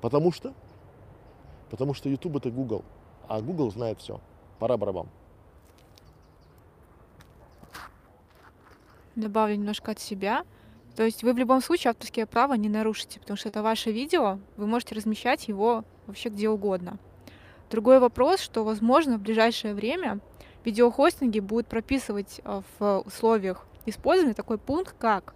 Потому 0.00 0.32
что? 0.32 0.52
Потому 1.70 1.94
что 1.94 2.08
YouTube 2.08 2.36
это 2.36 2.50
Google, 2.50 2.84
а 3.28 3.40
Google 3.40 3.70
знает 3.70 4.00
все. 4.00 4.20
Пора 4.58 4.76
барабам. 4.76 5.08
Добавлю 9.16 9.56
немножко 9.56 9.92
от 9.92 9.98
себя. 9.98 10.44
То 10.94 11.02
есть 11.02 11.22
вы 11.22 11.32
в 11.32 11.38
любом 11.38 11.60
случае 11.60 11.90
авторские 11.90 12.26
права 12.26 12.54
не 12.54 12.68
нарушите, 12.68 13.20
потому 13.20 13.36
что 13.36 13.48
это 13.48 13.62
ваше 13.62 13.92
видео, 13.92 14.38
вы 14.56 14.66
можете 14.66 14.94
размещать 14.94 15.48
его 15.48 15.84
вообще 16.06 16.30
где 16.30 16.48
угодно. 16.48 16.98
Другой 17.70 17.98
вопрос, 17.98 18.40
что, 18.40 18.64
возможно, 18.64 19.18
в 19.18 19.22
ближайшее 19.22 19.74
время 19.74 20.20
видеохостинги 20.64 21.40
будут 21.40 21.66
прописывать 21.66 22.40
э, 22.44 22.62
в 22.78 23.00
условиях 23.00 23.66
использования 23.86 24.34
такой 24.34 24.58
пункт, 24.58 24.94
как 24.98 25.34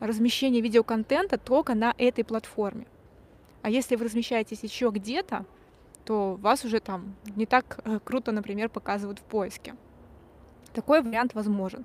размещение 0.00 0.62
видеоконтента 0.62 1.36
только 1.36 1.74
на 1.74 1.94
этой 1.98 2.24
платформе. 2.24 2.86
А 3.62 3.70
если 3.70 3.96
вы 3.96 4.04
размещаетесь 4.04 4.62
еще 4.62 4.90
где-то, 4.90 5.44
то 6.04 6.36
вас 6.36 6.64
уже 6.64 6.80
там 6.80 7.16
не 7.36 7.44
так 7.44 7.80
э, 7.84 7.98
круто, 8.02 8.32
например, 8.32 8.70
показывают 8.70 9.18
в 9.18 9.22
поиске. 9.22 9.74
Такой 10.72 11.02
вариант 11.02 11.34
возможен. 11.34 11.84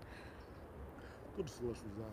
Тут 1.35 1.49
соглашусь, 1.49 1.81
да 1.97 2.05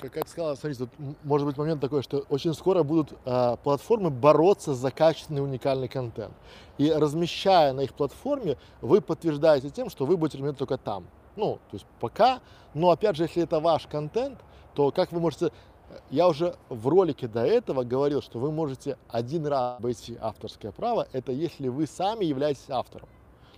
как 0.00 0.16
я 0.16 0.22
сказал, 0.26 0.56
смотрите, 0.56 0.86
тут 0.86 1.16
может 1.24 1.46
быть 1.46 1.56
момент 1.56 1.80
такой, 1.80 2.02
что 2.02 2.24
очень 2.28 2.54
скоро 2.54 2.82
будут 2.82 3.12
э, 3.24 3.56
платформы 3.62 4.10
бороться 4.10 4.74
за 4.74 4.90
качественный 4.90 5.42
уникальный 5.42 5.88
контент. 5.88 6.34
И 6.78 6.90
размещая 6.90 7.72
на 7.72 7.80
их 7.80 7.94
платформе, 7.94 8.56
вы 8.80 9.00
подтверждаете 9.00 9.70
тем, 9.70 9.90
что 9.90 10.06
вы 10.06 10.16
будете 10.16 10.38
размещать 10.38 10.58
только 10.58 10.78
там. 10.78 11.06
Ну, 11.36 11.58
то 11.70 11.76
есть 11.76 11.86
пока, 12.00 12.40
но 12.74 12.90
опять 12.90 13.16
же, 13.16 13.24
если 13.24 13.42
это 13.42 13.60
ваш 13.60 13.86
контент, 13.86 14.38
то 14.74 14.90
как 14.90 15.12
вы 15.12 15.20
можете 15.20 15.52
Я 16.10 16.28
уже 16.28 16.56
в 16.68 16.88
ролике 16.88 17.28
до 17.28 17.46
этого 17.46 17.84
говорил, 17.84 18.20
что 18.22 18.38
вы 18.38 18.50
можете 18.50 18.98
один 19.08 19.46
раз 19.46 19.78
обойти 19.78 20.16
авторское 20.20 20.72
право, 20.72 21.06
это 21.12 21.32
если 21.32 21.68
вы 21.68 21.86
сами 21.86 22.24
являетесь 22.24 22.68
автором. 22.68 23.08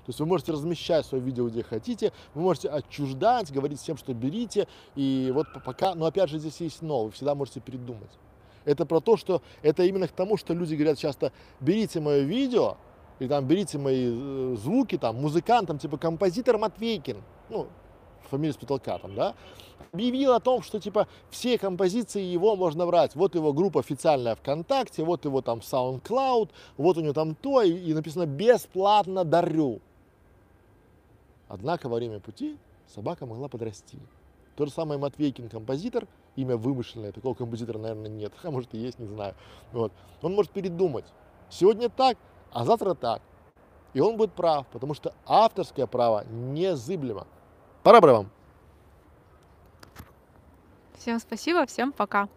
То 0.08 0.10
есть 0.10 0.20
вы 0.20 0.24
можете 0.24 0.52
размещать 0.52 1.04
свое 1.04 1.22
видео 1.22 1.48
где 1.48 1.62
хотите, 1.62 2.14
вы 2.32 2.40
можете 2.40 2.70
отчуждать, 2.70 3.52
говорить 3.52 3.78
всем, 3.78 3.98
что 3.98 4.14
берите, 4.14 4.66
и 4.94 5.30
вот 5.34 5.48
пока, 5.66 5.94
но 5.94 6.06
опять 6.06 6.30
же 6.30 6.38
здесь 6.38 6.62
есть 6.62 6.80
но, 6.80 7.04
вы 7.04 7.10
всегда 7.10 7.34
можете 7.34 7.60
передумать. 7.60 8.08
Это 8.64 8.86
про 8.86 9.00
то, 9.00 9.18
что 9.18 9.42
это 9.60 9.82
именно 9.82 10.08
к 10.08 10.12
тому, 10.12 10.38
что 10.38 10.54
люди 10.54 10.74
говорят 10.74 10.96
часто, 10.96 11.30
берите 11.60 12.00
мое 12.00 12.20
видео, 12.20 12.78
и 13.18 13.28
там 13.28 13.46
берите 13.46 13.76
мои 13.76 14.06
э, 14.08 14.56
звуки, 14.56 14.96
там, 14.96 15.16
музыкант, 15.16 15.68
там, 15.68 15.78
типа 15.78 15.98
композитор 15.98 16.56
Матвейкин, 16.56 17.22
ну, 17.50 17.66
фамилия 18.30 18.54
с 18.54 18.56
потолка 18.56 18.96
там, 18.96 19.14
да, 19.14 19.34
объявил 19.92 20.32
о 20.32 20.40
том, 20.40 20.62
что 20.62 20.80
типа 20.80 21.06
все 21.28 21.58
композиции 21.58 22.22
его 22.22 22.56
можно 22.56 22.86
брать. 22.86 23.14
Вот 23.14 23.34
его 23.34 23.52
группа 23.52 23.80
официальная 23.80 24.36
ВКонтакте, 24.36 25.04
вот 25.04 25.26
его 25.26 25.42
там 25.42 25.58
SoundCloud, 25.58 26.48
вот 26.78 26.96
у 26.96 27.00
него 27.02 27.12
там 27.12 27.34
то, 27.34 27.60
и, 27.60 27.70
и 27.70 27.92
написано 27.92 28.24
бесплатно 28.24 29.24
дарю. 29.24 29.82
Однако 31.48 31.88
во 31.88 31.96
время 31.96 32.20
пути 32.20 32.58
собака 32.86 33.26
могла 33.26 33.48
подрасти. 33.48 33.98
То 34.56 34.66
же 34.66 34.72
самое 34.72 34.98
Матвейкин 34.98 35.48
композитор, 35.48 36.08
имя 36.34 36.56
вымышленное, 36.56 37.12
такого 37.12 37.34
композитора, 37.34 37.78
наверное, 37.78 38.10
нет, 38.10 38.32
а 38.42 38.50
может 38.50 38.74
и 38.74 38.78
есть, 38.78 38.98
не 38.98 39.06
знаю. 39.06 39.34
Вот. 39.72 39.92
Он 40.20 40.34
может 40.34 40.50
передумать. 40.50 41.04
Сегодня 41.48 41.88
так, 41.88 42.18
а 42.52 42.64
завтра 42.64 42.94
так. 42.94 43.22
И 43.94 44.00
он 44.00 44.16
будет 44.16 44.32
прав, 44.32 44.66
потому 44.66 44.94
что 44.94 45.14
авторское 45.26 45.86
право 45.86 46.24
незыблемо. 46.26 47.26
Пора 47.84 48.00
вам. 48.00 48.30
Всем 50.96 51.20
спасибо, 51.20 51.64
всем 51.64 51.92
пока. 51.92 52.26